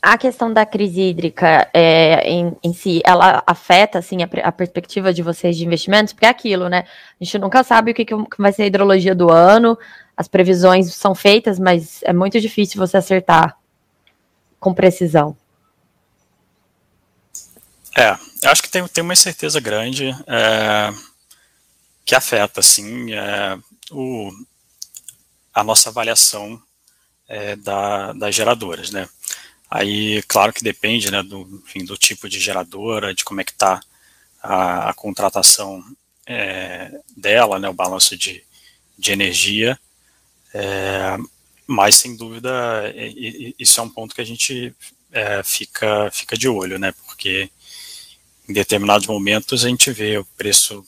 a 0.01 0.17
questão 0.17 0.51
da 0.51 0.65
crise 0.65 1.01
hídrica 1.01 1.69
é, 1.73 2.27
em, 2.27 2.57
em, 2.63 2.73
si, 2.73 3.01
ela 3.05 3.43
afeta 3.45 3.99
assim 3.99 4.23
a, 4.23 4.47
a, 4.47 4.51
perspectiva 4.51 5.13
de 5.13 5.21
vocês 5.21 5.55
de 5.55 5.63
investimentos? 5.63 6.11
Porque 6.11 6.25
é 6.25 6.29
aquilo, 6.29 6.67
né? 6.67 6.85
A 7.19 7.23
gente 7.23 7.37
nunca 7.37 7.63
sabe 7.63 7.91
o 7.91 7.93
que, 7.93 8.03
que 8.03 8.15
vai 8.39 8.51
ser 8.51 8.63
a 8.63 8.65
hidrologia 8.65 9.13
do 9.13 9.31
ano, 9.31 9.77
as 10.17 10.27
previsões 10.27 10.91
são 10.95 11.13
feitas, 11.13 11.59
mas 11.59 12.01
é 12.03 12.11
muito 12.13 12.39
difícil 12.41 12.79
você 12.79 12.97
acertar 12.97 13.55
com 14.59 14.73
precisão. 14.73 15.37
É, 17.95 18.17
acho 18.47 18.63
que 18.63 18.69
tem, 18.69 18.87
tem 18.87 19.03
uma 19.03 19.13
incerteza 19.13 19.59
grande 19.59 20.15
é, 20.25 20.93
que 22.05 22.15
afeta, 22.15 22.59
assim, 22.59 23.13
é, 23.13 23.57
o, 23.91 24.31
a 25.53 25.63
nossa 25.63 25.89
avaliação 25.89 26.59
é, 27.27 27.55
da, 27.55 28.13
das 28.13 28.33
geradoras, 28.33 28.89
né? 28.89 29.07
Aí, 29.73 30.21
claro 30.23 30.51
que 30.51 30.61
depende 30.61 31.09
né, 31.09 31.23
do, 31.23 31.63
enfim, 31.65 31.85
do 31.85 31.97
tipo 31.97 32.27
de 32.27 32.41
geradora, 32.41 33.15
de 33.15 33.23
como 33.23 33.39
é 33.39 33.43
que 33.45 33.53
está 33.53 33.79
a, 34.43 34.89
a, 34.89 34.93
contratação 34.93 35.81
é, 36.27 36.99
dela, 37.15 37.57
né, 37.57 37.69
o 37.69 37.73
balanço 37.73 38.17
de, 38.17 38.43
de 38.97 39.11
energia, 39.13 39.79
é, 40.53 41.17
mas 41.65 41.95
sem 41.95 42.17
dúvida 42.17 42.51
isso 43.57 43.79
é 43.79 43.83
um 43.83 43.89
ponto 43.89 44.13
que 44.13 44.19
a 44.19 44.25
gente 44.25 44.75
é, 45.09 45.41
fica, 45.41 46.11
fica 46.11 46.37
de 46.37 46.49
olho, 46.49 46.77
né, 46.77 46.93
porque 47.05 47.49
em 48.49 48.51
determinados 48.51 49.07
momentos 49.07 49.63
a 49.63 49.69
gente 49.69 49.89
vê 49.89 50.17
o 50.17 50.25
preço 50.35 50.85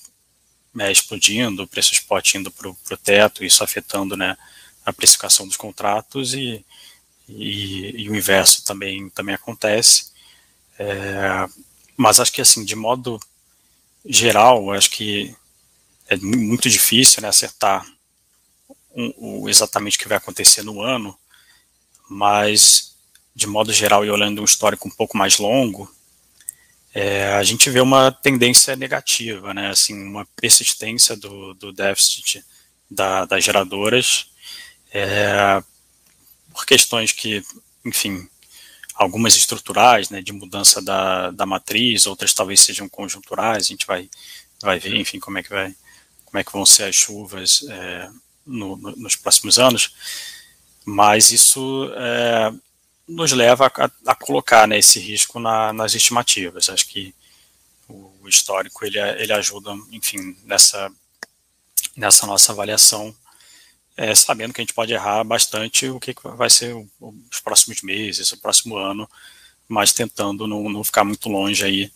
né, 0.76 0.92
explodindo, 0.92 1.64
o 1.64 1.68
preço 1.68 1.94
spot 1.94 2.36
indo 2.36 2.52
para 2.52 2.68
o 2.68 2.98
teto, 3.02 3.46
isso 3.46 3.64
afetando 3.64 4.18
né, 4.18 4.36
a 4.86 4.92
precificação 4.92 5.48
dos 5.48 5.56
contratos 5.56 6.34
e 6.34 6.66
e, 7.36 8.04
e 8.04 8.10
o 8.10 8.16
inverso 8.16 8.64
também, 8.66 9.10
também 9.10 9.36
acontece. 9.36 10.12
É, 10.78 11.48
mas 11.96 12.20
acho 12.20 12.32
que, 12.32 12.42
assim, 12.42 12.64
de 12.64 12.76
modo 12.76 13.20
geral, 14.06 14.72
acho 14.72 14.90
que 14.90 15.36
é 16.08 16.18
muito 16.18 16.70
difícil 16.70 17.22
né, 17.22 17.30
acertar 17.30 17.86
um, 18.96 19.50
exatamente 19.50 19.98
o 19.98 20.00
que 20.00 20.08
vai 20.08 20.18
acontecer 20.18 20.62
no 20.64 20.82
ano, 20.82 21.18
mas, 22.10 22.96
de 23.36 23.48
modo 23.48 23.74
geral, 23.74 24.06
e 24.06 24.10
olhando 24.10 24.42
um 24.42 24.46
histórico 24.46 24.88
um 24.88 24.92
pouco 24.92 25.18
mais 25.18 25.38
longo, 25.38 25.92
é, 26.94 27.34
a 27.34 27.44
gente 27.44 27.70
vê 27.70 27.82
uma 27.82 28.12
tendência 28.12 28.76
negativa, 28.76 29.54
né, 29.54 29.70
assim, 29.70 29.96
uma 30.04 30.26
persistência 30.36 31.16
do, 31.16 31.54
do 31.56 31.72
déficit 31.72 32.46
da, 32.90 33.26
das 33.26 33.44
geradoras, 33.44 34.28
é, 34.94 35.64
por 36.54 36.66
questões 36.66 37.12
que, 37.12 37.44
enfim, 37.84 38.30
algumas 38.94 39.36
estruturais, 39.36 40.10
né, 40.10 40.22
de 40.22 40.32
mudança 40.32 40.82
da, 40.82 41.32
da 41.32 41.46
matriz, 41.46 42.06
outras 42.06 42.34
talvez 42.34 42.62
sejam 42.62 42.88
conjunturais, 42.88 43.64
a 43.64 43.68
gente 43.68 43.88
vai, 43.88 44.10
vai 44.62 44.80
ver, 44.80 44.96
enfim, 44.96 45.20
como 45.20 45.38
é 45.38 45.44
que 45.44 45.50
vai, 45.50 45.76
como 46.26 46.40
é 46.40 46.44
que 46.44 46.52
vão 46.52 46.66
ser 46.66 46.84
as 46.84 46.96
chuvas 46.96 47.66
é, 47.70 48.10
no, 48.46 48.78
no, 48.78 48.96
nos 48.96 49.16
próximos 49.16 49.58
anos, 49.58 49.96
mas 50.86 51.32
isso 51.32 51.92
é, 51.96 52.54
nos 53.08 53.32
leva 53.32 53.68
a, 53.68 54.12
a 54.12 54.16
colocar 54.16 54.68
né, 54.68 54.78
esse 54.78 55.00
risco 55.00 55.40
na, 55.40 55.74
nas 55.74 55.96
estimativas. 55.96 56.70
Acho 56.70 56.88
que 56.88 57.14
o 57.90 58.28
histórico 58.28 58.86
ele, 58.86 59.00
ele 59.00 59.34
ajuda, 59.34 59.74
enfim, 59.92 60.38
nessa, 60.44 60.92
nessa 61.96 62.26
nossa 62.26 62.52
avaliação 62.52 63.16
é, 63.96 64.14
sabendo 64.16 64.54
que 64.54 64.62
a 64.62 64.64
gente 64.64 64.74
pode 64.74 64.94
errar 64.94 65.24
bastante 65.24 65.88
o 65.88 66.00
que 66.00 66.14
vai 66.36 66.50
ser 66.50 66.76
os 67.00 67.40
próximos 67.42 67.82
meses, 67.82 68.32
o 68.32 68.38
próximo 68.38 68.76
ano, 68.78 69.10
mas 69.68 69.94
tentando 69.94 70.48
não, 70.48 70.70
não 70.70 70.84
ficar 70.84 71.04
muito 71.04 71.30
longe 71.30 71.64
aí 71.64 71.92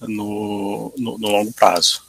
no, 0.00 0.92
no, 0.96 1.18
no 1.18 1.28
longo 1.28 1.52
prazo. 1.52 2.02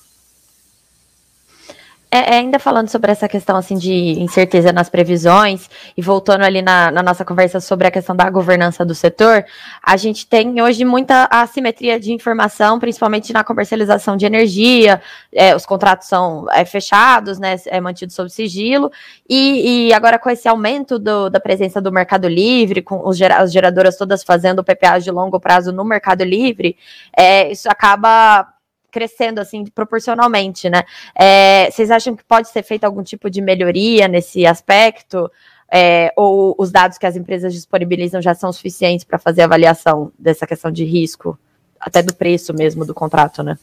É, 2.16 2.36
é, 2.36 2.38
ainda 2.38 2.58
falando 2.60 2.88
sobre 2.88 3.12
essa 3.12 3.28
questão 3.28 3.58
assim 3.58 3.78
de 3.78 3.92
incerteza 3.94 4.72
nas 4.72 4.88
previsões 4.88 5.70
e 5.98 6.02
voltando 6.02 6.46
ali 6.46 6.62
na, 6.62 6.90
na, 6.90 7.04
nossa 7.04 7.26
conversa 7.26 7.60
sobre 7.60 7.88
a 7.88 7.92
questão 7.92 8.16
da 8.16 8.30
governança 8.30 8.86
do 8.86 8.96
setor, 8.96 9.44
a 9.84 9.98
gente 9.98 10.26
tem 10.26 10.62
hoje 10.62 10.86
muita 10.86 11.28
assimetria 11.30 12.00
de 12.00 12.14
informação, 12.14 12.80
principalmente 12.80 13.34
na 13.34 13.44
comercialização 13.44 14.16
de 14.16 14.26
energia. 14.26 15.02
É, 15.34 15.54
os 15.54 15.66
contratos 15.66 16.08
são 16.08 16.46
é, 16.54 16.64
fechados, 16.64 17.38
né, 17.38 17.58
é 17.66 17.82
mantido 17.82 18.14
sob 18.14 18.30
sigilo 18.30 18.90
e, 19.30 19.90
e 19.90 19.94
agora 19.94 20.18
com 20.18 20.30
esse 20.30 20.48
aumento 20.48 20.98
do, 20.98 21.30
da 21.30 21.42
presença 21.42 21.82
do 21.82 21.92
Mercado 21.92 22.30
Livre, 22.30 22.82
com 22.82 23.06
os, 23.06 23.22
as 23.22 23.52
geradoras 23.52 23.98
todas 23.98 24.24
fazendo 24.24 24.64
PPA 24.64 25.00
de 25.00 25.12
longo 25.12 25.38
prazo 25.38 25.74
no 25.74 25.84
Mercado 25.84 26.24
Livre, 26.24 26.78
é, 27.14 27.52
isso 27.52 27.70
acaba 27.70 28.55
crescendo 28.96 29.42
assim 29.42 29.66
proporcionalmente, 29.66 30.70
né? 30.70 30.84
É, 31.14 31.70
vocês 31.70 31.92
acham 31.92 32.16
que 32.16 32.24
pode 32.24 32.48
ser 32.48 32.64
feita 32.64 32.88
algum 32.88 33.04
tipo 33.04 33.30
de 33.30 33.42
melhoria 33.42 34.08
nesse 34.08 34.46
aspecto? 34.46 35.30
É, 35.70 36.14
ou 36.16 36.56
os 36.58 36.72
dados 36.72 36.98
que 36.98 37.06
as 37.06 37.18
empresas 37.18 37.54
disponibilizam 37.54 38.22
já 38.22 38.34
são 38.34 38.54
suficientes 38.54 39.04
para 39.04 39.20
fazer 39.20 39.42
avaliação 39.42 40.14
dessa 40.18 40.48
questão 40.48 40.72
de 40.72 40.86
risco, 40.86 41.38
até 41.78 42.02
do 42.02 42.16
preço 42.16 42.54
mesmo 42.54 42.86
do 42.86 42.94
contrato, 42.94 43.44
né? 43.44 43.60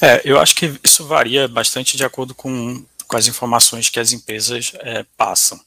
É, 0.00 0.22
eu 0.24 0.40
acho 0.40 0.56
que 0.56 0.80
isso 0.82 1.06
varia 1.06 1.46
bastante 1.46 1.98
de 1.98 2.04
acordo 2.04 2.34
com, 2.34 2.82
com 3.06 3.16
as 3.18 3.26
informações 3.26 3.90
que 3.90 4.00
as 4.00 4.10
empresas 4.12 4.72
é, 4.76 5.04
passam. 5.18 5.60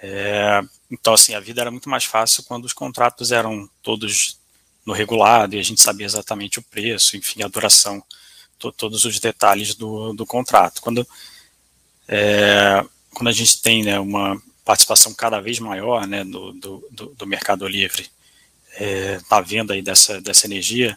É, 0.00 0.60
então, 0.88 1.14
assim, 1.14 1.34
a 1.34 1.40
vida 1.40 1.60
era 1.60 1.72
muito 1.72 1.90
mais 1.90 2.04
fácil 2.04 2.44
quando 2.44 2.66
os 2.66 2.72
contratos 2.72 3.32
eram 3.32 3.68
todos 3.82 4.38
no 4.86 4.92
regulado 4.92 5.56
e 5.56 5.58
a 5.58 5.62
gente 5.62 5.80
sabia 5.80 6.06
exatamente 6.06 6.60
o 6.60 6.62
preço, 6.62 7.16
enfim, 7.16 7.42
a 7.42 7.48
duração, 7.48 8.00
to, 8.56 8.70
todos 8.70 9.04
os 9.04 9.18
detalhes 9.18 9.74
do, 9.74 10.12
do 10.12 10.24
contrato. 10.24 10.80
Quando, 10.80 11.06
é, 12.06 12.84
quando 13.12 13.28
a 13.28 13.32
gente 13.32 13.60
tem 13.60 13.82
né, 13.82 13.98
uma 13.98 14.40
participação 14.64 15.12
cada 15.12 15.40
vez 15.40 15.58
maior 15.58 16.06
né, 16.06 16.24
do, 16.24 16.52
do, 16.52 17.14
do 17.18 17.26
Mercado 17.26 17.66
Livre 17.66 18.08
é, 18.76 19.20
na 19.28 19.40
venda 19.40 19.74
aí 19.74 19.82
dessa, 19.82 20.20
dessa 20.20 20.46
energia, 20.46 20.96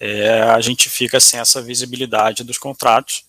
é, 0.00 0.42
a 0.42 0.60
gente 0.60 0.90
fica 0.90 1.20
sem 1.20 1.38
essa 1.38 1.62
visibilidade 1.62 2.42
dos 2.42 2.58
contratos. 2.58 3.24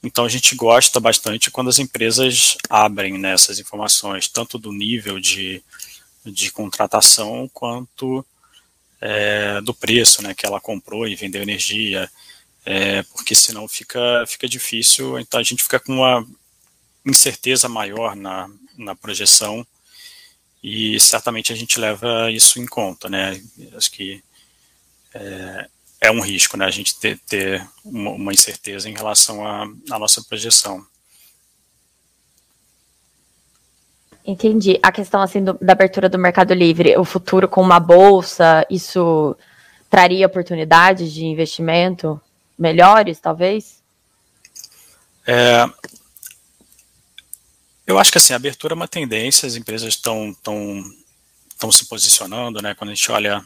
Então 0.00 0.24
a 0.24 0.28
gente 0.28 0.54
gosta 0.54 1.00
bastante 1.00 1.50
quando 1.50 1.70
as 1.70 1.80
empresas 1.80 2.56
abrem 2.70 3.18
né, 3.18 3.32
essas 3.32 3.58
informações, 3.58 4.28
tanto 4.28 4.58
do 4.58 4.70
nível 4.70 5.18
de, 5.18 5.60
de 6.24 6.52
contratação 6.52 7.50
quanto 7.52 8.24
é, 9.04 9.60
do 9.60 9.74
preço 9.74 10.22
né, 10.22 10.32
que 10.32 10.46
ela 10.46 10.58
comprou 10.58 11.06
e 11.06 11.14
vendeu 11.14 11.42
energia, 11.42 12.10
é, 12.64 13.02
porque 13.02 13.34
senão 13.34 13.68
fica, 13.68 14.24
fica 14.26 14.48
difícil, 14.48 15.18
então 15.18 15.38
a 15.38 15.42
gente 15.42 15.62
fica 15.62 15.78
com 15.78 15.92
uma 15.92 16.26
incerteza 17.04 17.68
maior 17.68 18.16
na, 18.16 18.48
na 18.78 18.94
projeção 18.94 19.66
e 20.62 20.98
certamente 20.98 21.52
a 21.52 21.56
gente 21.56 21.78
leva 21.78 22.32
isso 22.32 22.58
em 22.58 22.64
conta, 22.64 23.10
né? 23.10 23.38
Acho 23.76 23.90
que 23.90 24.24
é, 25.12 25.68
é 26.00 26.10
um 26.10 26.20
risco, 26.20 26.56
né? 26.56 26.64
A 26.64 26.70
gente 26.70 26.98
ter, 26.98 27.18
ter 27.26 27.68
uma, 27.84 28.12
uma 28.12 28.32
incerteza 28.32 28.88
em 28.88 28.94
relação 28.94 29.46
à 29.46 29.98
nossa 29.98 30.22
projeção. 30.22 30.86
Entendi. 34.24 34.78
A 34.82 34.90
questão 34.90 35.20
assim 35.20 35.44
do, 35.44 35.52
da 35.60 35.72
abertura 35.72 36.08
do 36.08 36.18
Mercado 36.18 36.54
Livre, 36.54 36.96
o 36.96 37.04
futuro 37.04 37.46
com 37.46 37.60
uma 37.60 37.78
bolsa, 37.78 38.66
isso 38.70 39.36
traria 39.90 40.26
oportunidades 40.26 41.12
de 41.12 41.26
investimento 41.26 42.20
melhores, 42.58 43.20
talvez? 43.20 43.82
É, 45.26 45.66
eu 47.86 47.98
acho 47.98 48.10
que 48.10 48.18
assim, 48.18 48.32
a 48.32 48.36
abertura 48.36 48.72
é 48.72 48.76
uma 48.76 48.88
tendência, 48.88 49.46
as 49.46 49.56
empresas 49.56 49.88
estão 49.88 50.34
tão, 50.42 50.82
tão 51.58 51.70
se 51.70 51.84
posicionando, 51.86 52.62
né? 52.62 52.74
Quando 52.74 52.90
a 52.90 52.94
gente 52.94 53.12
olha 53.12 53.44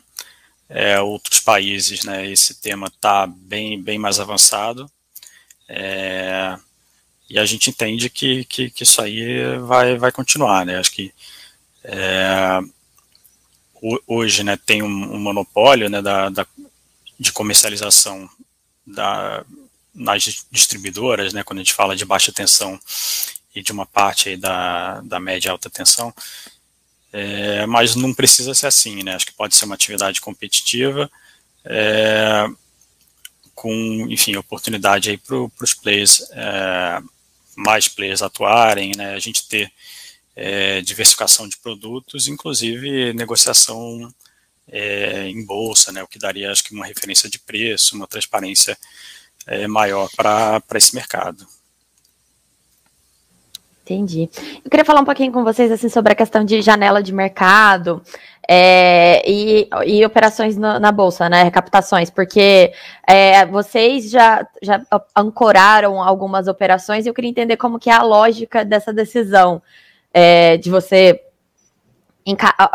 é, 0.69 1.01
outros 1.01 1.41
países, 1.41 2.05
né? 2.05 2.25
Esse 2.31 2.61
tema 2.61 2.87
está 2.87 3.27
bem, 3.27 3.83
bem 3.83 3.99
mais 3.99 4.21
avançado. 4.21 4.89
É, 5.69 6.57
e 7.29 7.39
a 7.39 7.45
gente 7.45 7.71
entende 7.71 8.09
que, 8.09 8.45
que, 8.45 8.71
que, 8.71 8.83
isso 8.83 9.01
aí 9.03 9.59
vai, 9.59 9.97
vai 9.97 10.11
continuar, 10.11 10.65
né? 10.65 10.79
Acho 10.79 10.91
que 10.91 11.13
é, 11.85 12.61
hoje 14.07 14.43
né, 14.43 14.57
tem 14.57 14.83
um, 14.83 14.87
um 14.87 15.19
monopólio 15.19 15.89
né, 15.89 16.01
da, 16.01 16.29
da, 16.29 16.47
de 17.19 17.33
comercialização 17.33 18.29
da, 18.87 19.45
nas 19.95 20.47
distribuidoras, 20.51 21.33
né, 21.33 21.43
quando 21.43 21.59
a 21.59 21.63
gente 21.63 21.75
fala 21.75 21.97
de 21.97 22.05
baixa 22.05 22.33
tensão 22.33 22.79
e 23.55 23.63
de 23.63 23.73
uma 23.73 23.87
parte 23.87 24.37
da, 24.37 25.01
da 25.03 25.19
média 25.21 25.49
e 25.49 25.51
alta 25.51 25.69
tensão, 25.69 26.13
é, 27.13 27.67
mas 27.67 27.95
não 27.95 28.13
precisa 28.13 28.55
ser 28.55 28.67
assim, 28.67 29.03
né? 29.03 29.15
Acho 29.15 29.27
que 29.27 29.33
pode 29.33 29.57
ser 29.57 29.65
uma 29.65 29.75
atividade 29.75 30.21
competitiva, 30.21 31.11
é, 31.65 32.47
com, 33.55 34.07
enfim, 34.11 34.37
oportunidade 34.37 35.11
aí 35.11 35.17
para 35.17 35.37
os 35.37 35.75
players, 35.75 36.23
é, 36.33 37.03
mais 37.59 37.89
players 37.89 38.23
atuarem, 38.23 38.93
né? 38.97 39.15
A 39.15 39.19
gente 39.19 39.49
ter 39.49 39.73
é, 40.37 40.81
diversificação 40.81 41.49
de 41.49 41.57
produtos, 41.57 42.29
inclusive 42.29 43.13
negociação 43.13 44.15
é, 44.69 45.29
em 45.29 45.45
bolsa, 45.45 45.91
né? 45.91 46.01
O 46.03 46.07
que 46.07 46.21
daria, 46.21 46.53
acho 46.53 46.63
que, 46.63 46.73
uma 46.73 46.87
referência 46.87 47.29
de 47.29 47.39
preço, 47.39 47.97
uma 47.97 48.07
transparência 48.07 48.79
é, 49.45 49.67
maior 49.67 50.09
para 50.17 50.63
esse 50.75 50.95
mercado. 50.95 51.45
Entendi. 53.89 54.29
Eu 54.63 54.71
queria 54.71 54.85
falar 54.85 55.01
um 55.01 55.05
pouquinho 55.05 55.33
com 55.33 55.43
vocês 55.43 55.73
assim 55.73 55.89
sobre 55.89 56.13
a 56.13 56.17
questão 56.17 56.45
de 56.45 56.61
janela 56.61 57.03
de 57.03 57.11
mercado 57.11 58.03
é, 58.47 59.23
e, 59.27 59.67
e, 59.87 60.05
operações 60.05 60.59
no, 60.59 60.79
na 60.79 60.93
bolsa, 60.93 61.27
né? 61.31 61.43
Recaptações, 61.43 62.11
porque 62.11 62.71
é, 63.07 63.47
vocês 63.47 64.11
já, 64.11 64.47
já 64.61 64.83
ancoraram 65.17 66.03
algumas 66.03 66.49
operações 66.49 67.07
e 67.07 67.09
eu 67.09 67.15
queria 67.15 67.31
entender 67.31 67.57
como 67.57 67.79
que 67.79 67.89
é 67.89 67.95
a 67.95 68.03
lógica 68.03 68.63
dessa 68.63 68.93
decisão 68.93 69.63
é, 70.13 70.59
de 70.59 70.69
você 70.69 71.23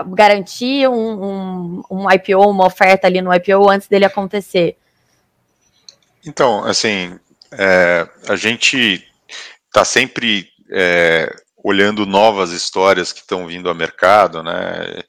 garantir 0.08 0.88
um, 0.88 1.24
um, 1.24 1.84
um 1.92 2.12
IPO, 2.12 2.50
uma 2.50 2.66
oferta 2.66 3.06
ali 3.06 3.22
no 3.22 3.32
IPO 3.32 3.70
antes 3.70 3.88
dele 3.88 4.06
acontecer. 4.06 4.76
Então, 6.26 6.64
assim, 6.66 7.20
é, 7.52 8.08
a 8.28 8.36
gente 8.36 9.08
está 9.74 9.84
sempre 9.84 10.53
é, 10.74 11.34
olhando 11.64 12.06
novas 12.06 12.52
histórias 12.52 13.14
que 13.14 13.20
estão 13.20 13.48
vindo 13.48 13.70
ao 13.70 13.76
mercado, 13.76 14.42
né, 14.42 15.04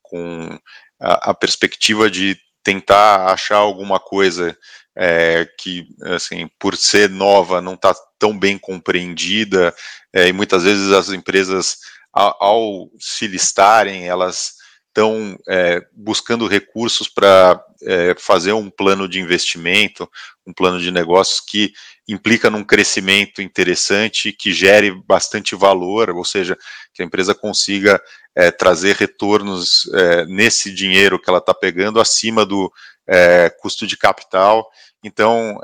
com 0.00 0.58
a, 1.00 1.30
a, 1.30 1.34
perspectiva 1.34 2.10
de 2.10 2.36
tentar 2.62 3.26
achar 3.26 3.56
alguma 3.56 3.98
coisa 3.98 4.56
é, 4.96 5.46
que, 5.58 5.86
assim, 6.04 6.48
por 6.58 6.76
ser 6.76 7.10
nova, 7.10 7.60
não 7.60 7.74
está 7.74 7.94
tão 8.18 8.38
bem 8.38 8.56
compreendida, 8.56 9.74
é, 10.12 10.28
e 10.28 10.32
muitas 10.32 10.62
vezes 10.62 10.92
as 10.92 11.08
empresas, 11.08 11.78
ao, 12.12 12.36
ao 12.42 12.90
se 12.98 13.26
listarem, 13.26 14.06
elas 14.06 14.61
estão 14.92 15.38
é, 15.48 15.80
buscando 15.94 16.46
recursos 16.46 17.08
para 17.08 17.64
é, 17.82 18.14
fazer 18.18 18.52
um 18.52 18.68
plano 18.68 19.08
de 19.08 19.18
investimento, 19.18 20.08
um 20.46 20.52
plano 20.52 20.78
de 20.78 20.90
negócios 20.90 21.40
que 21.40 21.72
implica 22.06 22.50
num 22.50 22.62
crescimento 22.62 23.40
interessante, 23.40 24.32
que 24.32 24.52
gere 24.52 24.90
bastante 24.90 25.56
valor, 25.56 26.10
ou 26.10 26.24
seja, 26.24 26.58
que 26.92 27.02
a 27.02 27.06
empresa 27.06 27.34
consiga 27.34 28.00
é, 28.36 28.50
trazer 28.50 28.96
retornos 28.96 29.90
é, 29.94 30.26
nesse 30.26 30.72
dinheiro 30.72 31.18
que 31.18 31.30
ela 31.30 31.38
está 31.38 31.54
pegando 31.54 31.98
acima 31.98 32.44
do 32.44 32.70
é, 33.06 33.48
custo 33.60 33.86
de 33.86 33.96
capital. 33.96 34.68
Então, 35.02 35.58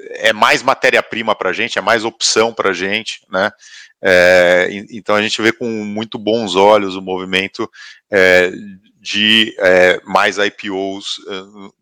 é, 0.00 0.28
é 0.28 0.32
mais 0.32 0.62
matéria-prima 0.62 1.34
para 1.34 1.50
a 1.50 1.52
gente, 1.52 1.78
é 1.78 1.82
mais 1.82 2.04
opção 2.04 2.52
para 2.52 2.70
a 2.70 2.74
gente, 2.74 3.20
né? 3.30 3.50
É, 4.00 4.68
então 4.92 5.16
a 5.16 5.22
gente 5.22 5.42
vê 5.42 5.52
com 5.52 5.66
muito 5.66 6.18
bons 6.18 6.54
olhos 6.54 6.94
o 6.94 7.02
movimento 7.02 7.68
é, 8.10 8.52
de 9.00 9.54
é, 9.58 10.00
mais 10.04 10.38
IPOs 10.38 11.20
é, 11.26 11.32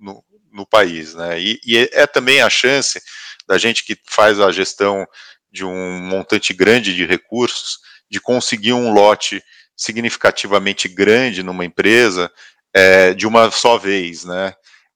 no, 0.01 0.25
no, 0.51 0.67
país, 0.67 1.14
né? 1.14 1.39
E, 1.39 1.61
e, 1.64 1.91
é 1.93 2.07
também 2.07 2.41
a 2.41 2.49
chance 2.49 3.01
da 3.47 3.59
gente 3.59 3.85
que 3.85 3.99
faz 4.07 4.41
a 4.41 4.51
gestão 4.51 5.07
de 5.53 5.64
um 5.64 6.01
montante 6.01 6.55
grande 6.55 6.95
de 6.95 7.05
recursos 7.05 7.79
de 8.11 8.21
conseguir 8.21 8.73
um 8.73 8.93
lote 8.93 9.43
significativamente 9.77 10.89
grande 10.89 11.43
numa 11.43 11.64
empresa 11.64 12.31
é, 12.73 13.12
de 13.12 13.27
uma 13.27 13.51
só 13.51 13.77
vez, 13.77 14.25
né? 14.25 14.55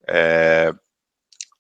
É, 0.09 0.73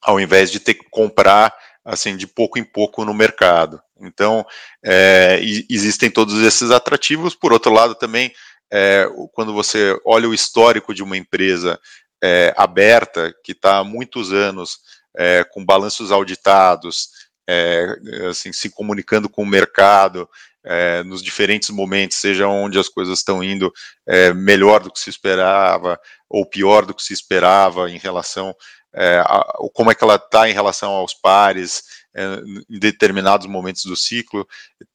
ao 0.02 0.20
invés 0.20 0.50
de 0.50 0.60
ter 0.60 0.74
que 0.74 0.86
comprar 0.90 1.54
assim 1.84 2.16
de 2.16 2.26
pouco 2.26 2.58
em 2.58 2.64
pouco 2.64 3.04
no 3.04 3.14
mercado. 3.14 3.82
Então, 4.00 4.44
é, 4.84 5.40
existem 5.68 6.10
todos 6.10 6.42
esses 6.42 6.70
atrativos. 6.70 7.34
Por 7.34 7.52
outro 7.52 7.72
lado, 7.72 7.94
também, 7.94 8.32
é, 8.72 9.06
quando 9.32 9.52
você 9.52 9.98
olha 10.04 10.28
o 10.28 10.34
histórico 10.34 10.94
de 10.94 11.02
uma 11.02 11.16
empresa 11.16 11.78
é, 12.22 12.54
aberta, 12.56 13.34
que 13.44 13.52
está 13.52 13.78
há 13.78 13.84
muitos 13.84 14.32
anos 14.32 14.78
é, 15.16 15.44
com 15.44 15.64
balanços 15.64 16.12
auditados, 16.12 17.08
é, 17.50 18.26
assim, 18.28 18.52
se 18.52 18.70
comunicando 18.70 19.28
com 19.28 19.42
o 19.42 19.46
mercado, 19.46 20.28
é, 20.62 21.02
nos 21.02 21.22
diferentes 21.22 21.70
momentos, 21.70 22.18
seja 22.18 22.46
onde 22.46 22.78
as 22.78 22.88
coisas 22.88 23.18
estão 23.18 23.42
indo 23.42 23.72
é, 24.06 24.32
melhor 24.32 24.80
do 24.80 24.92
que 24.92 25.00
se 25.00 25.08
esperava 25.08 25.98
ou 26.28 26.44
pior 26.44 26.84
do 26.84 26.94
que 26.94 27.02
se 27.02 27.14
esperava 27.14 27.90
em 27.90 27.98
relação 27.98 28.54
é, 28.92 29.20
a, 29.20 29.44
como 29.72 29.90
é 29.90 29.94
que 29.94 30.02
ela 30.02 30.16
está 30.16 30.48
em 30.48 30.52
relação 30.52 30.90
aos 30.90 31.14
pares 31.14 31.82
é, 32.14 32.24
em 32.68 32.78
determinados 32.78 33.46
momentos 33.46 33.84
do 33.84 33.96
ciclo, 33.96 34.46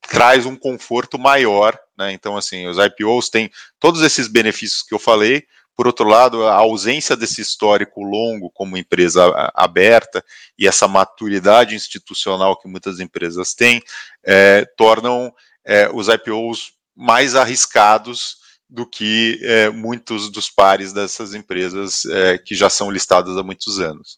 traz 0.02 0.46
um 0.46 0.56
conforto 0.56 1.18
maior, 1.18 1.80
né? 1.98 2.12
Então, 2.12 2.36
assim, 2.36 2.68
os 2.68 2.78
IPOs 2.78 3.30
têm 3.30 3.50
todos 3.80 4.02
esses 4.02 4.28
benefícios 4.28 4.84
que 4.84 4.94
eu 4.94 5.00
falei. 5.00 5.46
Por 5.76 5.88
outro 5.88 6.08
lado, 6.08 6.48
a 6.48 6.56
ausência 6.56 7.16
desse 7.16 7.42
histórico 7.42 8.02
longo 8.02 8.50
como 8.52 8.78
empresa 8.78 9.24
aberta 9.54 10.24
e 10.58 10.68
essa 10.68 10.88
maturidade 10.88 11.76
institucional 11.76 12.58
que 12.58 12.68
muitas 12.68 13.00
empresas 13.00 13.54
têm 13.54 13.82
é, 14.24 14.66
tornam 14.78 15.34
é, 15.66 15.90
os 15.94 16.08
IPOs 16.08 16.74
mais 16.96 17.36
arriscados 17.36 18.38
do 18.70 18.86
que 18.86 19.40
é, 19.44 19.70
muitos 19.70 20.30
dos 20.30 20.50
pares 20.50 20.94
dessas 20.94 21.34
empresas 21.34 22.06
é, 22.06 22.38
que 22.38 22.56
já 22.56 22.70
são 22.70 22.90
listadas 22.90 23.38
há 23.38 23.44
muitos 23.44 23.80
anos. 23.80 24.18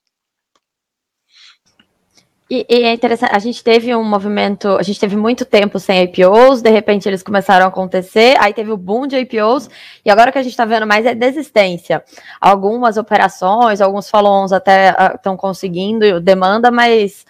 E, 2.49 2.65
e, 2.69 2.83
é 2.83 2.93
interessante, 2.93 3.35
a 3.35 3.39
gente 3.39 3.61
teve 3.61 3.93
um 3.93 4.03
movimento, 4.03 4.69
a 4.69 4.83
gente 4.83 4.97
teve 4.97 5.17
muito 5.17 5.43
tempo 5.43 5.79
sem 5.79 6.03
IPOs, 6.03 6.61
de 6.61 6.69
repente 6.69 7.07
eles 7.07 7.21
começaram 7.21 7.65
a 7.65 7.67
acontecer, 7.67 8.37
aí 8.39 8.53
teve 8.53 8.71
o 8.71 8.77
boom 8.77 9.05
de 9.05 9.17
IPOs, 9.17 9.69
e 10.05 10.09
agora 10.09 10.29
o 10.29 10.33
que 10.33 10.39
a 10.39 10.43
gente 10.43 10.53
está 10.53 10.63
vendo 10.63 10.87
mais 10.87 11.05
é 11.05 11.13
desistência. 11.13 12.01
Algumas 12.39 12.95
operações, 12.95 13.81
alguns 13.81 14.09
follow-ons 14.09 14.53
até 14.53 14.95
estão 15.13 15.33
uh, 15.33 15.37
conseguindo 15.37 16.21
demanda, 16.21 16.71
mas 16.71 17.25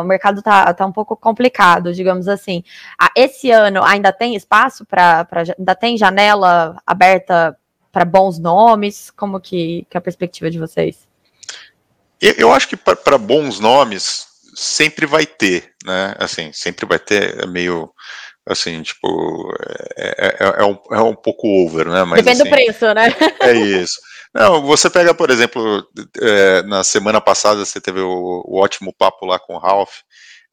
o 0.00 0.04
mercado 0.04 0.38
está 0.38 0.72
tá 0.72 0.86
um 0.86 0.92
pouco 0.92 1.14
complicado, 1.16 1.92
digamos 1.92 2.26
assim. 2.26 2.64
Ah, 2.98 3.10
esse 3.14 3.50
ano 3.50 3.82
ainda 3.84 4.10
tem 4.10 4.34
espaço 4.34 4.86
para, 4.86 5.26
ainda 5.58 5.74
tem 5.74 5.98
janela 5.98 6.76
aberta 6.86 7.54
para 7.92 8.06
bons 8.06 8.38
nomes? 8.38 9.10
Como 9.10 9.38
que, 9.38 9.86
que 9.90 9.96
é 9.96 9.98
a 9.98 10.00
perspectiva 10.00 10.50
de 10.50 10.58
vocês? 10.58 11.06
Eu 12.20 12.52
acho 12.52 12.68
que 12.68 12.76
para 12.76 13.18
bons 13.18 13.60
nomes 13.60 14.26
sempre 14.54 15.06
vai 15.06 15.26
ter, 15.26 15.72
né? 15.84 16.14
Assim, 16.18 16.52
sempre 16.52 16.86
vai 16.86 16.98
ter 16.98 17.42
é 17.42 17.46
meio 17.46 17.90
assim, 18.46 18.82
tipo, 18.82 19.52
é, 19.96 20.36
é, 20.38 20.62
é, 20.62 20.64
um, 20.64 20.78
é 20.92 21.00
um 21.00 21.14
pouco 21.14 21.48
over, 21.48 21.86
né? 21.88 22.04
Mas, 22.04 22.22
Depende 22.22 22.42
assim, 22.42 22.50
do 22.50 22.54
preço, 22.54 22.94
né? 22.94 23.08
É 23.40 23.52
isso. 23.54 23.98
Não, 24.34 24.62
você 24.62 24.90
pega, 24.90 25.14
por 25.14 25.30
exemplo, 25.30 25.86
é, 26.20 26.62
na 26.64 26.82
semana 26.84 27.20
passada 27.20 27.64
você 27.64 27.80
teve 27.80 28.00
o, 28.00 28.42
o, 28.44 28.60
ótimo 28.60 28.92
papo 28.92 29.24
lá 29.24 29.38
com 29.38 29.54
o 29.54 29.58
Ralph, 29.58 30.00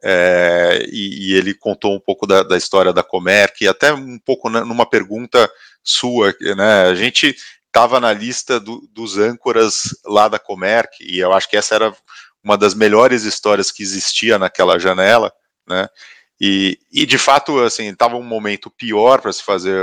é, 0.03 0.85
e, 0.87 1.31
e, 1.31 1.35
ele 1.35 1.53
contou 1.53 1.93
um 1.93 1.99
pouco 1.99 2.25
da, 2.25 2.43
da 2.43 2.57
história 2.57 2.93
da 2.93 3.03
Comerc, 3.03 3.61
e 3.61 3.67
até 3.67 3.91
um 3.91 4.19
pouco 4.19 4.49
numa 4.49 4.85
pergunta 4.85 5.49
sua, 5.83 6.33
né? 6.55 6.83
A 6.83 6.95
gente 6.95 7.35
estava 7.71 8.01
na 8.01 8.11
lista 8.11 8.59
do, 8.59 8.85
dos 8.91 9.17
âncoras 9.17 9.95
lá 10.05 10.27
da 10.27 10.37
Comerc, 10.37 10.97
e 10.99 11.19
eu 11.19 11.31
acho 11.31 11.49
que 11.49 11.55
essa 11.55 11.73
era 11.73 11.95
uma 12.43 12.57
das 12.57 12.73
melhores 12.73 13.23
histórias 13.23 13.71
que 13.71 13.81
existia 13.81 14.37
naquela 14.37 14.77
janela, 14.77 15.31
né? 15.65 15.87
E, 16.39 16.77
e 16.91 17.05
de 17.05 17.17
fato, 17.17 17.59
assim, 17.63 17.87
estava 17.87 18.17
um 18.17 18.23
momento 18.23 18.69
pior 18.69 19.21
para 19.21 19.31
se 19.31 19.41
fazer 19.41 19.79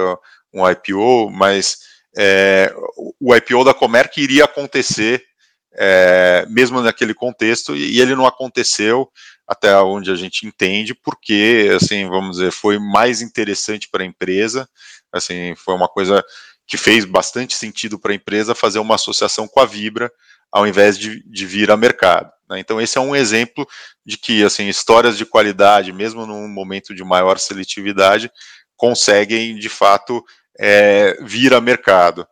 um 0.52 0.68
IPO, 0.68 1.30
mas 1.30 1.78
é, 2.16 2.74
o 3.18 3.34
IPO 3.34 3.64
da 3.64 3.72
Comerc 3.72 4.20
iria 4.20 4.44
acontecer 4.44 5.24
é, 5.72 6.44
mesmo 6.50 6.80
naquele 6.82 7.14
contexto, 7.14 7.74
e 7.76 8.00
ele 8.00 8.14
não 8.14 8.26
aconteceu 8.26 9.08
até 9.46 9.74
onde 9.78 10.10
a 10.10 10.14
gente 10.14 10.46
entende, 10.46 10.94
porque, 10.94 11.70
assim, 11.74 12.06
vamos 12.08 12.36
dizer, 12.36 12.50
foi 12.50 12.78
mais 12.78 13.22
interessante 13.22 13.88
para 13.88 14.02
a 14.02 14.06
empresa, 14.06 14.68
assim, 15.10 15.54
foi 15.56 15.74
uma 15.74 15.88
coisa 15.88 16.22
que 16.68 16.76
fez 16.76 17.06
bastante 17.06 17.56
sentido 17.56 17.98
para 17.98 18.12
a 18.12 18.14
empresa 18.14 18.54
fazer 18.54 18.78
uma 18.78 18.96
associação 18.96 19.48
com 19.48 19.58
a 19.58 19.64
Vibra, 19.64 20.12
ao 20.52 20.66
invés 20.66 20.98
de, 20.98 21.22
de 21.24 21.46
vir 21.46 21.70
a 21.70 21.76
mercado. 21.78 22.30
Né? 22.48 22.60
Então, 22.60 22.78
esse 22.78 22.98
é 22.98 23.00
um 23.00 23.16
exemplo 23.16 23.66
de 24.04 24.18
que, 24.18 24.44
assim, 24.44 24.68
histórias 24.68 25.16
de 25.16 25.24
qualidade, 25.24 25.92
mesmo 25.94 26.26
num 26.26 26.46
momento 26.46 26.94
de 26.94 27.02
maior 27.02 27.38
seletividade, 27.38 28.30
conseguem, 28.76 29.56
de 29.56 29.68
fato, 29.70 30.22
é, 30.60 31.16
vir 31.22 31.54
a 31.54 31.60
mercado. 31.60 32.28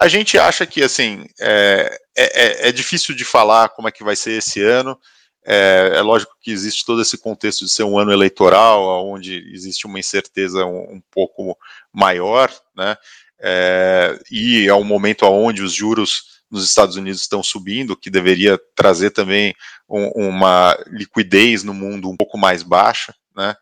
A 0.00 0.08
gente 0.08 0.38
acha 0.38 0.66
que, 0.66 0.82
assim, 0.82 1.26
é, 1.38 1.98
é, 2.16 2.68
é, 2.68 2.72
difícil 2.72 3.14
de 3.14 3.24
falar 3.24 3.68
como 3.68 3.86
é 3.86 3.92
que 3.92 4.02
vai 4.02 4.16
ser 4.16 4.32
esse 4.32 4.62
ano, 4.62 4.98
é, 5.46 5.92
é, 5.96 6.00
lógico 6.00 6.34
que 6.40 6.50
existe 6.50 6.86
todo 6.86 7.02
esse 7.02 7.18
contexto 7.18 7.66
de 7.66 7.70
ser 7.70 7.82
um 7.82 7.98
ano 7.98 8.10
eleitoral, 8.10 9.06
onde 9.06 9.46
existe 9.52 9.86
uma 9.86 9.98
incerteza 9.98 10.64
um, 10.64 10.94
um 10.94 11.02
pouco 11.10 11.56
maior, 11.92 12.50
né? 12.74 12.96
É, 13.40 14.18
e 14.30 14.66
é 14.66 14.74
um 14.74 14.84
momento 14.84 15.26
onde 15.26 15.62
os 15.62 15.72
juros 15.72 16.34
nos 16.50 16.64
Estados 16.64 16.96
Unidos 16.96 17.20
estão 17.20 17.42
subindo, 17.42 17.96
que 17.96 18.10
deveria 18.10 18.58
trazer 18.74 19.10
também 19.10 19.54
um, 19.88 20.28
uma 20.28 20.78
liquidez 20.86 21.64
no 21.64 21.74
mundo 21.74 22.08
um 22.08 22.16
pouco 22.16 22.38
mais 22.38 22.62
baixa, 22.62 23.14
né? 23.36 23.54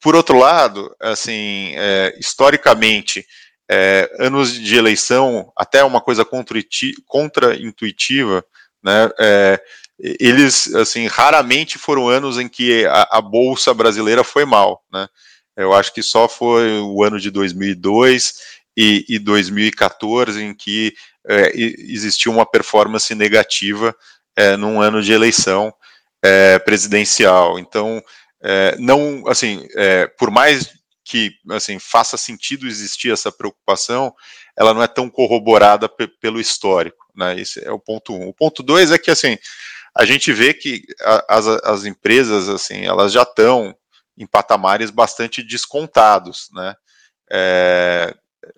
Por 0.00 0.14
outro 0.14 0.38
lado, 0.38 0.94
assim, 1.00 1.72
é, 1.74 2.14
historicamente, 2.18 3.26
é, 3.68 4.08
anos 4.20 4.52
de 4.52 4.76
eleição, 4.76 5.52
até 5.56 5.82
uma 5.82 6.00
coisa 6.00 6.24
contra-intuitiva, 6.24 8.44
né? 8.82 9.10
É, 9.18 9.60
eles, 9.98 10.72
assim, 10.74 11.08
raramente 11.08 11.76
foram 11.76 12.08
anos 12.08 12.38
em 12.38 12.48
que 12.48 12.86
a, 12.86 13.18
a, 13.18 13.20
bolsa 13.20 13.74
brasileira 13.74 14.22
foi 14.22 14.44
mal, 14.44 14.84
né? 14.92 15.08
Eu 15.56 15.74
acho 15.74 15.92
que 15.92 16.04
só 16.04 16.28
foi 16.28 16.78
o 16.78 17.02
ano 17.02 17.18
de 17.18 17.32
2002 17.32 18.34
e, 18.80 19.04
e 19.08 19.18
2014 19.18 20.40
em 20.40 20.54
que 20.54 20.94
é, 21.26 21.50
existiu 21.56 22.30
uma 22.30 22.48
performance 22.48 23.12
negativa 23.12 23.92
é, 24.36 24.56
num 24.56 24.80
ano 24.80 25.02
de 25.02 25.12
eleição 25.12 25.74
é, 26.22 26.60
presidencial. 26.60 27.58
Então, 27.58 28.00
é, 28.40 28.76
não, 28.78 29.24
assim, 29.26 29.66
é, 29.74 30.06
por 30.06 30.30
mais 30.30 30.72
que, 31.04 31.32
assim, 31.50 31.80
faça 31.80 32.16
sentido 32.16 32.68
existir 32.68 33.12
essa 33.12 33.32
preocupação, 33.32 34.14
ela 34.56 34.72
não 34.72 34.82
é 34.82 34.86
tão 34.86 35.10
corroborada 35.10 35.88
pelo 36.20 36.40
histórico, 36.40 37.04
né? 37.16 37.36
Esse 37.40 37.64
é 37.64 37.72
o 37.72 37.80
ponto 37.80 38.14
um. 38.14 38.28
O 38.28 38.34
ponto 38.34 38.62
dois 38.62 38.92
é 38.92 38.98
que, 38.98 39.10
assim, 39.10 39.36
a 39.92 40.04
gente 40.04 40.32
vê 40.32 40.54
que 40.54 40.82
as, 41.28 41.48
as 41.48 41.84
empresas, 41.84 42.48
assim, 42.48 42.84
elas 42.84 43.12
já 43.12 43.22
estão 43.22 43.74
em 44.16 44.26
patamares 44.26 44.90
bastante 44.90 45.42
descontados, 45.42 46.48
né? 46.52 46.76
É, 47.28 48.14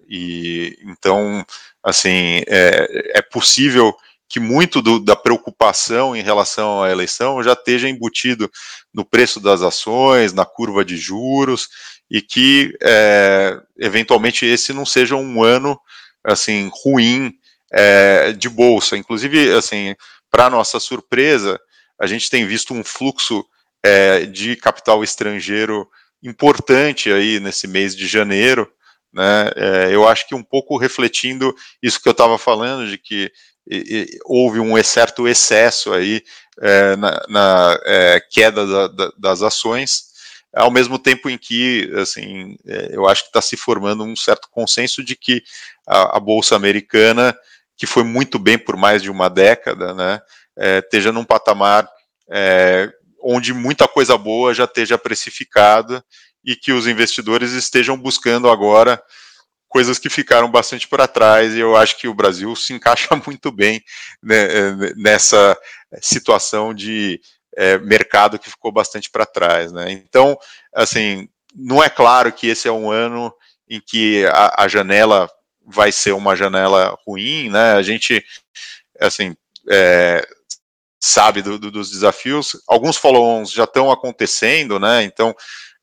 e 0.08 0.78
então, 0.84 1.44
assim, 1.82 2.42
é, 2.46 3.18
é 3.18 3.22
possível 3.22 3.94
que 4.28 4.38
muito 4.38 4.80
do, 4.80 5.00
da 5.00 5.16
preocupação 5.16 6.14
em 6.14 6.22
relação 6.22 6.82
à 6.82 6.90
eleição 6.90 7.42
já 7.42 7.52
esteja 7.52 7.88
embutido 7.88 8.48
no 8.94 9.04
preço 9.04 9.40
das 9.40 9.60
ações, 9.60 10.32
na 10.32 10.44
curva 10.44 10.84
de 10.84 10.96
juros, 10.96 11.68
e 12.08 12.22
que 12.22 12.72
é, 12.80 13.60
eventualmente 13.78 14.46
esse 14.46 14.72
não 14.72 14.86
seja 14.86 15.16
um 15.16 15.42
ano 15.42 15.78
assim 16.24 16.70
ruim 16.72 17.32
é, 17.72 18.32
de 18.32 18.48
bolsa. 18.48 18.96
Inclusive, 18.96 19.52
assim, 19.52 19.96
para 20.30 20.50
nossa 20.50 20.78
surpresa, 20.78 21.60
a 21.98 22.06
gente 22.06 22.30
tem 22.30 22.46
visto 22.46 22.72
um 22.72 22.84
fluxo 22.84 23.44
é, 23.82 24.26
de 24.26 24.54
capital 24.56 25.02
estrangeiro 25.02 25.88
importante 26.22 27.10
aí 27.10 27.40
nesse 27.40 27.66
mês 27.66 27.96
de 27.96 28.06
janeiro, 28.06 28.70
né? 29.12 29.50
É, 29.56 29.94
eu 29.94 30.06
acho 30.06 30.26
que 30.26 30.34
um 30.34 30.42
pouco 30.42 30.76
refletindo 30.76 31.54
isso 31.82 32.00
que 32.00 32.08
eu 32.08 32.12
estava 32.12 32.38
falando, 32.38 32.88
de 32.88 32.98
que 32.98 33.30
e, 33.68 33.76
e, 33.76 34.18
houve 34.24 34.58
um 34.58 34.82
certo 34.82 35.28
excesso 35.28 35.92
aí 35.92 36.22
é, 36.60 36.96
na, 36.96 37.22
na 37.28 37.80
é, 37.84 38.20
queda 38.30 38.66
da, 38.66 38.88
da, 38.88 39.12
das 39.18 39.42
ações, 39.42 40.10
ao 40.54 40.70
mesmo 40.70 40.98
tempo 40.98 41.30
em 41.30 41.38
que, 41.38 41.90
assim, 41.96 42.56
é, 42.66 42.90
eu 42.92 43.08
acho 43.08 43.22
que 43.22 43.28
está 43.28 43.40
se 43.40 43.56
formando 43.56 44.02
um 44.02 44.16
certo 44.16 44.48
consenso 44.50 45.04
de 45.04 45.14
que 45.14 45.42
a, 45.86 46.16
a 46.16 46.20
bolsa 46.20 46.56
americana 46.56 47.36
que 47.76 47.86
foi 47.86 48.04
muito 48.04 48.38
bem 48.38 48.58
por 48.58 48.76
mais 48.76 49.02
de 49.02 49.10
uma 49.10 49.30
década, 49.30 49.94
né, 49.94 50.20
é, 50.58 50.78
esteja 50.78 51.12
num 51.12 51.24
patamar 51.24 51.88
é, 52.30 52.90
onde 53.22 53.54
muita 53.54 53.86
coisa 53.88 54.18
boa 54.18 54.52
já 54.52 54.64
esteja 54.64 54.98
precificada 54.98 56.04
e 56.44 56.56
que 56.56 56.72
os 56.72 56.86
investidores 56.86 57.52
estejam 57.52 57.96
buscando 57.96 58.48
agora 58.48 59.02
coisas 59.68 59.98
que 59.98 60.10
ficaram 60.10 60.50
bastante 60.50 60.88
para 60.88 61.06
trás, 61.06 61.54
e 61.54 61.60
eu 61.60 61.76
acho 61.76 61.96
que 61.96 62.08
o 62.08 62.14
Brasil 62.14 62.54
se 62.56 62.72
encaixa 62.72 63.14
muito 63.24 63.52
bem 63.52 63.80
né, 64.20 64.74
nessa 64.96 65.56
situação 66.02 66.74
de 66.74 67.20
é, 67.56 67.78
mercado 67.78 68.38
que 68.38 68.50
ficou 68.50 68.72
bastante 68.72 69.08
para 69.08 69.24
trás. 69.24 69.70
Né? 69.70 69.92
Então, 69.92 70.36
assim, 70.74 71.28
não 71.54 71.82
é 71.82 71.88
claro 71.88 72.32
que 72.32 72.48
esse 72.48 72.66
é 72.66 72.72
um 72.72 72.90
ano 72.90 73.32
em 73.68 73.80
que 73.80 74.26
a, 74.26 74.64
a 74.64 74.68
janela 74.68 75.30
vai 75.64 75.92
ser 75.92 76.12
uma 76.12 76.34
janela 76.34 76.96
ruim, 77.06 77.48
né? 77.48 77.74
A 77.74 77.82
gente, 77.82 78.24
assim, 78.98 79.36
é, 79.70 80.26
sabe 80.98 81.42
do, 81.42 81.58
do, 81.58 81.70
dos 81.70 81.90
desafios. 81.90 82.60
Alguns 82.66 82.96
follow-ons 82.96 83.52
já 83.52 83.64
estão 83.64 83.90
acontecendo, 83.90 84.80
né? 84.80 85.04
Então, 85.04 85.34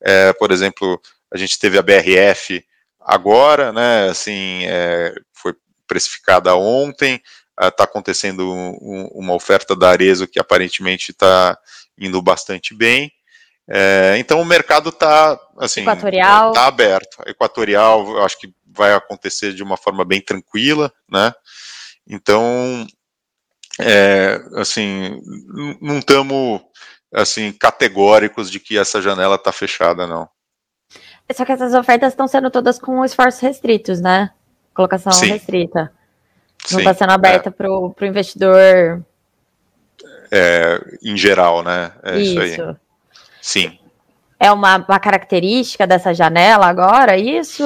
é, 0.01 0.33
por 0.33 0.51
exemplo, 0.51 1.01
a 1.31 1.37
gente 1.37 1.57
teve 1.59 1.77
a 1.77 1.81
BRF 1.81 2.63
agora, 2.99 3.71
né? 3.71 4.09
Assim, 4.09 4.65
é, 4.65 5.13
foi 5.33 5.55
precificada 5.87 6.55
ontem. 6.55 7.21
Está 7.59 7.85
acontecendo 7.85 8.51
um, 8.51 9.09
uma 9.13 9.33
oferta 9.33 9.75
da 9.75 9.89
Arezo 9.89 10.27
que 10.27 10.39
aparentemente 10.39 11.11
está 11.11 11.57
indo 11.97 12.21
bastante 12.21 12.75
bem. 12.75 13.11
É, 13.69 14.15
então 14.17 14.39
o 14.39 14.45
mercado 14.45 14.89
está 14.89 15.37
assim, 15.57 15.81
equatorial. 15.81 16.53
Tá 16.53 16.67
aberto. 16.67 17.17
Equatorial, 17.25 18.07
eu 18.17 18.23
acho 18.23 18.39
que 18.39 18.53
vai 18.65 18.93
acontecer 18.93 19.53
de 19.53 19.63
uma 19.63 19.75
forma 19.75 20.05
bem 20.05 20.21
tranquila, 20.21 20.93
né? 21.09 21.33
Então, 22.07 22.87
é, 23.79 24.41
assim, 24.55 25.21
não 25.81 25.99
estamos 25.99 26.61
assim 27.13 27.51
categóricos 27.51 28.49
de 28.51 28.59
que 28.59 28.77
essa 28.77 29.01
janela 29.01 29.35
está 29.35 29.51
fechada, 29.51 30.05
não. 30.05 30.29
Só 31.33 31.43
que 31.43 31.51
essas 31.51 31.73
ofertas 31.73 32.13
estão 32.13 32.27
sendo 32.27 32.49
todas 32.49 32.79
com 32.79 33.03
esforços 33.03 33.41
restritos, 33.41 33.99
né? 33.99 34.31
Colocação 34.73 35.11
Sim. 35.11 35.27
restrita. 35.27 35.91
Não 36.71 36.79
está 36.79 36.93
sendo 36.93 37.11
aberta 37.11 37.49
é. 37.49 37.51
para 37.51 37.69
o 37.69 37.93
investidor 38.01 39.03
é, 40.31 40.81
em 41.03 41.17
geral, 41.17 41.63
né? 41.63 41.91
É 42.03 42.19
isso. 42.19 42.41
isso 42.41 42.61
aí. 42.61 42.75
Sim. 43.41 43.79
É 44.39 44.51
uma, 44.51 44.77
uma, 44.77 44.99
característica 44.99 45.87
dessa 45.87 46.13
janela 46.13 46.67
agora, 46.67 47.17
isso? 47.17 47.63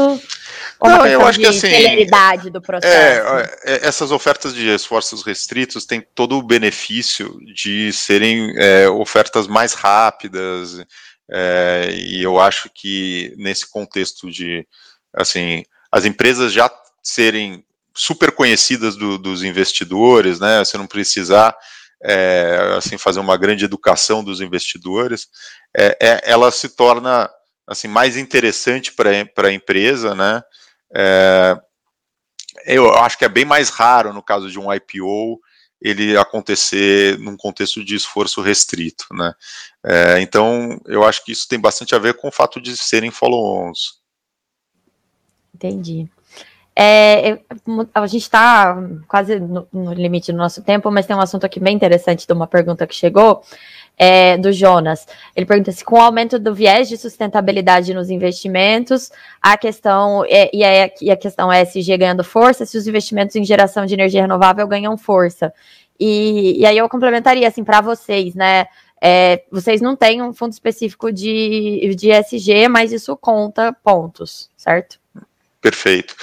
Não, 0.83 1.05
eu 1.05 1.21
acho 1.25 1.39
que 1.39 1.45
assim. 1.45 1.69
Celeridade 1.69 2.49
do 2.49 2.61
processo. 2.61 2.93
É, 2.93 3.57
é, 3.65 3.87
essas 3.87 4.11
ofertas 4.11 4.53
de 4.53 4.67
esforços 4.67 5.23
restritos 5.23 5.85
têm 5.85 6.01
todo 6.15 6.37
o 6.37 6.43
benefício 6.43 7.39
de 7.53 7.93
serem 7.93 8.53
é, 8.57 8.89
ofertas 8.89 9.47
mais 9.47 9.73
rápidas, 9.73 10.83
é, 11.29 11.89
e 11.93 12.21
eu 12.21 12.39
acho 12.39 12.69
que 12.73 13.33
nesse 13.37 13.69
contexto 13.69 14.29
de, 14.29 14.67
assim, 15.13 15.63
as 15.91 16.03
empresas 16.03 16.51
já 16.51 16.69
serem 17.03 17.63
super 17.95 18.31
conhecidas 18.31 18.95
do, 18.95 19.17
dos 19.17 19.43
investidores, 19.43 20.39
né? 20.39 20.59
Você 20.59 20.77
não 20.77 20.87
precisar 20.87 21.55
é, 22.03 22.75
assim 22.77 22.97
fazer 22.97 23.19
uma 23.19 23.37
grande 23.37 23.65
educação 23.65 24.23
dos 24.23 24.41
investidores, 24.41 25.27
é, 25.75 25.97
é, 26.01 26.21
ela 26.23 26.51
se 26.51 26.69
torna 26.69 27.29
assim 27.67 27.87
mais 27.87 28.17
interessante 28.17 28.91
para 28.91 29.47
a 29.47 29.53
empresa, 29.53 30.15
né? 30.15 30.41
É, 30.95 31.59
eu 32.65 32.93
acho 32.95 33.17
que 33.17 33.25
é 33.25 33.29
bem 33.29 33.45
mais 33.45 33.69
raro 33.69 34.13
no 34.13 34.21
caso 34.21 34.49
de 34.49 34.59
um 34.59 34.71
IPO 34.71 35.39
ele 35.81 36.15
acontecer 36.15 37.17
num 37.17 37.35
contexto 37.35 37.83
de 37.83 37.95
esforço 37.95 38.39
restrito, 38.39 39.07
né? 39.13 39.33
É, 39.83 40.21
então 40.21 40.79
eu 40.85 41.03
acho 41.03 41.25
que 41.25 41.31
isso 41.31 41.47
tem 41.47 41.59
bastante 41.59 41.95
a 41.95 41.99
ver 41.99 42.13
com 42.13 42.27
o 42.27 42.31
fato 42.31 42.61
de 42.61 42.77
serem 42.77 43.09
follow-ons. 43.09 43.99
Entendi. 45.55 46.07
É, 46.73 47.39
a 47.93 48.07
gente 48.07 48.21
está 48.21 48.77
quase 49.07 49.39
no, 49.39 49.67
no, 49.73 49.93
limite 49.93 50.31
do 50.31 50.37
nosso 50.37 50.61
tempo, 50.63 50.89
mas 50.89 51.05
tem 51.05 51.15
um 51.15 51.19
assunto 51.19 51.45
aqui 51.45 51.59
bem 51.59 51.75
interessante 51.75 52.25
de 52.25 52.33
uma 52.33 52.47
pergunta 52.47 52.87
que 52.87 52.95
chegou, 52.95 53.43
é, 53.97 54.37
do 54.37 54.51
Jonas. 54.51 55.05
Ele 55.35 55.45
pergunta 55.45 55.71
se 55.71 55.83
com 55.83 55.97
o 55.97 56.01
aumento 56.01 56.39
do 56.39 56.55
viés 56.55 56.87
de 56.87 56.97
sustentabilidade 56.97 57.93
nos 57.93 58.09
investimentos, 58.09 59.11
a 59.41 59.57
questão 59.57 60.25
é, 60.25 60.49
e, 60.53 60.63
a, 60.63 60.89
e 61.01 61.11
a 61.11 61.17
questão 61.17 61.51
ESG 61.51 61.97
ganhando 61.97 62.23
força, 62.23 62.65
se 62.65 62.77
os 62.77 62.87
investimentos 62.87 63.35
em 63.35 63.43
geração 63.43 63.85
de 63.85 63.93
energia 63.93 64.21
renovável 64.21 64.67
ganham 64.67 64.97
força. 64.97 65.53
E, 65.99 66.59
e 66.59 66.65
aí 66.65 66.77
eu 66.77 66.89
complementaria 66.89 67.47
assim 67.47 67.63
para 67.63 67.81
vocês, 67.81 68.33
né? 68.33 68.65
É, 69.03 69.43
vocês 69.51 69.81
não 69.81 69.95
têm 69.95 70.21
um 70.21 70.31
fundo 70.31 70.51
específico 70.51 71.11
de, 71.11 71.93
de 71.95 72.11
ESG, 72.11 72.67
mas 72.69 72.91
isso 72.91 73.15
conta 73.17 73.75
pontos, 73.83 74.49
certo? 74.55 74.99
Perfeito. 75.59 76.15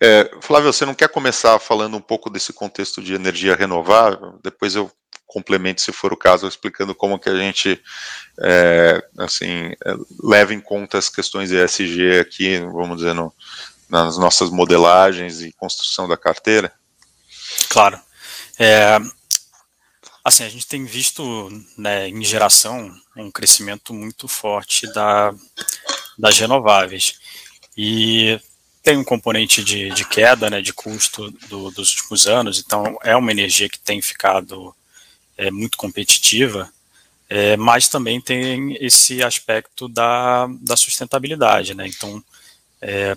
É, 0.00 0.30
Flávio, 0.40 0.72
você 0.72 0.84
não 0.84 0.94
quer 0.94 1.08
começar 1.08 1.58
falando 1.58 1.96
um 1.96 2.00
pouco 2.00 2.28
desse 2.28 2.52
contexto 2.52 3.02
de 3.02 3.14
energia 3.14 3.54
renovável? 3.54 4.38
Depois 4.42 4.74
eu 4.74 4.90
complemento, 5.26 5.80
se 5.80 5.92
for 5.92 6.12
o 6.12 6.16
caso, 6.16 6.46
explicando 6.46 6.94
como 6.94 7.18
que 7.18 7.28
a 7.28 7.36
gente 7.36 7.82
é, 8.40 9.02
assim 9.18 9.72
é, 9.84 9.94
leva 10.22 10.54
em 10.54 10.60
conta 10.60 10.98
as 10.98 11.08
questões 11.08 11.50
ESG 11.50 12.20
aqui, 12.20 12.58
vamos 12.60 12.98
dizer, 12.98 13.14
no, 13.14 13.32
nas 13.88 14.16
nossas 14.16 14.50
modelagens 14.50 15.42
e 15.42 15.52
construção 15.52 16.08
da 16.08 16.16
carteira. 16.16 16.72
Claro. 17.68 18.00
É, 18.58 18.98
assim, 20.24 20.44
a 20.44 20.48
gente 20.48 20.66
tem 20.66 20.84
visto 20.84 21.50
né, 21.76 22.08
em 22.08 22.24
geração 22.24 22.90
um 23.16 23.30
crescimento 23.30 23.92
muito 23.92 24.28
forte 24.28 24.86
da, 24.92 25.34
das 26.18 26.38
renováveis. 26.38 27.18
E 27.76 28.40
tem 28.86 28.96
um 28.96 29.02
componente 29.02 29.64
de, 29.64 29.90
de 29.90 30.04
queda 30.04 30.48
né, 30.48 30.62
de 30.62 30.72
custo 30.72 31.28
do, 31.48 31.72
dos 31.72 31.90
últimos 31.90 32.28
anos, 32.28 32.62
então 32.64 32.96
é 33.02 33.16
uma 33.16 33.32
energia 33.32 33.68
que 33.68 33.80
tem 33.80 34.00
ficado 34.00 34.72
é, 35.36 35.50
muito 35.50 35.76
competitiva, 35.76 36.72
é, 37.28 37.56
mas 37.56 37.88
também 37.88 38.20
tem 38.20 38.76
esse 38.80 39.24
aspecto 39.24 39.88
da, 39.88 40.46
da 40.60 40.76
sustentabilidade. 40.76 41.74
Né? 41.74 41.88
Então, 41.88 42.22
é, 42.80 43.16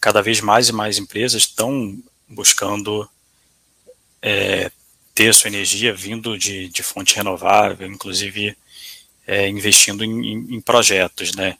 cada 0.00 0.22
vez 0.22 0.40
mais 0.40 0.70
e 0.70 0.72
mais 0.72 0.96
empresas 0.96 1.42
estão 1.42 2.02
buscando 2.26 3.06
é, 4.22 4.72
ter 5.14 5.34
sua 5.34 5.48
energia 5.48 5.92
vindo 5.92 6.38
de, 6.38 6.68
de 6.68 6.82
fonte 6.82 7.14
renovável, 7.14 7.86
inclusive 7.86 8.56
é, 9.26 9.46
investindo 9.50 10.02
em, 10.02 10.54
em, 10.54 10.60
projetos. 10.62 11.34
Né? 11.34 11.58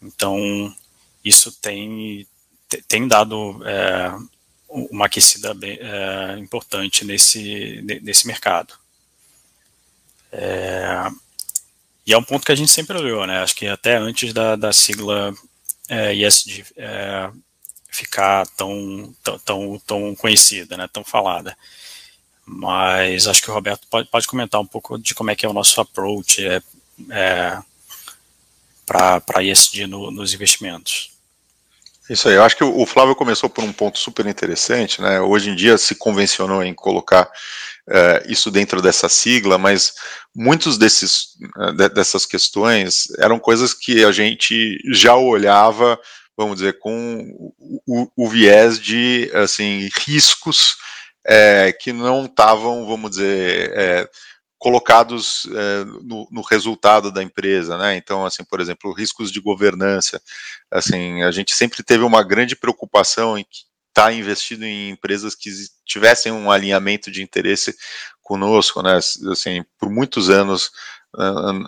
Então, 0.00 0.74
isso 1.22 1.52
tem 1.52 2.26
tem 2.82 3.06
dado 3.06 3.60
é, 3.66 4.12
uma 4.68 5.06
aquecida 5.06 5.54
bem, 5.54 5.78
é, 5.80 6.38
importante 6.38 7.04
nesse, 7.04 7.80
nesse 8.02 8.26
mercado. 8.26 8.74
É, 10.32 11.08
e 12.06 12.12
é 12.12 12.18
um 12.18 12.24
ponto 12.24 12.44
que 12.44 12.52
a 12.52 12.56
gente 12.56 12.70
sempre 12.70 12.98
olhou, 12.98 13.26
né? 13.26 13.38
Acho 13.38 13.54
que 13.54 13.66
até 13.66 13.96
antes 13.96 14.32
da, 14.32 14.56
da 14.56 14.72
sigla 14.72 15.32
é, 15.88 16.12
é, 16.76 17.30
ficar 17.88 18.46
tão, 18.48 19.14
tão, 19.44 19.78
tão, 19.86 20.14
conhecida, 20.16 20.76
né? 20.76 20.88
tão 20.92 21.04
falada. 21.04 21.56
Mas 22.44 23.26
acho 23.26 23.42
que 23.42 23.50
o 23.50 23.54
Roberto 23.54 23.86
pode, 23.88 24.08
pode 24.08 24.26
comentar 24.26 24.60
um 24.60 24.66
pouco 24.66 24.98
de 24.98 25.14
como 25.14 25.30
é 25.30 25.36
que 25.36 25.46
é 25.46 25.48
o 25.48 25.52
nosso 25.54 25.80
approach 25.80 26.46
é, 26.46 26.60
é, 27.10 27.58
para 28.84 29.42
ESG 29.42 29.86
no, 29.86 30.10
nos 30.10 30.34
investimentos. 30.34 31.13
Isso 32.08 32.28
aí, 32.28 32.34
eu 32.34 32.42
acho 32.42 32.56
que 32.56 32.64
o 32.64 32.84
Flávio 32.84 33.16
começou 33.16 33.48
por 33.48 33.64
um 33.64 33.72
ponto 33.72 33.98
super 33.98 34.26
interessante, 34.26 35.00
né? 35.00 35.20
Hoje 35.20 35.50
em 35.50 35.54
dia 35.54 35.78
se 35.78 35.94
convencionou 35.94 36.62
em 36.62 36.74
colocar 36.74 37.24
uh, 37.24 38.30
isso 38.30 38.50
dentro 38.50 38.82
dessa 38.82 39.08
sigla, 39.08 39.56
mas 39.56 39.94
muitos 40.34 40.76
desses 40.76 41.28
uh, 41.56 41.72
de, 41.72 41.88
dessas 41.88 42.26
questões 42.26 43.06
eram 43.18 43.38
coisas 43.38 43.72
que 43.72 44.04
a 44.04 44.12
gente 44.12 44.78
já 44.92 45.16
olhava, 45.16 45.98
vamos 46.36 46.56
dizer, 46.56 46.78
com 46.78 47.26
o, 47.86 48.06
o 48.14 48.28
viés 48.28 48.78
de 48.78 49.30
assim 49.32 49.88
riscos 50.06 50.76
é, 51.26 51.72
que 51.72 51.90
não 51.90 52.26
estavam, 52.26 52.86
vamos 52.86 53.12
dizer, 53.12 54.10
colocados 54.64 55.46
é, 55.54 55.84
no, 56.02 56.26
no, 56.30 56.40
resultado 56.40 57.12
da 57.12 57.22
empresa, 57.22 57.76
né? 57.76 57.98
Então, 57.98 58.24
assim, 58.24 58.42
por 58.42 58.62
exemplo, 58.62 58.94
riscos 58.94 59.30
de 59.30 59.38
governança. 59.38 60.18
Assim, 60.70 61.22
a 61.22 61.30
gente 61.30 61.54
sempre 61.54 61.82
teve 61.82 62.02
uma 62.02 62.22
grande 62.22 62.56
preocupação 62.56 63.36
em 63.36 63.42
estar 63.42 64.06
tá 64.06 64.12
investido 64.14 64.64
em 64.64 64.88
empresas 64.88 65.34
que 65.34 65.50
tivessem 65.84 66.32
um 66.32 66.50
alinhamento 66.50 67.10
de 67.10 67.22
interesse 67.22 67.76
conosco, 68.22 68.80
né? 68.80 68.96
Assim, 69.30 69.62
por 69.78 69.90
muitos 69.90 70.30
anos 70.30 70.72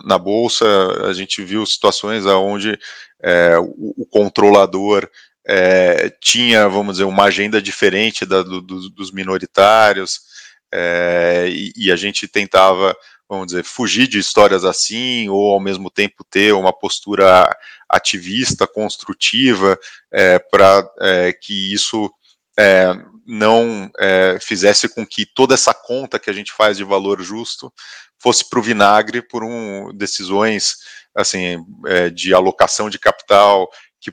na 0.03 0.17
bolsa 0.17 0.65
a 1.07 1.13
gente 1.13 1.41
viu 1.41 1.65
situações 1.65 2.25
onde 2.25 2.77
é, 3.21 3.57
o, 3.59 3.93
o, 3.95 4.05
controlador 4.05 5.07
é, 5.47 6.09
tinha, 6.19 6.67
vamos 6.67 6.95
dizer, 6.95 7.05
uma 7.05 7.25
agenda 7.25 7.61
diferente 7.61 8.25
da, 8.25 8.41
do, 8.41 8.59
do, 8.59 8.89
dos 8.89 9.11
minoritários 9.11 10.19
é, 10.73 11.47
e, 11.49 11.71
e, 11.75 11.91
a 11.91 11.95
gente 11.95 12.27
tentava, 12.27 12.95
vamos 13.29 13.47
dizer, 13.47 13.63
fugir 13.63 14.07
de 14.07 14.19
histórias 14.19 14.65
assim, 14.65 15.29
ou 15.29 15.53
ao 15.53 15.59
mesmo 15.59 15.89
tempo 15.89 16.23
ter 16.29 16.53
uma 16.53 16.73
postura 16.73 17.49
ativista, 17.89 18.67
construtiva, 18.67 19.79
é, 20.11 20.39
para 20.39 20.89
é, 20.99 21.33
que 21.33 21.73
isso 21.73 22.11
é, 22.59 22.93
não 23.25 23.89
é, 23.99 24.37
fizesse 24.41 24.89
com 24.89 25.05
que 25.05 25.25
toda 25.25 25.53
essa 25.53 25.73
conta 25.73 26.19
que 26.19 26.29
a 26.29 26.33
gente 26.33 26.51
faz 26.51 26.77
de 26.77 26.83
valor 26.83 27.21
justo 27.21 27.71
fosse 28.19 28.49
para 28.49 28.59
o 28.59 28.63
vinagre 28.63 29.21
por 29.21 29.43
um, 29.43 29.93
decisões 29.95 30.77
assim 31.15 31.57
é, 31.85 32.09
de 32.09 32.33
alocação 32.33 32.89
de 32.89 32.99
capital 32.99 33.69
que, 33.99 34.11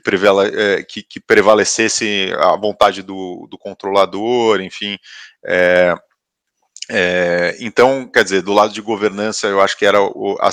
que, 0.87 1.03
que 1.03 1.19
prevalecesse 1.19 2.31
a 2.39 2.55
vontade 2.55 3.01
do, 3.01 3.47
do 3.49 3.57
controlador, 3.57 4.59
enfim, 4.61 4.97
é, 5.45 5.95
é, 6.89 7.55
então, 7.59 8.07
quer 8.07 8.23
dizer, 8.23 8.41
do 8.41 8.53
lado 8.53 8.73
de 8.73 8.81
governança, 8.81 9.47
eu 9.47 9.61
acho 9.61 9.77
que 9.77 9.85
era 9.85 10.01
o, 10.01 10.37
a, 10.39 10.49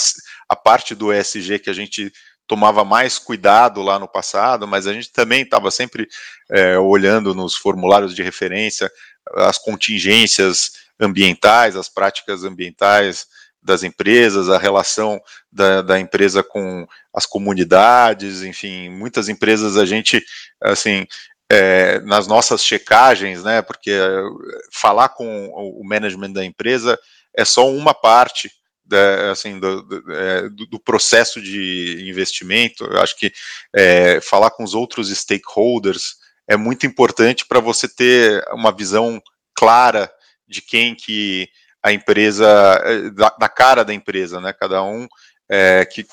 a, 0.48 0.56
parte 0.56 0.94
do 0.94 1.12
ESG 1.12 1.58
que 1.58 1.70
a 1.70 1.74
gente 1.74 2.10
tomava 2.46 2.84
mais 2.84 3.18
cuidado 3.18 3.82
lá 3.82 3.98
no 3.98 4.08
passado, 4.08 4.66
mas 4.66 4.86
a 4.86 4.92
gente 4.92 5.12
também 5.12 5.42
estava 5.42 5.70
sempre 5.70 6.08
é, 6.50 6.78
olhando 6.78 7.34
nos 7.34 7.54
formulários 7.54 8.14
de 8.14 8.22
referência 8.22 8.90
as 9.34 9.58
contingências 9.58 10.72
ambientais, 10.98 11.76
as 11.76 11.88
práticas 11.88 12.44
ambientais 12.44 13.26
das 13.62 13.82
empresas, 13.84 14.48
a 14.48 14.58
relação 14.58 15.20
da, 15.50 15.82
da 15.82 16.00
empresa 16.00 16.42
com 16.42 16.86
as 17.14 17.26
comunidades, 17.26 18.42
enfim, 18.42 18.88
muitas 18.88 19.28
empresas 19.28 19.76
a 19.76 19.86
gente, 19.86 20.22
assim, 20.60 21.06
é, 21.52 22.00
nas 22.00 22.26
nossas 22.26 22.64
checagens, 22.64 23.44
né? 23.44 23.60
Porque 23.60 23.90
é, 23.90 24.22
falar 24.72 25.10
com 25.10 25.48
o 25.48 25.84
management 25.84 26.32
da 26.32 26.42
empresa 26.42 26.98
é 27.36 27.44
só 27.44 27.68
uma 27.68 27.92
parte 27.92 28.50
da, 28.82 29.30
assim, 29.30 29.60
do, 29.60 29.82
do, 29.82 30.12
é, 30.12 30.48
do, 30.48 30.80
processo 30.80 31.42
de 31.42 32.06
investimento. 32.08 32.84
Eu 32.84 33.02
acho 33.02 33.18
que 33.18 33.30
é, 33.74 34.18
falar 34.22 34.50
com 34.50 34.64
os 34.64 34.74
outros 34.74 35.10
stakeholders 35.10 36.14
é 36.48 36.56
muito 36.56 36.86
importante 36.86 37.44
para 37.46 37.60
você 37.60 37.86
ter 37.86 38.42
uma 38.52 38.74
visão 38.74 39.20
clara 39.54 40.10
de 40.48 40.62
quem 40.62 40.94
que 40.94 41.50
a 41.82 41.92
empresa, 41.92 42.46
é, 42.82 43.10
da, 43.10 43.28
da 43.38 43.48
cara 43.48 43.84
da 43.84 43.92
empresa, 43.92 44.40
né? 44.40 44.54
Cada 44.54 44.82
um 44.82 45.06
é, 45.54 45.84
que 45.84 46.06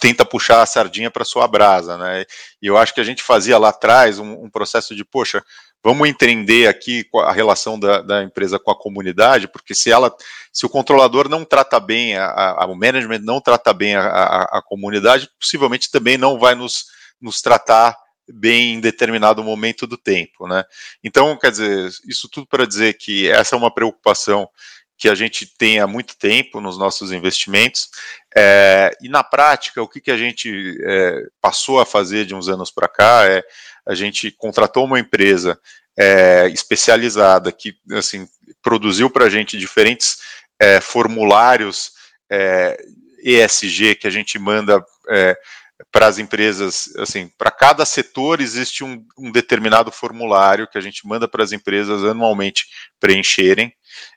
tenta 0.00 0.24
puxar 0.24 0.62
a 0.62 0.66
sardinha 0.66 1.10
para 1.10 1.22
sua 1.22 1.46
brasa, 1.46 1.98
né? 1.98 2.24
E 2.62 2.66
eu 2.66 2.78
acho 2.78 2.94
que 2.94 3.00
a 3.00 3.04
gente 3.04 3.22
fazia 3.22 3.58
lá 3.58 3.68
atrás 3.68 4.18
um, 4.18 4.44
um 4.44 4.48
processo 4.48 4.96
de, 4.96 5.04
poxa, 5.04 5.44
vamos 5.82 6.08
entender 6.08 6.66
aqui 6.66 7.06
a 7.24 7.30
relação 7.30 7.78
da, 7.78 8.00
da, 8.00 8.22
empresa 8.22 8.58
com 8.58 8.70
a 8.70 8.78
comunidade, 8.78 9.48
porque 9.48 9.74
se 9.74 9.90
ela, 9.90 10.10
se 10.50 10.64
o 10.64 10.70
controlador 10.70 11.28
não 11.28 11.44
trata 11.44 11.78
bem, 11.78 12.16
a, 12.16 12.54
a, 12.62 12.64
o 12.64 12.74
management 12.74 13.18
não 13.18 13.38
trata 13.38 13.74
bem 13.74 13.94
a, 13.96 14.06
a, 14.50 14.62
comunidade, 14.62 15.28
possivelmente 15.38 15.90
também 15.90 16.16
não 16.16 16.38
vai 16.38 16.54
nos, 16.54 16.86
nos 17.20 17.42
tratar 17.42 17.94
bem 18.26 18.76
em 18.76 18.80
determinado 18.80 19.44
momento 19.44 19.86
do 19.86 19.98
tempo, 19.98 20.48
né? 20.48 20.64
Então, 21.02 21.36
quer 21.36 21.50
dizer, 21.50 21.90
isso 22.08 22.30
tudo 22.30 22.46
para 22.46 22.66
dizer 22.66 22.94
que 22.94 23.28
essa 23.30 23.54
é 23.54 23.58
uma 23.58 23.70
preocupação 23.70 24.48
que 24.96 25.08
a 25.08 25.14
gente 25.14 25.46
tem 25.46 25.80
há 25.80 25.86
muito 25.86 26.16
tempo 26.16 26.60
nos 26.60 26.78
nossos 26.78 27.12
investimentos. 27.12 27.90
É, 28.36 28.90
e 29.00 29.08
na 29.08 29.22
prática, 29.22 29.82
o 29.82 29.88
que, 29.88 30.00
que 30.00 30.10
a 30.10 30.16
gente 30.16 30.78
é, 30.82 31.22
passou 31.40 31.80
a 31.80 31.86
fazer 31.86 32.24
de 32.24 32.34
uns 32.34 32.48
anos 32.48 32.70
para 32.70 32.88
cá 32.88 33.26
é 33.26 33.42
a 33.86 33.94
gente 33.94 34.30
contratou 34.30 34.84
uma 34.84 34.98
empresa 34.98 35.58
é, 35.96 36.48
especializada 36.48 37.52
que 37.52 37.76
assim 37.92 38.28
produziu 38.62 39.10
para 39.10 39.26
a 39.26 39.28
gente 39.28 39.58
diferentes 39.58 40.18
é, 40.58 40.80
formulários 40.80 41.92
ESG 43.22 43.90
é, 43.90 43.94
que 43.94 44.06
a 44.06 44.10
gente 44.10 44.38
manda 44.38 44.84
é, 45.08 45.36
para 45.90 46.06
as 46.06 46.18
empresas, 46.18 46.94
assim, 46.98 47.30
para 47.36 47.50
cada 47.50 47.84
setor 47.84 48.40
existe 48.40 48.84
um, 48.84 49.04
um, 49.18 49.30
determinado 49.30 49.90
formulário 49.90 50.68
que 50.68 50.78
a 50.78 50.80
gente 50.80 51.06
manda 51.06 51.26
para 51.28 51.42
as 51.42 51.52
empresas 51.52 52.04
anualmente 52.04 52.66
preencherem 53.00 53.72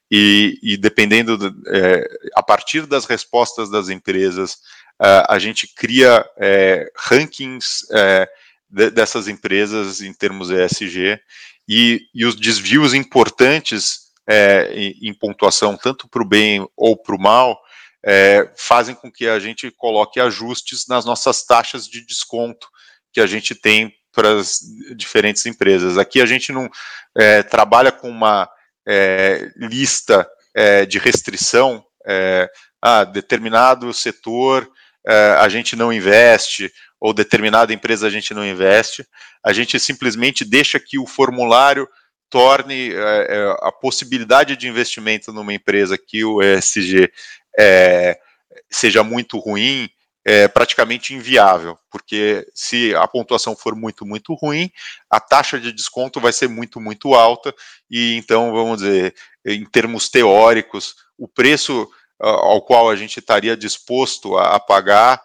e, 0.09 0.57
e 0.61 0.77
dependendo, 0.77 1.37
do, 1.37 1.53
é, 1.69 2.07
a 2.35 2.43
partir 2.43 2.85
das 2.85 3.05
respostas 3.05 3.69
das 3.69 3.89
empresas, 3.89 4.57
a, 4.99 5.35
a 5.35 5.39
gente 5.39 5.67
cria 5.67 6.25
é, 6.37 6.89
rankings 6.95 7.85
é, 7.91 8.27
de, 8.69 8.89
dessas 8.89 9.27
empresas 9.27 10.01
em 10.01 10.13
termos 10.13 10.49
ESG 10.49 11.19
e, 11.67 12.01
e 12.13 12.25
os 12.25 12.35
desvios 12.35 12.93
importantes 12.93 14.07
é, 14.27 14.71
em, 14.73 15.09
em, 15.09 15.13
pontuação, 15.13 15.77
tanto 15.77 16.07
para 16.07 16.21
o 16.21 16.27
bem 16.27 16.67
ou 16.75 16.97
para 16.97 17.15
o 17.15 17.19
mal, 17.19 17.59
é, 18.03 18.49
fazem 18.57 18.95
com 18.95 19.11
que 19.11 19.27
a 19.27 19.39
gente 19.39 19.69
coloque 19.71 20.19
ajustes 20.19 20.87
nas 20.87 21.05
nossas 21.05 21.43
taxas 21.43 21.87
de 21.87 22.05
desconto 22.05 22.67
que 23.11 23.19
a 23.19 23.27
gente 23.27 23.55
tem 23.55 23.93
para 24.13 24.39
as 24.39 24.59
diferentes 24.95 25.45
empresas. 25.45 25.97
Aqui 25.97 26.21
a 26.21 26.25
gente 26.25 26.51
não 26.51 26.69
é, 27.17 27.43
trabalha 27.43 27.91
com 27.91 28.09
uma 28.09 28.49
é, 28.87 29.51
lista 29.57 30.27
é, 30.55 30.85
de 30.85 30.97
restrição, 30.97 31.83
é, 32.05 32.49
ah, 32.81 33.03
determinado 33.03 33.93
setor 33.93 34.69
é, 35.05 35.35
a 35.39 35.49
gente 35.49 35.75
não 35.75 35.91
investe, 35.91 36.71
ou 36.99 37.13
determinada 37.13 37.73
empresa 37.73 38.07
a 38.07 38.09
gente 38.09 38.33
não 38.33 38.45
investe, 38.45 39.05
a 39.43 39.51
gente 39.51 39.77
simplesmente 39.79 40.45
deixa 40.45 40.79
que 40.79 40.97
o 40.97 41.05
formulário 41.05 41.87
torne 42.29 42.91
é, 42.93 43.55
a 43.61 43.71
possibilidade 43.71 44.55
de 44.55 44.67
investimento 44.67 45.31
numa 45.31 45.53
empresa 45.53 45.97
que 45.97 46.23
o 46.23 46.41
ESG 46.41 47.11
seja 48.69 49.03
muito 49.03 49.37
ruim, 49.37 49.89
é 50.29 50.45
praticamente 50.45 51.13
inviável, 51.13 51.79
porque 51.89 52.45
se 52.53 52.93
a 52.95 53.07
pontuação 53.07 53.55
for 53.55 53.73
muito, 53.73 54.05
muito 54.05 54.33
ruim, 54.33 54.69
a 55.09 55.21
taxa 55.21 55.57
de 55.57 55.71
desconto 55.71 56.19
vai 56.19 56.33
ser 56.33 56.49
muito, 56.49 56.81
muito 56.81 57.15
alta, 57.15 57.55
e 57.89 58.15
então, 58.15 58.51
vamos 58.51 58.79
dizer, 58.79 59.15
em 59.45 59.63
termos 59.63 60.09
teóricos, 60.09 60.97
o 61.17 61.29
preço 61.29 61.89
ao 62.19 62.61
qual 62.61 62.89
a 62.89 62.95
gente 62.97 63.19
estaria 63.19 63.55
disposto 63.55 64.37
a, 64.37 64.59
pagar 64.59 65.23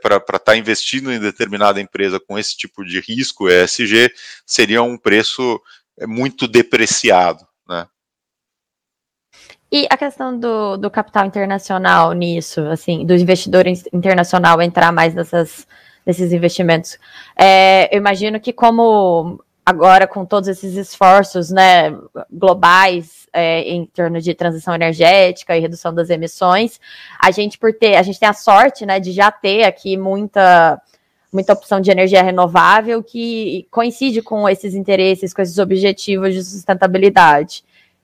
para 0.00 0.18
estar 0.18 0.38
tá 0.38 0.56
investindo 0.56 1.12
em 1.12 1.18
determinada 1.18 1.80
empresa 1.80 2.20
com 2.20 2.38
esse 2.38 2.56
tipo 2.56 2.84
de 2.84 3.00
risco 3.00 3.48
ESG 3.48 4.12
seria 4.46 4.80
um 4.80 4.96
preço 4.96 5.60
muito 6.06 6.46
depreciado. 6.46 7.44
E 9.72 9.86
a 9.88 9.96
questão 9.96 10.36
do, 10.36 10.76
do 10.76 10.90
capital 10.90 11.26
internacional 11.26 12.12
nisso, 12.12 12.60
assim, 12.62 13.06
do 13.06 13.14
investidor 13.14 13.66
internacional 13.92 14.60
entrar 14.60 14.90
mais 14.90 15.14
nessas, 15.14 15.66
nesses 16.04 16.32
investimentos. 16.32 16.98
É, 17.38 17.94
eu 17.94 17.98
imagino 17.98 18.40
que 18.40 18.52
como 18.52 19.40
agora 19.64 20.08
com 20.08 20.24
todos 20.24 20.48
esses 20.48 20.74
esforços 20.74 21.50
né, 21.50 21.96
globais 22.30 23.28
é, 23.32 23.60
em 23.60 23.86
torno 23.86 24.20
de 24.20 24.34
transição 24.34 24.74
energética 24.74 25.56
e 25.56 25.60
redução 25.60 25.94
das 25.94 26.10
emissões, 26.10 26.80
a 27.22 27.30
gente 27.30 27.56
por 27.56 27.72
ter, 27.72 27.94
a 27.94 28.02
gente 28.02 28.18
tem 28.18 28.28
a 28.28 28.32
sorte 28.32 28.84
né, 28.84 28.98
de 28.98 29.12
já 29.12 29.30
ter 29.30 29.62
aqui 29.64 29.96
muita 29.96 30.80
muita 31.32 31.52
opção 31.52 31.80
de 31.80 31.92
energia 31.92 32.24
renovável 32.24 33.04
que 33.04 33.64
coincide 33.70 34.20
com 34.20 34.48
esses 34.48 34.74
interesses, 34.74 35.32
com 35.32 35.40
esses 35.40 35.58
objetivos 35.58 36.34
de 36.34 36.42
sustentabilidade. 36.42 37.62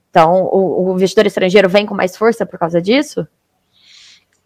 Então, 0.09 0.43
o, 0.45 0.91
o 0.91 0.95
investidor 0.95 1.25
estrangeiro 1.25 1.69
vem 1.69 1.85
com 1.85 1.93
mais 1.93 2.15
força 2.15 2.45
por 2.45 2.57
causa 2.57 2.81
disso? 2.81 3.27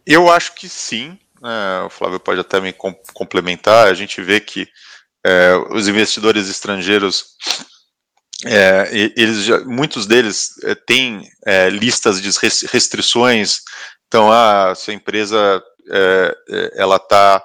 Eu 0.06 0.32
acho 0.32 0.56
que 0.56 0.68
sim. 0.68 1.18
É, 1.44 1.84
o 1.86 1.90
Flávio 1.90 2.20
pode 2.20 2.40
até 2.40 2.60
me 2.60 2.74
complementar. 3.14 3.88
A 3.88 3.94
gente 3.94 4.22
vê 4.22 4.40
que 4.40 4.68
é, 5.26 5.56
os 5.72 5.88
investidores 5.88 6.50
estrangeiros, 6.50 7.36
é, 8.46 8.90
eles 9.16 9.44
já, 9.44 9.60
muitos 9.62 10.06
deles 10.06 10.52
é, 10.64 10.76
têm 10.76 11.24
é, 11.46 11.70
listas 11.70 12.22
de 12.22 12.30
restrições. 12.68 13.62
Então, 14.08 14.32
a 14.32 14.72
ah, 14.72 14.76
sua 14.76 14.94
empresa 14.94 15.64
é, 15.90 16.72
ela 16.76 16.98
está 16.98 17.44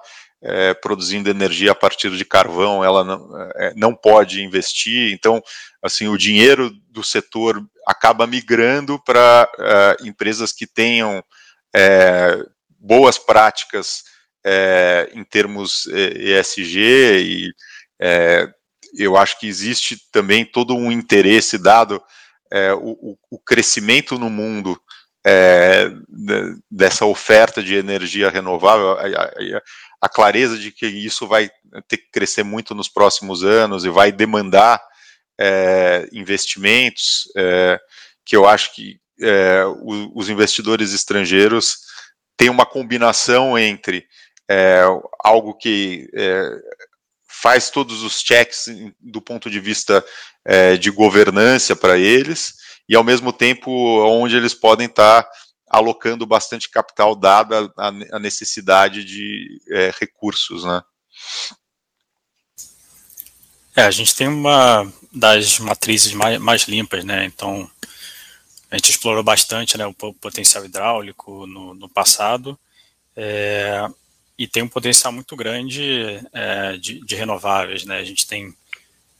é, 0.49 0.75
produzindo 0.75 1.29
energia 1.29 1.73
a 1.73 1.75
partir 1.75 2.11
de 2.17 2.25
carvão, 2.25 2.85
ela 2.85 3.03
não, 3.03 3.51
é, 3.57 3.75
não 3.75 3.95
pode 3.95 4.43
investir. 4.43 5.13
Então, 5.13 5.43
assim, 5.83 6.07
o 6.07 6.17
dinheiro 6.17 6.71
do 6.89 7.03
setor 7.03 7.61
acaba 7.87 8.27
migrando 8.27 9.03
para 9.05 9.51
é, 9.59 9.97
empresas 10.07 10.53
que 10.53 10.67
tenham 10.67 11.23
é, 11.75 12.39
boas 12.79 13.19
práticas 13.19 14.05
é, 14.45 15.11
em 15.13 15.25
termos 15.25 15.87
ESG 15.87 16.79
e 16.79 17.53
eu 18.97 19.17
acho 19.17 19.41
que 19.41 19.49
existe 19.49 19.99
também 20.13 20.45
todo 20.45 20.77
um 20.77 20.93
interesse 20.93 21.59
dado 21.59 22.01
o, 22.81 23.19
o, 23.29 23.39
crescimento 23.41 24.17
no 24.17 24.31
mundo 24.31 24.81
é, 25.27 25.91
dessa 26.70 27.05
oferta 27.05 27.61
de 27.61 27.74
energia 27.74 28.31
renovável, 28.31 28.93
a, 28.93 29.24
a, 29.24 29.62
a, 30.03 30.09
clareza 30.09 30.57
de 30.57 30.70
que 30.70 30.87
isso 30.87 31.27
vai 31.27 31.51
ter 31.89 31.97
que 31.97 32.11
crescer 32.12 32.45
muito 32.45 32.77
nos 32.77 32.89
próximos 32.89 33.43
anos 33.43 33.85
e 33.85 33.89
vai 33.89 34.12
demandar 34.12 34.81
é, 35.39 36.09
investimentos, 36.12 37.24
é, 37.37 37.81
que 38.24 38.37
eu 38.37 38.47
acho 38.47 38.72
que 38.72 39.01
é, 39.20 39.64
os 40.14 40.29
investidores 40.29 40.93
estrangeiros 40.93 41.79
têm 42.37 42.49
uma 42.49 42.66
combinação 42.66 43.59
entre 43.59 44.07
é, 44.49 44.85
algo 45.24 45.55
que 45.55 46.09
é, 46.14 46.51
faz 47.29 47.68
todos 47.68 48.05
os 48.05 48.20
checks 48.20 48.66
do 49.01 49.20
ponto 49.20 49.51
de 49.51 49.59
vista 49.59 50.05
de 50.81 50.93
governança 50.93 51.74
para 51.74 51.99
eles, 51.99 52.55
e 52.89 52.95
ao 52.95 53.05
mesmo 53.05 53.32
tempo 53.32 53.70
onde 54.05 54.37
eles 54.37 54.55
podem 54.55 54.87
estar 54.87 55.22
tá 55.22 55.30
alocando 55.68 56.24
bastante 56.26 56.70
capital 56.70 57.14
dada 57.14 57.72
a, 57.76 58.18
necessidade 58.18 59.05
de 59.05 59.61
é, 59.68 59.93
recursos, 59.99 60.64
né? 60.64 60.82
É, 63.74 63.82
a 63.82 63.91
gente 63.91 64.14
tem 64.14 64.28
uma 64.28 64.91
das 65.12 65.59
matrizes 65.59 66.12
mais, 66.14 66.39
mais 66.39 66.62
limpas, 66.62 67.05
né? 67.05 67.24
Então 67.26 67.68
a 68.70 68.76
gente 68.76 68.91
explorou 68.91 69.22
bastante 69.22 69.76
né, 69.76 69.87
o 69.87 69.93
potencial 69.93 70.64
hidráulico 70.64 71.47
no, 71.47 71.74
no 71.74 71.89
passado 71.89 72.59
é, 73.14 73.87
e 74.39 74.47
tem 74.47 74.62
um 74.62 74.68
potencial 74.68 75.12
muito 75.12 75.37
grande 75.37 76.20
é, 76.32 76.76
de, 76.76 77.01
de, 77.05 77.14
renováveis, 77.16 77.84
né? 77.84 77.99
A 77.99 78.05
gente 78.05 78.26
tem 78.26 78.55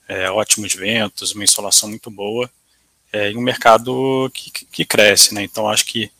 é, 0.09 0.31
ótimos 0.31 0.73
ventos, 0.75 1.33
uma 1.33 1.45
insolação 1.45 1.89
muito 1.89 2.11
boa 2.11 2.51
é, 3.13 3.31
em 3.31 3.37
um 3.37 3.43
mercado 3.43 4.31
que, 4.33 4.51
que 4.51 4.85
cresce, 4.85 5.35
né? 5.35 5.43
Então 5.43 5.69
acho 5.69 5.87
que 5.87 6.11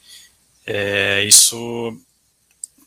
é, 0.67 1.23
isso 1.25 1.97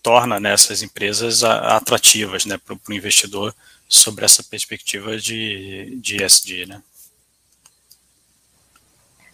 torna 0.01 0.39
né, 0.39 0.53
essas 0.53 0.81
empresas 0.81 1.43
atrativas 1.43 2.45
né, 2.45 2.57
para 2.57 2.75
o 2.75 2.93
investidor 2.93 3.53
sobre 3.87 4.25
essa 4.25 4.43
perspectiva 4.43 5.17
de, 5.17 5.97
de 6.01 6.23
ESG, 6.23 6.65
né? 6.65 6.81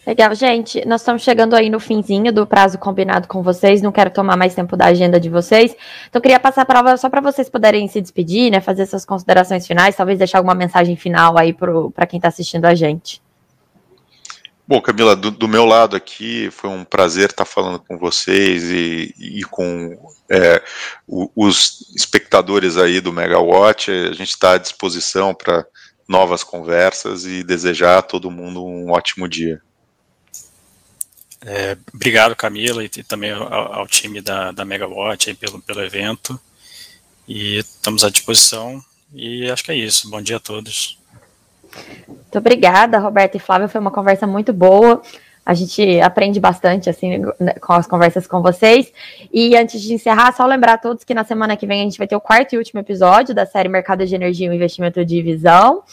Legal, 0.05 0.35
gente. 0.35 0.85
Nós 0.87 1.01
estamos 1.01 1.23
chegando 1.23 1.55
aí 1.55 1.67
no 1.67 1.79
finzinho 1.79 2.31
do 2.31 2.45
prazo 2.45 2.77
combinado 2.77 3.27
com 3.27 3.41
vocês. 3.41 3.81
Não 3.81 3.91
quero 3.91 4.11
tomar 4.11 4.37
mais 4.37 4.53
tempo 4.53 4.77
da 4.77 4.85
agenda 4.85 5.19
de 5.19 5.29
vocês. 5.29 5.75
Então, 6.07 6.21
queria 6.21 6.39
passar 6.39 6.61
a 6.61 6.65
palavra 6.65 6.95
só 6.95 7.09
para 7.09 7.21
vocês 7.21 7.49
poderem 7.49 7.87
se 7.87 7.99
despedir, 7.99 8.51
né? 8.51 8.61
Fazer 8.61 8.85
suas 8.85 9.03
considerações 9.03 9.65
finais, 9.65 9.95
talvez 9.95 10.19
deixar 10.19 10.37
alguma 10.37 10.53
mensagem 10.53 10.95
final 10.95 11.39
aí 11.39 11.51
para 11.53 12.05
quem 12.05 12.17
está 12.19 12.27
assistindo 12.27 12.65
a 12.65 12.75
gente. 12.75 13.19
Bom, 14.67 14.81
Camila, 14.81 15.15
do, 15.15 15.29
do, 15.29 15.47
meu 15.47 15.63
lado 15.63 15.95
aqui, 15.95 16.49
foi 16.49 16.71
um 16.71 16.83
prazer 16.83 17.29
estar 17.29 17.45
falando 17.45 17.79
com 17.79 17.99
vocês 17.99 18.63
e, 18.63 19.13
e 19.19 19.43
com 19.43 19.95
é, 20.27 20.63
os 21.07 21.93
espectadores 21.95 22.75
aí 22.75 22.99
do 22.99 23.13
Megawatt. 23.13 23.91
A 23.91 24.13
gente 24.13 24.31
está 24.31 24.53
à 24.53 24.57
disposição 24.57 25.35
para 25.35 25.67
novas 26.07 26.43
conversas 26.43 27.25
e 27.25 27.43
desejar 27.43 27.99
a 27.99 28.01
todo 28.01 28.31
mundo 28.31 28.65
um 28.65 28.89
ótimo 28.89 29.27
dia. 29.27 29.61
É, 31.45 31.77
obrigado, 31.93 32.35
Camila, 32.35 32.83
e, 32.83 32.89
também 32.89 33.31
ao, 33.31 33.53
ao, 33.53 33.87
time 33.87 34.19
da, 34.19 34.51
da 34.51 34.65
Megawatt 34.65 35.31
pelo, 35.35 35.61
pelo 35.61 35.83
evento. 35.83 36.39
E 37.27 37.57
estamos 37.57 38.03
à 38.03 38.09
disposição. 38.09 38.83
E 39.13 39.47
acho 39.51 39.63
que 39.63 39.71
é 39.71 39.75
isso. 39.75 40.09
Bom 40.09 40.23
dia 40.23 40.37
a 40.37 40.39
todos. 40.39 40.97
Muito 42.07 42.37
obrigada, 42.37 42.99
Roberto 42.99 43.35
e 43.35 43.39
Flávio. 43.39 43.69
Foi 43.69 43.79
uma 43.79 43.91
conversa 43.91 44.27
muito 44.27 44.51
boa. 44.51 45.01
A 45.45 45.53
gente 45.53 46.01
aprende 46.01 46.39
bastante 46.39 46.89
assim 46.89 47.21
com 47.61 47.73
as 47.73 47.85
conversas 47.85 48.25
com 48.25 48.41
vocês. 48.41 48.91
E 49.31 49.55
antes 49.55 49.79
de 49.79 49.93
encerrar, 49.93 50.33
só 50.33 50.45
lembrar 50.45 50.73
a 50.73 50.77
todos 50.77 51.03
que 51.03 51.13
na 51.13 51.23
semana 51.23 51.55
que 51.55 51.67
vem 51.67 51.81
a 51.81 51.83
gente 51.83 51.99
vai 51.99 52.07
ter 52.07 52.15
o 52.15 52.21
quarto 52.21 52.53
e 52.53 52.57
último 52.57 52.79
episódio 52.79 53.35
da 53.35 53.45
série 53.45 53.69
Mercado 53.69 54.05
de 54.05 54.15
Energia 54.15 54.51
e 54.51 54.55
Investimento 54.55 55.05
de 55.05 55.21
Visão. 55.21 55.83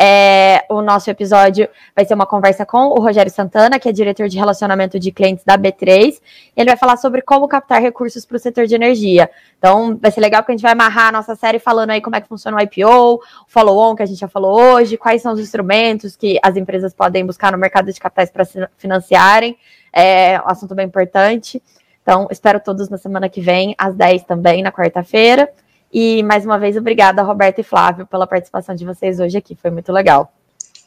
É, 0.00 0.64
o 0.70 0.80
nosso 0.80 1.10
episódio 1.10 1.68
vai 1.94 2.04
ser 2.04 2.14
uma 2.14 2.26
conversa 2.26 2.64
com 2.64 2.88
o 2.88 3.00
Rogério 3.00 3.30
Santana, 3.30 3.78
que 3.78 3.88
é 3.88 3.92
diretor 3.92 4.28
de 4.28 4.38
relacionamento 4.38 4.98
de 4.98 5.12
clientes 5.12 5.44
da 5.44 5.56
B3. 5.58 6.20
Ele 6.56 6.70
vai 6.70 6.76
falar 6.76 6.96
sobre 6.96 7.22
como 7.22 7.46
captar 7.46 7.80
recursos 7.80 8.24
para 8.24 8.36
o 8.36 8.40
setor 8.40 8.66
de 8.66 8.74
energia. 8.74 9.30
Então, 9.58 9.96
vai 10.00 10.10
ser 10.10 10.20
legal 10.20 10.42
porque 10.42 10.52
a 10.52 10.56
gente 10.56 10.62
vai 10.62 10.72
amarrar 10.72 11.08
a 11.08 11.12
nossa 11.12 11.36
série 11.36 11.58
falando 11.58 11.90
aí 11.90 12.00
como 12.00 12.16
é 12.16 12.20
que 12.20 12.28
funciona 12.28 12.56
o 12.56 12.60
IPO, 12.60 13.14
o 13.14 13.20
follow-on 13.46 13.94
que 13.94 14.02
a 14.02 14.06
gente 14.06 14.18
já 14.18 14.28
falou 14.28 14.58
hoje, 14.60 14.96
quais 14.96 15.20
são 15.20 15.32
os 15.32 15.40
instrumentos 15.40 16.16
que 16.16 16.38
as 16.42 16.56
empresas 16.56 16.94
podem 16.94 17.24
buscar 17.24 17.52
no 17.52 17.58
mercado 17.58 17.92
de 17.92 18.00
capitais 18.00 18.30
para 18.30 18.44
financiarem. 18.76 19.56
É 19.92 20.40
um 20.40 20.48
assunto 20.50 20.74
bem 20.74 20.86
importante. 20.86 21.62
Então, 22.02 22.26
espero 22.30 22.58
todos 22.58 22.88
na 22.88 22.98
semana 22.98 23.28
que 23.28 23.40
vem, 23.40 23.74
às 23.78 23.94
10 23.94 24.24
também, 24.24 24.62
na 24.62 24.72
quarta-feira. 24.72 25.48
E 25.92 26.22
mais 26.22 26.44
uma 26.44 26.58
vez, 26.58 26.76
obrigada, 26.76 27.22
Roberto 27.22 27.58
e 27.58 27.62
Flávio, 27.62 28.06
pela 28.06 28.26
participação 28.26 28.74
de 28.74 28.84
vocês 28.84 29.20
hoje 29.20 29.36
aqui. 29.36 29.54
Foi 29.54 29.70
muito 29.70 29.92
legal. 29.92 30.32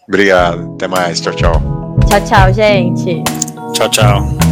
Obrigado. 0.07 0.73
Até 0.73 0.87
mais. 0.87 1.19
Tchau, 1.21 1.33
tchau. 1.33 1.53
Tchau, 2.07 2.21
tchau, 2.25 2.53
gente. 2.53 3.23
Tchau, 3.73 3.89
tchau. 3.89 4.44